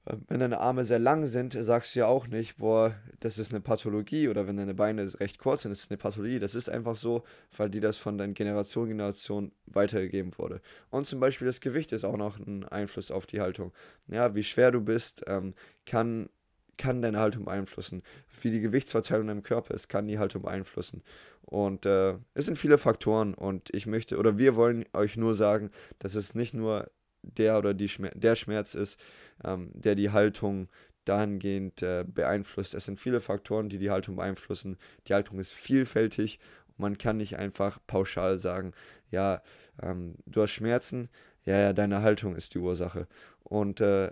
wenn 0.06 0.40
deine 0.40 0.60
Arme 0.60 0.84
sehr 0.84 0.98
lang 0.98 1.26
sind, 1.26 1.54
sagst 1.54 1.96
du 1.96 2.00
ja 2.00 2.08
auch 2.08 2.28
nicht, 2.28 2.58
boah, 2.58 2.96
das 3.20 3.38
ist 3.38 3.52
eine 3.52 3.62
Pathologie 3.62 4.30
oder 4.30 4.48
wenn 4.48 4.58
deine 4.58 4.74
Beine 4.74 5.08
recht 5.20 5.38
kurz 5.38 5.62
sind, 5.62 5.72
das 5.72 5.82
ist 5.82 5.92
eine 5.92 5.98
Pathologie. 5.98 6.40
Das 6.40 6.56
ist 6.56 6.70
einfach 6.70 6.96
so, 6.96 7.24
weil 7.56 7.70
dir 7.70 7.82
das 7.82 7.98
von 7.98 8.18
deiner 8.18 8.34
Generation 8.34 8.88
Generation 8.88 9.52
weitergegeben 9.68 10.32
wurde. 10.38 10.62
Und 10.90 11.06
zum 11.06 11.20
Beispiel 11.20 11.46
das 11.46 11.62
Gewicht 11.62 11.92
ist 11.92 12.04
auch 12.04 12.18
noch 12.18 12.40
ein 12.40 12.68
Einfluss 12.68 13.12
auf 13.12 13.28
die 13.28 13.42
Haltung. 13.42 13.74
Ja, 14.08 14.34
wie 14.34 14.44
schwer 14.44 14.72
du 14.72 14.82
bist, 14.82 15.24
ähm, 15.28 15.54
kann, 15.86 16.30
kann 16.78 17.04
deine 17.04 17.20
Haltung 17.20 17.46
beeinflussen. 17.46 18.02
Wie 18.42 18.50
die 18.50 18.62
Gewichtsverteilung 18.62 19.30
im 19.30 19.44
Körper 19.44 19.76
ist, 19.76 19.88
kann 19.88 20.08
die 20.08 20.18
Haltung 20.18 20.42
beeinflussen. 20.42 21.04
Und 21.44 21.86
äh, 21.86 22.16
es 22.34 22.46
sind 22.46 22.58
viele 22.58 22.80
Faktoren 22.80 23.36
und 23.36 23.70
ich 23.72 23.86
möchte, 23.86 24.18
oder 24.18 24.40
wir 24.40 24.56
wollen 24.56 24.86
euch 24.94 25.16
nur 25.16 25.36
sagen, 25.36 25.70
dass 26.00 26.16
es 26.16 26.34
nicht 26.34 26.56
nur 26.56 26.90
der 27.24 27.58
oder 27.58 27.74
die 27.74 27.90
Schmerz, 27.90 28.14
der 28.16 28.36
Schmerz 28.36 28.76
ist, 28.76 29.00
ähm, 29.44 29.72
der 29.74 29.96
die 29.96 30.12
Haltung 30.12 30.70
dahingehend 31.06 31.82
äh, 31.82 32.06
beeinflusst. 32.08 32.74
Es 32.74 32.86
sind 32.86 33.00
viele 33.00 33.22
Faktoren, 33.22 33.70
die 33.70 33.78
die 33.78 33.92
Haltung 33.92 34.16
beeinflussen. 34.16 34.78
Die 35.08 35.14
Haltung 35.14 35.40
ist 35.40 35.52
vielfältig 35.52 36.40
und 36.68 36.80
man 36.80 36.98
kann 36.98 37.18
nicht 37.18 37.38
einfach 37.38 37.80
pauschal 37.88 38.38
sagen, 38.38 38.74
ja, 39.10 39.42
ähm, 39.82 40.16
du 40.26 40.42
hast 40.42 40.52
Schmerzen, 40.52 41.10
ja, 41.46 41.60
ja, 41.60 41.74
deine 41.74 42.02
Haltung 42.02 42.36
ist 42.36 42.54
die 42.54 42.60
Ursache. 42.60 43.08
Und 43.44 43.82
äh, 43.82 44.12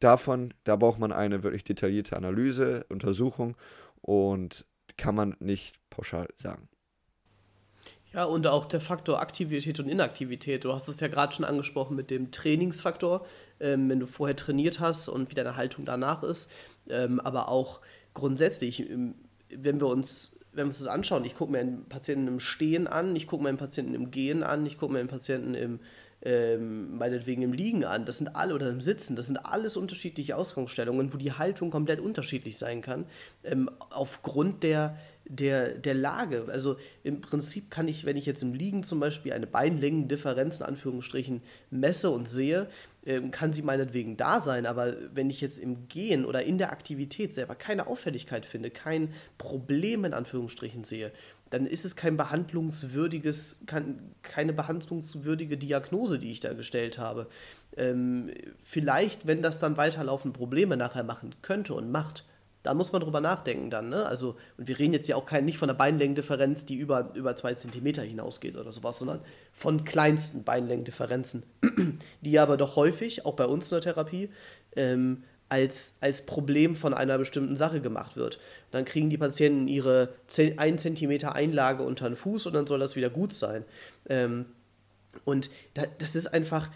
davon, 0.00 0.52
da 0.64 0.76
braucht 0.76 0.98
man 0.98 1.12
eine 1.12 1.42
wirklich 1.42 1.64
detaillierte 1.64 2.16
Analyse, 2.16 2.84
Untersuchung 2.90 3.56
und 4.02 4.66
kann 4.96 5.14
man 5.14 5.36
nicht 5.40 5.76
pauschal 5.90 6.28
sagen. 6.36 6.68
Ja, 8.14 8.24
und 8.24 8.46
auch 8.46 8.66
der 8.66 8.80
Faktor 8.80 9.20
Aktivität 9.20 9.80
und 9.80 9.88
Inaktivität. 9.88 10.64
Du 10.64 10.72
hast 10.72 10.88
es 10.88 11.00
ja 11.00 11.08
gerade 11.08 11.34
schon 11.34 11.44
angesprochen 11.44 11.96
mit 11.96 12.10
dem 12.10 12.30
Trainingsfaktor, 12.30 13.26
ähm, 13.58 13.88
wenn 13.88 13.98
du 13.98 14.06
vorher 14.06 14.36
trainiert 14.36 14.78
hast 14.78 15.08
und 15.08 15.30
wie 15.30 15.34
deine 15.34 15.56
Haltung 15.56 15.84
danach 15.84 16.22
ist. 16.22 16.48
Ähm, 16.88 17.18
aber 17.18 17.48
auch 17.48 17.80
grundsätzlich, 18.14 18.88
ähm, 18.88 19.16
wenn 19.50 19.80
wir 19.80 19.88
uns, 19.88 20.38
wenn 20.52 20.66
wir 20.66 20.68
uns 20.68 20.78
das 20.78 20.86
anschauen, 20.86 21.24
ich 21.24 21.34
gucke 21.34 21.50
mir 21.50 21.58
einen 21.58 21.88
Patienten 21.88 22.28
im 22.28 22.38
Stehen 22.38 22.86
an, 22.86 23.16
ich 23.16 23.26
gucke 23.26 23.42
mir 23.42 23.48
einen 23.48 23.58
Patienten 23.58 23.94
im 23.94 24.12
Gehen 24.12 24.44
an, 24.44 24.64
ich 24.64 24.78
gucke 24.78 24.92
mir 24.92 25.00
einen 25.00 25.08
Patienten 25.08 25.54
im, 25.54 25.80
ähm, 26.24 26.96
meinetwegen 26.96 27.42
im 27.42 27.52
Liegen 27.52 27.84
an, 27.84 28.06
das 28.06 28.18
sind 28.18 28.34
alle, 28.34 28.54
oder 28.54 28.70
im 28.70 28.80
Sitzen, 28.80 29.16
das 29.16 29.26
sind 29.26 29.36
alles 29.38 29.76
unterschiedliche 29.76 30.36
Ausgangsstellungen, 30.36 31.12
wo 31.12 31.18
die 31.18 31.32
Haltung 31.32 31.70
komplett 31.70 32.00
unterschiedlich 32.00 32.56
sein 32.58 32.80
kann, 32.80 33.06
ähm, 33.44 33.70
aufgrund 33.90 34.62
der 34.62 34.96
der, 35.26 35.74
der 35.74 35.94
Lage. 35.94 36.46
Also 36.50 36.76
im 37.02 37.20
Prinzip 37.20 37.70
kann 37.70 37.88
ich, 37.88 38.04
wenn 38.04 38.16
ich 38.16 38.26
jetzt 38.26 38.42
im 38.42 38.52
Liegen 38.52 38.82
zum 38.82 39.00
Beispiel 39.00 39.32
eine 39.32 39.46
Beinlängendifferenz 39.46 40.58
in 40.58 40.66
Anführungsstrichen 40.66 41.42
messe 41.70 42.10
und 42.10 42.28
sehe, 42.28 42.68
ähm, 43.06 43.30
kann 43.30 43.52
sie 43.52 43.62
meinetwegen 43.62 44.16
da 44.16 44.40
sein, 44.40 44.66
aber 44.66 44.94
wenn 45.12 45.30
ich 45.30 45.40
jetzt 45.40 45.58
im 45.58 45.88
Gehen 45.88 46.24
oder 46.24 46.42
in 46.42 46.58
der 46.58 46.72
Aktivität 46.72 47.34
selber 47.34 47.54
keine 47.54 47.86
Auffälligkeit 47.86 48.46
finde, 48.46 48.70
kein 48.70 49.12
Problem 49.38 50.04
in 50.04 50.14
Anführungsstrichen 50.14 50.84
sehe, 50.84 51.12
dann 51.54 51.66
ist 51.66 51.84
es 51.84 51.94
kein 51.94 52.16
behandlungswürdiges, 52.16 53.60
kein, 53.66 54.14
keine 54.22 54.52
behandlungswürdige 54.52 55.56
Diagnose, 55.56 56.18
die 56.18 56.32
ich 56.32 56.40
da 56.40 56.52
gestellt 56.52 56.98
habe. 56.98 57.28
Ähm, 57.76 58.30
vielleicht, 58.60 59.28
wenn 59.28 59.40
das 59.40 59.60
dann 59.60 59.76
weiterlaufende 59.76 60.36
Probleme 60.36 60.76
nachher 60.76 61.04
machen 61.04 61.34
könnte 61.42 61.74
und 61.74 61.92
macht, 61.92 62.24
Da 62.64 62.72
muss 62.72 62.92
man 62.92 63.02
drüber 63.02 63.20
nachdenken 63.20 63.68
dann, 63.68 63.90
ne? 63.90 64.06
Also, 64.06 64.36
und 64.56 64.66
wir 64.66 64.78
reden 64.78 64.94
jetzt 64.94 65.06
ja 65.06 65.16
auch 65.16 65.26
kein, 65.26 65.44
nicht 65.44 65.58
von 65.58 65.68
einer 65.68 65.76
Beinlängendifferenz, 65.76 66.64
die 66.64 66.76
über, 66.76 67.10
über 67.14 67.36
zwei 67.36 67.52
Zentimeter 67.54 68.02
hinausgeht 68.02 68.56
oder 68.56 68.72
sowas, 68.72 68.98
sondern 68.98 69.20
von 69.52 69.84
kleinsten 69.84 70.44
Beinlängendifferenzen, 70.44 71.42
die 72.22 72.38
aber 72.38 72.56
doch 72.56 72.76
häufig, 72.76 73.26
auch 73.26 73.34
bei 73.36 73.44
uns 73.44 73.70
in 73.70 73.76
der 73.76 73.82
Therapie, 73.82 74.30
ähm, 74.76 75.24
als, 75.54 75.92
als 76.00 76.22
Problem 76.22 76.74
von 76.74 76.94
einer 76.94 77.16
bestimmten 77.16 77.54
Sache 77.54 77.80
gemacht 77.80 78.16
wird. 78.16 78.40
dann 78.72 78.84
kriegen 78.84 79.08
die 79.08 79.18
Patienten 79.18 79.68
ihre 79.68 80.08
1 80.36 80.82
cm 80.82 81.28
Einlage 81.28 81.84
unter 81.84 82.08
den 82.08 82.16
Fuß 82.16 82.46
und 82.46 82.54
dann 82.54 82.66
soll 82.66 82.80
das 82.80 82.96
wieder 82.96 83.08
gut 83.08 83.32
sein. 83.32 83.64
Ähm, 84.08 84.46
und 85.24 85.48
da, 85.74 85.84
das 85.98 86.16
ist 86.16 86.26
einfach, 86.26 86.70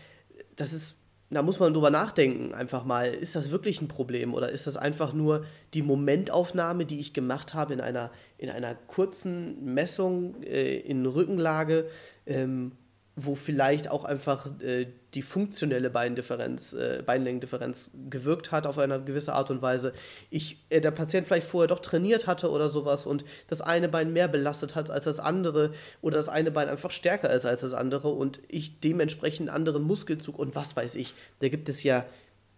das 0.54 0.72
ist, 0.72 0.94
da 1.30 1.42
muss 1.42 1.58
man 1.58 1.74
drüber 1.74 1.90
nachdenken, 1.90 2.54
einfach 2.54 2.84
mal, 2.84 3.12
ist 3.12 3.34
das 3.34 3.50
wirklich 3.50 3.82
ein 3.82 3.88
Problem 3.88 4.32
oder 4.32 4.50
ist 4.50 4.68
das 4.68 4.76
einfach 4.76 5.12
nur 5.12 5.44
die 5.74 5.82
Momentaufnahme, 5.82 6.86
die 6.86 7.00
ich 7.00 7.12
gemacht 7.12 7.54
habe 7.54 7.74
in 7.74 7.80
einer, 7.80 8.12
in 8.38 8.48
einer 8.48 8.76
kurzen 8.76 9.74
Messung 9.74 10.40
äh, 10.44 10.76
in 10.76 11.04
Rückenlage 11.04 11.90
ähm, 12.26 12.72
wo 13.20 13.34
vielleicht 13.34 13.90
auch 13.90 14.04
einfach 14.04 14.46
äh, 14.60 14.86
die 15.18 15.22
funktionelle 15.22 15.90
Beindifferenz, 15.90 16.74
äh, 16.74 17.02
Beinlängendifferenz 17.04 17.90
gewirkt 18.08 18.52
hat 18.52 18.68
auf 18.68 18.78
eine 18.78 19.02
gewisse 19.02 19.32
Art 19.32 19.50
und 19.50 19.62
Weise. 19.62 19.92
Ich, 20.30 20.64
äh, 20.70 20.80
der 20.80 20.92
Patient 20.92 21.26
vielleicht 21.26 21.48
vorher 21.48 21.66
doch 21.66 21.80
trainiert 21.80 22.28
hatte 22.28 22.52
oder 22.52 22.68
sowas 22.68 23.04
und 23.04 23.24
das 23.48 23.60
eine 23.60 23.88
Bein 23.88 24.12
mehr 24.12 24.28
belastet 24.28 24.76
hat 24.76 24.92
als 24.92 25.06
das 25.06 25.18
andere 25.18 25.72
oder 26.02 26.18
das 26.18 26.28
eine 26.28 26.52
Bein 26.52 26.68
einfach 26.68 26.92
stärker 26.92 27.30
ist 27.30 27.46
als 27.46 27.62
das 27.62 27.72
andere 27.72 28.10
und 28.10 28.38
ich 28.46 28.78
dementsprechend 28.78 29.48
einen 29.48 29.56
anderen 29.56 29.82
Muskelzug 29.82 30.38
und 30.38 30.54
was 30.54 30.76
weiß 30.76 30.94
ich. 30.94 31.14
Da 31.40 31.48
gibt 31.48 31.68
es 31.68 31.82
ja 31.82 32.04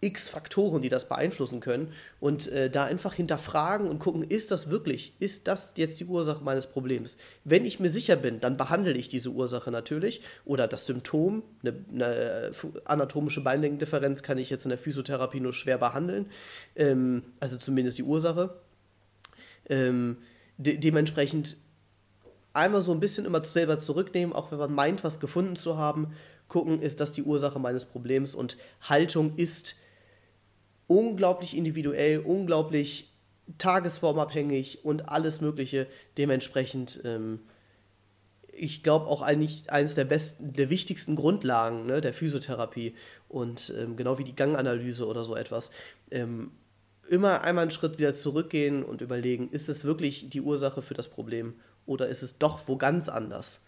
x 0.00 0.28
Faktoren, 0.28 0.82
die 0.82 0.88
das 0.88 1.08
beeinflussen 1.08 1.60
können 1.60 1.92
und 2.20 2.48
äh, 2.48 2.70
da 2.70 2.84
einfach 2.84 3.14
hinterfragen 3.14 3.88
und 3.88 3.98
gucken, 3.98 4.22
ist 4.22 4.50
das 4.50 4.70
wirklich, 4.70 5.14
ist 5.18 5.46
das 5.48 5.74
jetzt 5.76 6.00
die 6.00 6.06
Ursache 6.06 6.42
meines 6.42 6.66
Problems? 6.66 7.18
Wenn 7.44 7.64
ich 7.64 7.80
mir 7.80 7.90
sicher 7.90 8.16
bin, 8.16 8.40
dann 8.40 8.56
behandle 8.56 8.92
ich 8.92 9.08
diese 9.08 9.30
Ursache 9.30 9.70
natürlich 9.70 10.22
oder 10.44 10.66
das 10.66 10.86
Symptom, 10.86 11.42
eine, 11.62 11.74
eine 11.92 12.50
anatomische 12.84 13.42
Beinlängendifferenz 13.42 14.22
kann 14.22 14.38
ich 14.38 14.50
jetzt 14.50 14.64
in 14.64 14.70
der 14.70 14.78
Physiotherapie 14.78 15.40
nur 15.40 15.52
schwer 15.52 15.78
behandeln, 15.78 16.26
ähm, 16.76 17.22
also 17.40 17.56
zumindest 17.56 17.98
die 17.98 18.04
Ursache. 18.04 18.54
Ähm, 19.68 20.18
de 20.58 20.76
dementsprechend 20.76 21.56
einmal 22.52 22.80
so 22.80 22.92
ein 22.92 23.00
bisschen 23.00 23.24
immer 23.24 23.44
selber 23.44 23.78
zurücknehmen, 23.78 24.34
auch 24.34 24.50
wenn 24.50 24.58
man 24.58 24.74
meint, 24.74 25.04
was 25.04 25.20
gefunden 25.20 25.56
zu 25.56 25.78
haben, 25.78 26.12
gucken, 26.48 26.82
ist 26.82 27.00
das 27.00 27.12
die 27.12 27.22
Ursache 27.22 27.58
meines 27.58 27.84
Problems 27.86 28.34
und 28.34 28.58
Haltung 28.82 29.36
ist 29.36 29.76
unglaublich 30.90 31.56
individuell, 31.56 32.18
unglaublich 32.18 33.12
tagesformabhängig 33.58 34.84
und 34.84 35.08
alles 35.08 35.40
Mögliche. 35.40 35.86
Dementsprechend, 36.18 37.00
ähm, 37.04 37.38
ich 38.52 38.82
glaube 38.82 39.06
auch 39.06 39.22
eigentlich 39.22 39.70
eines 39.70 39.94
der 39.94 40.04
besten, 40.04 40.52
der 40.52 40.68
wichtigsten 40.68 41.14
Grundlagen 41.14 41.86
ne, 41.86 42.00
der 42.00 42.12
Physiotherapie 42.12 42.96
und 43.28 43.72
ähm, 43.78 43.96
genau 43.96 44.18
wie 44.18 44.24
die 44.24 44.34
Ganganalyse 44.34 45.06
oder 45.06 45.22
so 45.22 45.36
etwas. 45.36 45.70
Ähm, 46.10 46.50
immer 47.08 47.42
einmal 47.42 47.62
einen 47.62 47.70
Schritt 47.70 48.00
wieder 48.00 48.12
zurückgehen 48.12 48.82
und 48.82 49.00
überlegen, 49.00 49.48
ist 49.50 49.68
es 49.68 49.84
wirklich 49.84 50.28
die 50.28 50.40
Ursache 50.40 50.82
für 50.82 50.94
das 50.94 51.06
Problem 51.06 51.54
oder 51.86 52.08
ist 52.08 52.22
es 52.22 52.38
doch 52.38 52.66
wo 52.66 52.76
ganz 52.76 53.08
anders? 53.08 53.62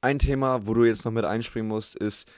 Ein 0.00 0.20
Thema, 0.20 0.64
wo 0.64 0.74
du 0.74 0.84
jetzt 0.84 1.04
noch 1.04 1.12
mit 1.12 1.24
einspringen 1.24 1.68
musst, 1.68 1.96
ist, 1.96 2.28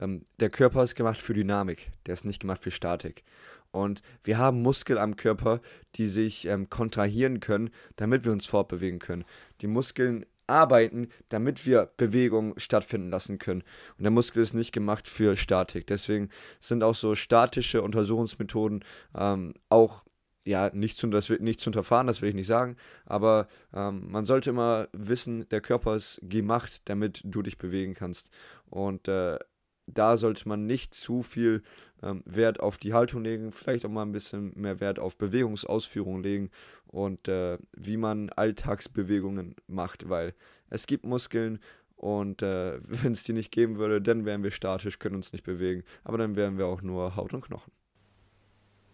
ähm, 0.00 0.24
der 0.40 0.50
Körper 0.50 0.82
ist 0.82 0.94
gemacht 0.94 1.20
für 1.20 1.34
Dynamik, 1.34 1.90
der 2.06 2.14
ist 2.14 2.24
nicht 2.24 2.40
gemacht 2.40 2.62
für 2.62 2.70
Statik. 2.70 3.24
Und 3.70 4.02
wir 4.22 4.38
haben 4.38 4.62
Muskeln 4.62 4.98
am 4.98 5.16
Körper, 5.16 5.60
die 5.94 6.06
sich 6.06 6.46
ähm, 6.46 6.68
kontrahieren 6.68 7.40
können, 7.40 7.70
damit 7.96 8.24
wir 8.24 8.32
uns 8.32 8.46
fortbewegen 8.46 8.98
können. 8.98 9.24
Die 9.62 9.66
Muskeln 9.66 10.26
arbeiten, 10.46 11.08
damit 11.30 11.64
wir 11.64 11.90
Bewegung 11.96 12.58
stattfinden 12.58 13.10
lassen 13.10 13.38
können. 13.38 13.62
Und 13.96 14.02
der 14.02 14.10
Muskel 14.10 14.42
ist 14.42 14.52
nicht 14.52 14.72
gemacht 14.72 15.08
für 15.08 15.36
Statik. 15.36 15.86
Deswegen 15.86 16.28
sind 16.60 16.82
auch 16.82 16.94
so 16.94 17.14
statische 17.14 17.82
Untersuchungsmethoden 17.82 18.84
ähm, 19.16 19.54
auch 19.70 20.04
ja, 20.44 20.70
nicht 20.74 20.98
zu, 20.98 21.06
das 21.06 21.28
nicht 21.28 21.60
zu 21.60 21.70
unterfahren, 21.70 22.08
das 22.08 22.20
will 22.20 22.30
ich 22.30 22.34
nicht 22.34 22.48
sagen, 22.48 22.76
aber 23.06 23.46
ähm, 23.72 24.10
man 24.10 24.24
sollte 24.24 24.50
immer 24.50 24.88
wissen, 24.92 25.48
der 25.50 25.60
Körper 25.60 25.94
ist 25.94 26.18
gemacht, 26.22 26.82
damit 26.86 27.20
du 27.24 27.42
dich 27.42 27.58
bewegen 27.58 27.94
kannst. 27.94 28.28
Und 28.68 29.06
äh, 29.06 29.38
da 29.86 30.16
sollte 30.16 30.48
man 30.48 30.66
nicht 30.66 30.94
zu 30.94 31.22
viel 31.22 31.62
ähm, 32.02 32.22
Wert 32.24 32.60
auf 32.60 32.78
die 32.78 32.94
Haltung 32.94 33.22
legen, 33.24 33.52
vielleicht 33.52 33.84
auch 33.84 33.90
mal 33.90 34.02
ein 34.02 34.12
bisschen 34.12 34.52
mehr 34.54 34.80
Wert 34.80 34.98
auf 34.98 35.16
Bewegungsausführung 35.16 36.22
legen 36.22 36.50
und 36.86 37.28
äh, 37.28 37.58
wie 37.72 37.96
man 37.96 38.30
Alltagsbewegungen 38.30 39.56
macht, 39.66 40.08
weil 40.08 40.34
es 40.70 40.86
gibt 40.86 41.04
Muskeln 41.04 41.58
und 41.96 42.42
äh, 42.42 42.80
wenn 42.86 43.12
es 43.12 43.22
die 43.22 43.32
nicht 43.32 43.52
geben 43.52 43.78
würde, 43.78 44.02
dann 44.02 44.24
wären 44.24 44.42
wir 44.42 44.50
statisch, 44.50 44.98
können 44.98 45.16
uns 45.16 45.32
nicht 45.32 45.44
bewegen, 45.44 45.84
aber 46.04 46.18
dann 46.18 46.36
wären 46.36 46.58
wir 46.58 46.66
auch 46.66 46.82
nur 46.82 47.16
Haut 47.16 47.32
und 47.32 47.42
Knochen. 47.42 47.72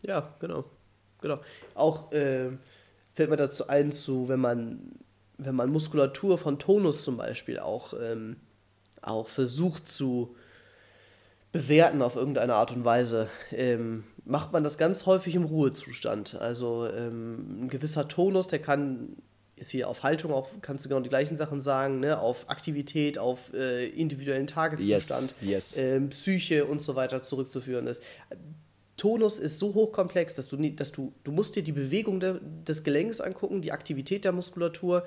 Ja, 0.03 0.35
genau. 0.39 0.65
Genau. 1.21 1.41
Auch 1.75 2.13
äh, 2.13 2.51
fällt 3.15 3.31
mir 3.31 3.37
dazu 3.37 3.69
ein, 3.69 3.91
zu, 3.91 4.29
wenn 4.29 4.41
man, 4.41 4.93
wenn 5.39 5.57
man 5.57 5.71
Muskulatur 5.71 6.39
von 6.39 6.59
Tonus 6.59 7.03
zum 7.03 7.17
Beispiel 7.17 7.59
auch, 7.59 7.95
ähm, 8.01 8.37
auch 9.03 9.29
versucht 9.29 9.89
zu 9.89 10.37
bewerten 11.53 12.03
auf 12.03 12.17
irgendeine 12.17 12.55
Art 12.55 12.73
und 12.73 12.85
Weise, 12.85 13.29
ähm, 13.53 14.05
macht 14.25 14.53
man 14.53 14.65
das 14.65 14.77
ganz 14.77 15.07
häufig 15.07 15.35
im 15.35 15.45
Ruhezustand. 15.45 16.37
Also 16.41 16.87
ähm, 16.87 17.65
ein 17.65 17.69
gewisser 17.69 18.07
Tonus, 18.09 18.49
der 18.49 18.59
kann, 18.59 19.17
ist 19.57 19.71
hier 19.71 19.89
auf 19.89 20.03
Haltung 20.03 20.33
auch, 20.33 20.51
kannst 20.61 20.85
du 20.85 20.91
genau 20.91 21.01
die 21.01 21.09
gleichen 21.09 21.37
Sachen 21.37 21.63
sagen, 21.63 22.01
ne? 22.01 22.21
auf 22.21 22.51
Aktivität, 22.51 23.19
auf 23.19 23.53
äh, 23.55 23.87
individuellen 23.89 24.47
Tageszustand, 24.47 25.35
yes, 25.41 25.77
yes. 25.77 25.79
Ähm, 25.79 26.11
Psyche 26.11 26.67
und 26.67 26.83
so 26.83 26.95
weiter 26.95 27.23
zurückzuführen 27.23 27.87
ist. 27.87 28.03
Tonus 28.99 29.39
ist 29.39 29.59
so 29.59 29.75
hochkomplex, 29.75 30.35
dass 30.35 30.49
du, 30.49 30.57
dass 30.57 30.93
du, 30.93 31.15
du 31.23 31.31
musst 31.31 31.55
dir 31.57 31.63
die 31.63 31.73
Bewegung 31.73 32.21
de, 32.21 32.41
des 32.43 32.83
Gelenks 32.83 33.21
angucken, 33.21 33.63
die 33.63 33.73
Aktivität 33.73 34.25
der 34.25 34.33
Muskulatur 34.33 35.05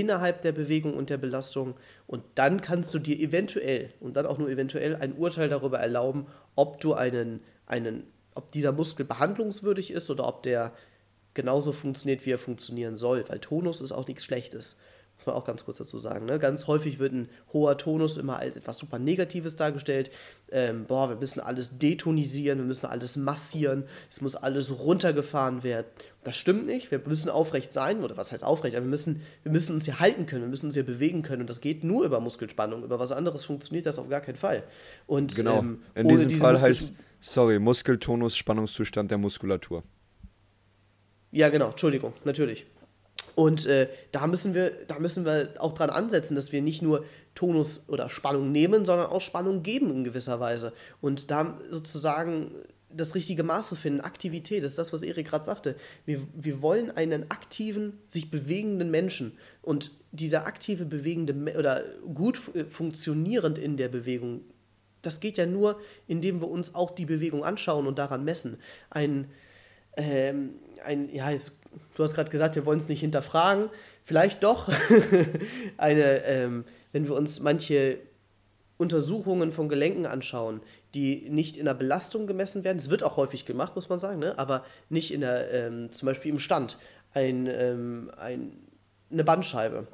innerhalb 0.00 0.42
der 0.42 0.52
Bewegung 0.52 0.94
und 0.94 1.10
der 1.10 1.18
Belastung. 1.18 1.74
Und 2.06 2.22
dann 2.34 2.60
kannst 2.60 2.94
du 2.94 2.98
dir 2.98 3.18
eventuell 3.18 3.92
und 4.00 4.16
dann 4.16 4.26
auch 4.26 4.38
nur 4.38 4.48
eventuell 4.48 4.96
ein 4.96 5.14
Urteil 5.14 5.48
darüber 5.48 5.78
erlauben, 5.78 6.26
ob 6.54 6.80
du 6.80 6.94
einen, 6.94 7.40
einen, 7.66 8.04
ob 8.34 8.52
dieser 8.52 8.72
Muskel 8.72 9.06
behandlungswürdig 9.06 9.90
ist 9.90 10.10
oder 10.10 10.26
ob 10.26 10.42
der 10.42 10.72
genauso 11.34 11.72
funktioniert, 11.72 12.24
wie 12.24 12.30
er 12.30 12.38
funktionieren 12.38 12.96
soll, 12.96 13.24
weil 13.28 13.40
Tonus 13.40 13.80
ist 13.80 13.92
auch 13.92 14.06
nichts 14.06 14.24
Schlechtes 14.24 14.76
man 15.26 15.34
auch 15.34 15.44
ganz 15.44 15.64
kurz 15.64 15.78
dazu 15.78 15.98
sagen. 15.98 16.26
Ne? 16.26 16.38
Ganz 16.38 16.66
häufig 16.66 16.98
wird 16.98 17.12
ein 17.12 17.28
hoher 17.52 17.76
Tonus 17.76 18.16
immer 18.16 18.38
als 18.38 18.56
etwas 18.56 18.78
super 18.78 18.98
Negatives 18.98 19.56
dargestellt. 19.56 20.10
Ähm, 20.50 20.84
boah, 20.86 21.08
wir 21.08 21.16
müssen 21.16 21.40
alles 21.40 21.78
detonisieren, 21.78 22.58
wir 22.58 22.64
müssen 22.64 22.86
alles 22.86 23.16
massieren, 23.16 23.84
es 24.10 24.20
muss 24.20 24.36
alles 24.36 24.78
runtergefahren 24.78 25.62
werden. 25.62 25.86
Das 26.24 26.36
stimmt 26.36 26.66
nicht. 26.66 26.90
Wir 26.90 27.00
müssen 27.06 27.30
aufrecht 27.30 27.72
sein, 27.72 28.02
oder 28.02 28.16
was 28.16 28.32
heißt 28.32 28.44
aufrecht? 28.44 28.76
Aber 28.76 28.84
wir 28.84 28.90
müssen, 28.90 29.22
wir 29.42 29.52
müssen 29.52 29.74
uns 29.74 29.84
hier 29.84 30.00
halten 30.00 30.26
können, 30.26 30.42
wir 30.42 30.48
müssen 30.48 30.66
uns 30.66 30.74
hier 30.74 30.86
bewegen 30.86 31.22
können. 31.22 31.42
Und 31.42 31.50
das 31.50 31.60
geht 31.60 31.84
nur 31.84 32.04
über 32.04 32.20
Muskelspannung. 32.20 32.82
Über 32.82 32.98
was 32.98 33.12
anderes 33.12 33.44
funktioniert 33.44 33.86
das 33.86 33.98
auf 33.98 34.08
gar 34.08 34.20
keinen 34.20 34.36
Fall. 34.36 34.64
Und, 35.06 35.36
genau. 35.36 35.58
Ähm, 35.58 35.82
In 35.94 36.08
diesem 36.08 36.30
Fall 36.30 36.52
Muskel 36.52 36.68
heißt, 36.68 36.92
sorry, 37.20 37.58
Muskeltonus, 37.58 38.36
Spannungszustand 38.36 39.10
der 39.10 39.18
Muskulatur. 39.18 39.82
Ja, 41.30 41.48
genau, 41.48 41.70
Entschuldigung, 41.70 42.12
natürlich. 42.24 42.66
Und 43.36 43.66
äh, 43.66 43.88
da, 44.12 44.26
müssen 44.26 44.54
wir, 44.54 44.70
da 44.88 44.98
müssen 44.98 45.26
wir 45.26 45.50
auch 45.58 45.74
dran 45.74 45.90
ansetzen, 45.90 46.34
dass 46.34 46.52
wir 46.52 46.62
nicht 46.62 46.80
nur 46.80 47.04
Tonus 47.34 47.84
oder 47.88 48.08
Spannung 48.08 48.50
nehmen, 48.50 48.86
sondern 48.86 49.08
auch 49.08 49.20
Spannung 49.20 49.62
geben 49.62 49.90
in 49.90 50.04
gewisser 50.04 50.40
Weise. 50.40 50.72
Und 51.02 51.30
da 51.30 51.58
sozusagen 51.70 52.50
das 52.88 53.14
richtige 53.14 53.42
Maß 53.42 53.68
zu 53.68 53.76
finden, 53.76 54.00
Aktivität, 54.00 54.64
das 54.64 54.70
ist 54.70 54.78
das, 54.78 54.92
was 54.94 55.02
Erik 55.02 55.28
gerade 55.28 55.44
sagte. 55.44 55.76
Wir, 56.06 56.26
wir 56.34 56.62
wollen 56.62 56.90
einen 56.90 57.30
aktiven, 57.30 57.98
sich 58.06 58.30
bewegenden 58.30 58.90
Menschen. 58.90 59.36
Und 59.60 59.90
dieser 60.12 60.46
aktive, 60.46 60.86
bewegende 60.86 61.34
oder 61.58 61.84
gut 62.14 62.40
funktionierend 62.70 63.58
in 63.58 63.76
der 63.76 63.88
Bewegung, 63.88 64.40
das 65.02 65.20
geht 65.20 65.36
ja 65.36 65.44
nur, 65.44 65.78
indem 66.06 66.40
wir 66.40 66.48
uns 66.48 66.74
auch 66.74 66.90
die 66.90 67.04
Bewegung 67.04 67.44
anschauen 67.44 67.86
und 67.86 67.98
daran 67.98 68.24
messen. 68.24 68.56
Ein, 68.88 69.28
ähm, 69.98 70.54
ein 70.82 71.14
ja, 71.14 71.30
es 71.30 71.58
du 71.94 72.02
hast 72.02 72.14
gerade 72.14 72.30
gesagt, 72.30 72.56
wir 72.56 72.66
wollen 72.66 72.78
es 72.78 72.88
nicht 72.88 73.00
hinterfragen. 73.00 73.70
Vielleicht 74.02 74.42
doch. 74.42 74.70
eine, 75.76 76.24
ähm, 76.24 76.64
wenn 76.92 77.06
wir 77.06 77.14
uns 77.14 77.40
manche 77.40 77.98
Untersuchungen 78.78 79.52
von 79.52 79.68
Gelenken 79.68 80.06
anschauen, 80.06 80.60
die 80.94 81.28
nicht 81.30 81.56
in 81.56 81.64
der 81.64 81.74
Belastung 81.74 82.26
gemessen 82.26 82.64
werden, 82.64 82.78
das 82.78 82.90
wird 82.90 83.02
auch 83.02 83.16
häufig 83.16 83.46
gemacht, 83.46 83.74
muss 83.74 83.88
man 83.88 84.00
sagen, 84.00 84.18
ne? 84.18 84.38
aber 84.38 84.64
nicht 84.90 85.12
in 85.12 85.22
der, 85.22 85.50
ähm, 85.52 85.92
zum 85.92 86.06
Beispiel 86.06 86.32
im 86.32 86.38
Stand, 86.38 86.78
ein, 87.14 87.46
ähm, 87.46 88.10
ein, 88.16 88.56
eine 89.10 89.24
Bandscheibe. 89.24 89.86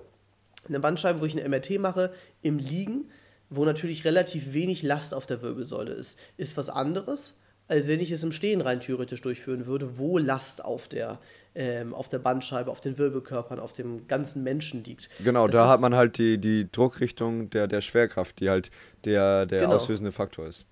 Eine 0.68 0.80
Bandscheibe, 0.80 1.20
wo 1.20 1.24
ich 1.24 1.38
eine 1.38 1.48
MRT 1.48 1.78
mache, 1.78 2.12
im 2.40 2.58
Liegen, 2.58 3.10
wo 3.50 3.64
natürlich 3.64 4.04
relativ 4.04 4.52
wenig 4.52 4.82
Last 4.82 5.14
auf 5.14 5.26
der 5.26 5.42
Wirbelsäule 5.42 5.92
ist, 5.92 6.18
ist 6.36 6.56
was 6.56 6.68
anderes 6.70 7.34
als 7.68 7.86
wenn 7.86 8.00
ich 8.00 8.10
es 8.10 8.22
im 8.22 8.32
Stehen 8.32 8.60
rein 8.60 8.80
theoretisch 8.80 9.22
durchführen 9.22 9.66
würde, 9.66 9.98
wo 9.98 10.18
Last 10.18 10.64
auf 10.64 10.88
der, 10.88 11.18
ähm, 11.54 11.94
auf 11.94 12.08
der 12.08 12.18
Bandscheibe, 12.18 12.70
auf 12.70 12.80
den 12.80 12.98
Wirbelkörpern, 12.98 13.58
auf 13.58 13.72
dem 13.72 14.06
ganzen 14.08 14.42
Menschen 14.42 14.84
liegt. 14.84 15.10
Genau, 15.22 15.46
das 15.46 15.54
da 15.54 15.68
hat 15.68 15.80
man 15.80 15.94
halt 15.94 16.18
die, 16.18 16.38
die 16.38 16.70
Druckrichtung 16.70 17.50
der, 17.50 17.66
der 17.66 17.80
Schwerkraft, 17.80 18.40
die 18.40 18.48
halt 18.48 18.70
der, 19.04 19.46
der 19.46 19.60
genau. 19.60 19.76
auslösende 19.76 20.12
Faktor 20.12 20.46
ist. 20.46 20.64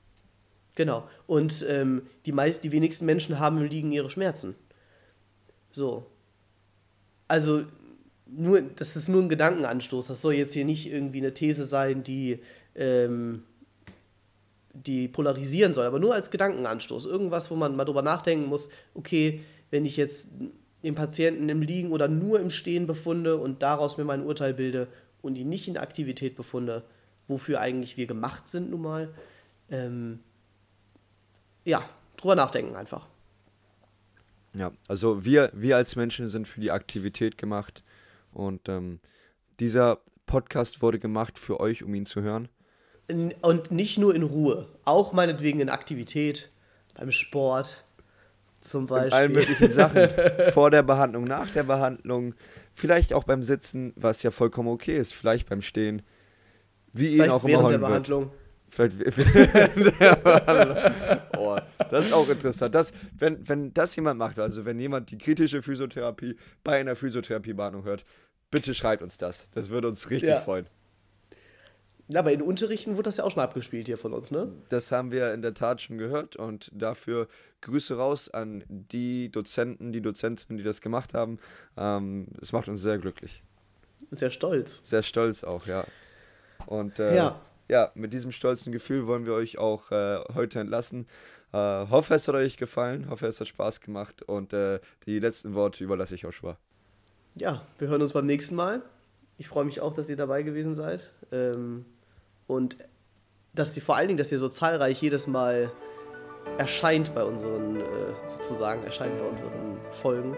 Genau. 0.76 1.06
Und 1.26 1.64
ähm, 1.68 2.02
die 2.24 2.32
meist, 2.32 2.64
die 2.64 2.72
wenigsten 2.72 3.04
Menschen 3.04 3.38
haben 3.38 3.62
Liegen 3.62 3.92
ihre 3.92 4.08
Schmerzen. 4.08 4.54
So. 5.72 6.06
Also, 7.28 7.64
nur, 8.26 8.62
das 8.62 8.96
ist 8.96 9.08
nur 9.08 9.22
ein 9.22 9.28
Gedankenanstoß. 9.28 10.06
Das 10.06 10.22
soll 10.22 10.34
jetzt 10.34 10.54
hier 10.54 10.64
nicht 10.64 10.90
irgendwie 10.90 11.18
eine 11.18 11.34
These 11.34 11.64
sein, 11.66 12.02
die, 12.02 12.40
ähm, 12.74 13.42
die 14.72 15.08
polarisieren 15.08 15.74
soll, 15.74 15.84
aber 15.84 15.98
nur 15.98 16.14
als 16.14 16.30
Gedankenanstoß. 16.30 17.04
Irgendwas, 17.06 17.50
wo 17.50 17.56
man 17.56 17.76
mal 17.76 17.84
drüber 17.84 18.02
nachdenken 18.02 18.48
muss, 18.48 18.70
okay, 18.94 19.42
wenn 19.70 19.84
ich 19.84 19.96
jetzt 19.96 20.28
den 20.82 20.94
Patienten 20.94 21.48
im 21.48 21.62
Liegen 21.62 21.92
oder 21.92 22.08
nur 22.08 22.40
im 22.40 22.50
Stehen 22.50 22.86
befunde 22.86 23.36
und 23.36 23.62
daraus 23.62 23.98
mir 23.98 24.04
mein 24.04 24.24
Urteil 24.24 24.54
bilde 24.54 24.88
und 25.22 25.36
ihn 25.36 25.48
nicht 25.48 25.68
in 25.68 25.76
Aktivität 25.76 26.36
befunde, 26.36 26.84
wofür 27.28 27.60
eigentlich 27.60 27.96
wir 27.96 28.06
gemacht 28.06 28.48
sind 28.48 28.70
nun 28.70 28.82
mal, 28.82 29.14
ähm, 29.70 30.20
ja, 31.64 31.82
drüber 32.16 32.34
nachdenken 32.34 32.76
einfach. 32.76 33.06
Ja, 34.54 34.72
also 34.88 35.24
wir, 35.24 35.50
wir 35.54 35.76
als 35.76 35.94
Menschen 35.96 36.28
sind 36.28 36.48
für 36.48 36.60
die 36.60 36.70
Aktivität 36.70 37.38
gemacht 37.38 37.84
und 38.32 38.68
ähm, 38.68 39.00
dieser 39.60 40.00
Podcast 40.26 40.82
wurde 40.82 40.98
gemacht 40.98 41.38
für 41.38 41.60
euch, 41.60 41.84
um 41.84 41.94
ihn 41.94 42.06
zu 42.06 42.22
hören. 42.22 42.48
Und 43.42 43.70
nicht 43.72 43.98
nur 43.98 44.14
in 44.14 44.22
Ruhe, 44.22 44.68
auch 44.84 45.12
meinetwegen 45.12 45.60
in 45.60 45.68
Aktivität, 45.68 46.50
beim 46.94 47.10
Sport 47.10 47.84
zum 48.60 48.86
Beispiel. 48.86 49.08
In 49.08 49.12
allen 49.12 49.32
möglichen 49.32 49.70
Sachen. 49.70 50.08
Vor 50.52 50.70
der 50.70 50.82
Behandlung, 50.82 51.24
nach 51.24 51.50
der 51.50 51.62
Behandlung, 51.62 52.34
vielleicht 52.70 53.12
auch 53.12 53.24
beim 53.24 53.42
Sitzen, 53.42 53.92
was 53.96 54.22
ja 54.22 54.30
vollkommen 54.30 54.68
okay 54.68 54.96
ist, 54.96 55.14
vielleicht 55.14 55.48
beim 55.48 55.62
Stehen. 55.62 56.02
Wie 56.92 57.08
vielleicht 57.08 57.28
ihn 57.28 57.32
auch 57.32 57.44
immer 57.44 57.58
während 57.58 57.70
der 57.70 57.78
Behandlung. 57.78 58.22
Wird. 58.24 58.34
Vielleicht 58.72 59.00
oh, 61.36 61.58
das 61.90 62.06
ist 62.06 62.12
auch 62.12 62.28
interessant. 62.28 62.74
Das, 62.74 62.92
wenn, 63.18 63.48
wenn 63.48 63.74
das 63.74 63.96
jemand 63.96 64.18
macht, 64.18 64.38
also 64.38 64.64
wenn 64.64 64.78
jemand 64.78 65.10
die 65.10 65.18
kritische 65.18 65.60
Physiotherapie 65.60 66.36
bei 66.62 66.78
einer 66.78 66.94
Physiotherapiebehandlung 66.94 67.84
hört, 67.84 68.04
bitte 68.50 68.74
schreibt 68.74 69.02
uns 69.02 69.18
das. 69.18 69.48
Das 69.52 69.70
würde 69.70 69.88
uns 69.88 70.10
richtig 70.10 70.30
ja. 70.30 70.40
freuen. 70.40 70.66
Ja, 72.10 72.20
aber 72.20 72.32
in 72.32 72.42
Unterrichten 72.42 72.92
wurde 72.92 73.04
das 73.04 73.18
ja 73.18 73.24
auch 73.24 73.30
schon 73.30 73.42
abgespielt 73.42 73.86
hier 73.86 73.98
von 73.98 74.12
uns, 74.12 74.30
ne? 74.30 74.52
Das 74.68 74.90
haben 74.92 75.12
wir 75.12 75.32
in 75.32 75.42
der 75.42 75.54
Tat 75.54 75.80
schon 75.80 75.96
gehört 75.96 76.36
und 76.36 76.70
dafür 76.74 77.28
Grüße 77.60 77.96
raus 77.96 78.28
an 78.28 78.64
die 78.68 79.30
Dozenten, 79.30 79.92
die 79.92 80.00
Dozentinnen, 80.00 80.58
die 80.58 80.64
das 80.64 80.80
gemacht 80.80 81.14
haben. 81.14 81.38
Ähm, 81.76 82.26
es 82.40 82.52
macht 82.52 82.68
uns 82.68 82.82
sehr 82.82 82.98
glücklich. 82.98 83.42
Sehr 84.10 84.30
stolz. 84.30 84.80
Sehr 84.82 85.02
stolz 85.02 85.44
auch, 85.44 85.66
ja. 85.66 85.84
Und 86.66 86.98
äh, 86.98 87.14
ja 87.14 87.40
ja, 87.70 87.92
mit 87.94 88.12
diesem 88.12 88.32
stolzen 88.32 88.72
Gefühl 88.72 89.06
wollen 89.06 89.24
wir 89.24 89.34
euch 89.34 89.56
auch 89.56 89.92
äh, 89.92 90.18
heute 90.34 90.58
entlassen. 90.58 91.06
Äh, 91.52 91.56
hoffe, 91.56 92.14
es 92.14 92.26
hat 92.26 92.34
euch 92.34 92.56
gefallen, 92.56 93.08
hoffe, 93.08 93.26
es 93.28 93.40
hat 93.40 93.46
Spaß 93.46 93.80
gemacht 93.80 94.22
und 94.22 94.52
äh, 94.52 94.80
die 95.06 95.20
letzten 95.20 95.54
Worte 95.54 95.84
überlasse 95.84 96.16
ich 96.16 96.22
Joshua. 96.22 96.58
Ja, 97.36 97.64
wir 97.78 97.88
hören 97.88 98.02
uns 98.02 98.12
beim 98.12 98.26
nächsten 98.26 98.56
Mal. 98.56 98.82
Ich 99.38 99.46
freue 99.46 99.64
mich 99.64 99.80
auch, 99.80 99.94
dass 99.94 100.10
ihr 100.10 100.16
dabei 100.16 100.42
gewesen 100.42 100.74
seid. 100.74 101.10
Ähm, 101.30 101.86
und 102.50 102.76
dass 103.54 103.76
ihr 103.76 103.82
vor 103.82 103.96
allen 103.96 104.08
Dingen, 104.08 104.18
dass 104.18 104.32
ihr 104.32 104.38
so 104.38 104.48
zahlreich 104.48 105.00
jedes 105.00 105.26
Mal 105.26 105.72
erscheint 106.58 107.14
bei 107.14 107.24
unseren, 107.24 107.76
äh, 107.76 107.84
sozusagen, 108.26 108.82
erscheint 108.82 109.18
bei 109.18 109.24
unseren 109.24 109.78
Folgen. 109.92 110.36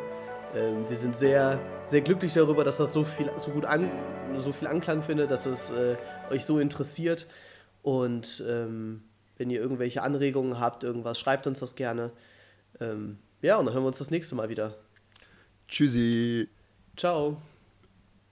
Ähm, 0.54 0.88
wir 0.88 0.96
sind 0.96 1.16
sehr, 1.16 1.58
sehr 1.86 2.00
glücklich 2.00 2.34
darüber, 2.34 2.64
dass 2.64 2.76
das 2.76 2.92
so 2.92 3.04
viel, 3.04 3.30
so 3.36 3.50
gut 3.50 3.64
an, 3.64 3.90
so 4.36 4.52
viel 4.52 4.68
Anklang 4.68 5.02
findet, 5.02 5.30
dass 5.30 5.46
es 5.46 5.70
äh, 5.70 5.96
euch 6.30 6.44
so 6.44 6.58
interessiert. 6.58 7.26
Und 7.82 8.44
ähm, 8.48 9.02
wenn 9.38 9.50
ihr 9.50 9.60
irgendwelche 9.60 10.02
Anregungen 10.02 10.60
habt, 10.60 10.84
irgendwas, 10.84 11.18
schreibt 11.18 11.46
uns 11.46 11.60
das 11.60 11.76
gerne. 11.76 12.10
Ähm, 12.80 13.18
ja, 13.40 13.56
und 13.56 13.66
dann 13.66 13.74
hören 13.74 13.84
wir 13.84 13.88
uns 13.88 13.98
das 13.98 14.10
nächste 14.10 14.34
Mal 14.34 14.48
wieder. 14.48 14.74
Tschüssi. 15.68 16.48
Ciao. 16.96 17.38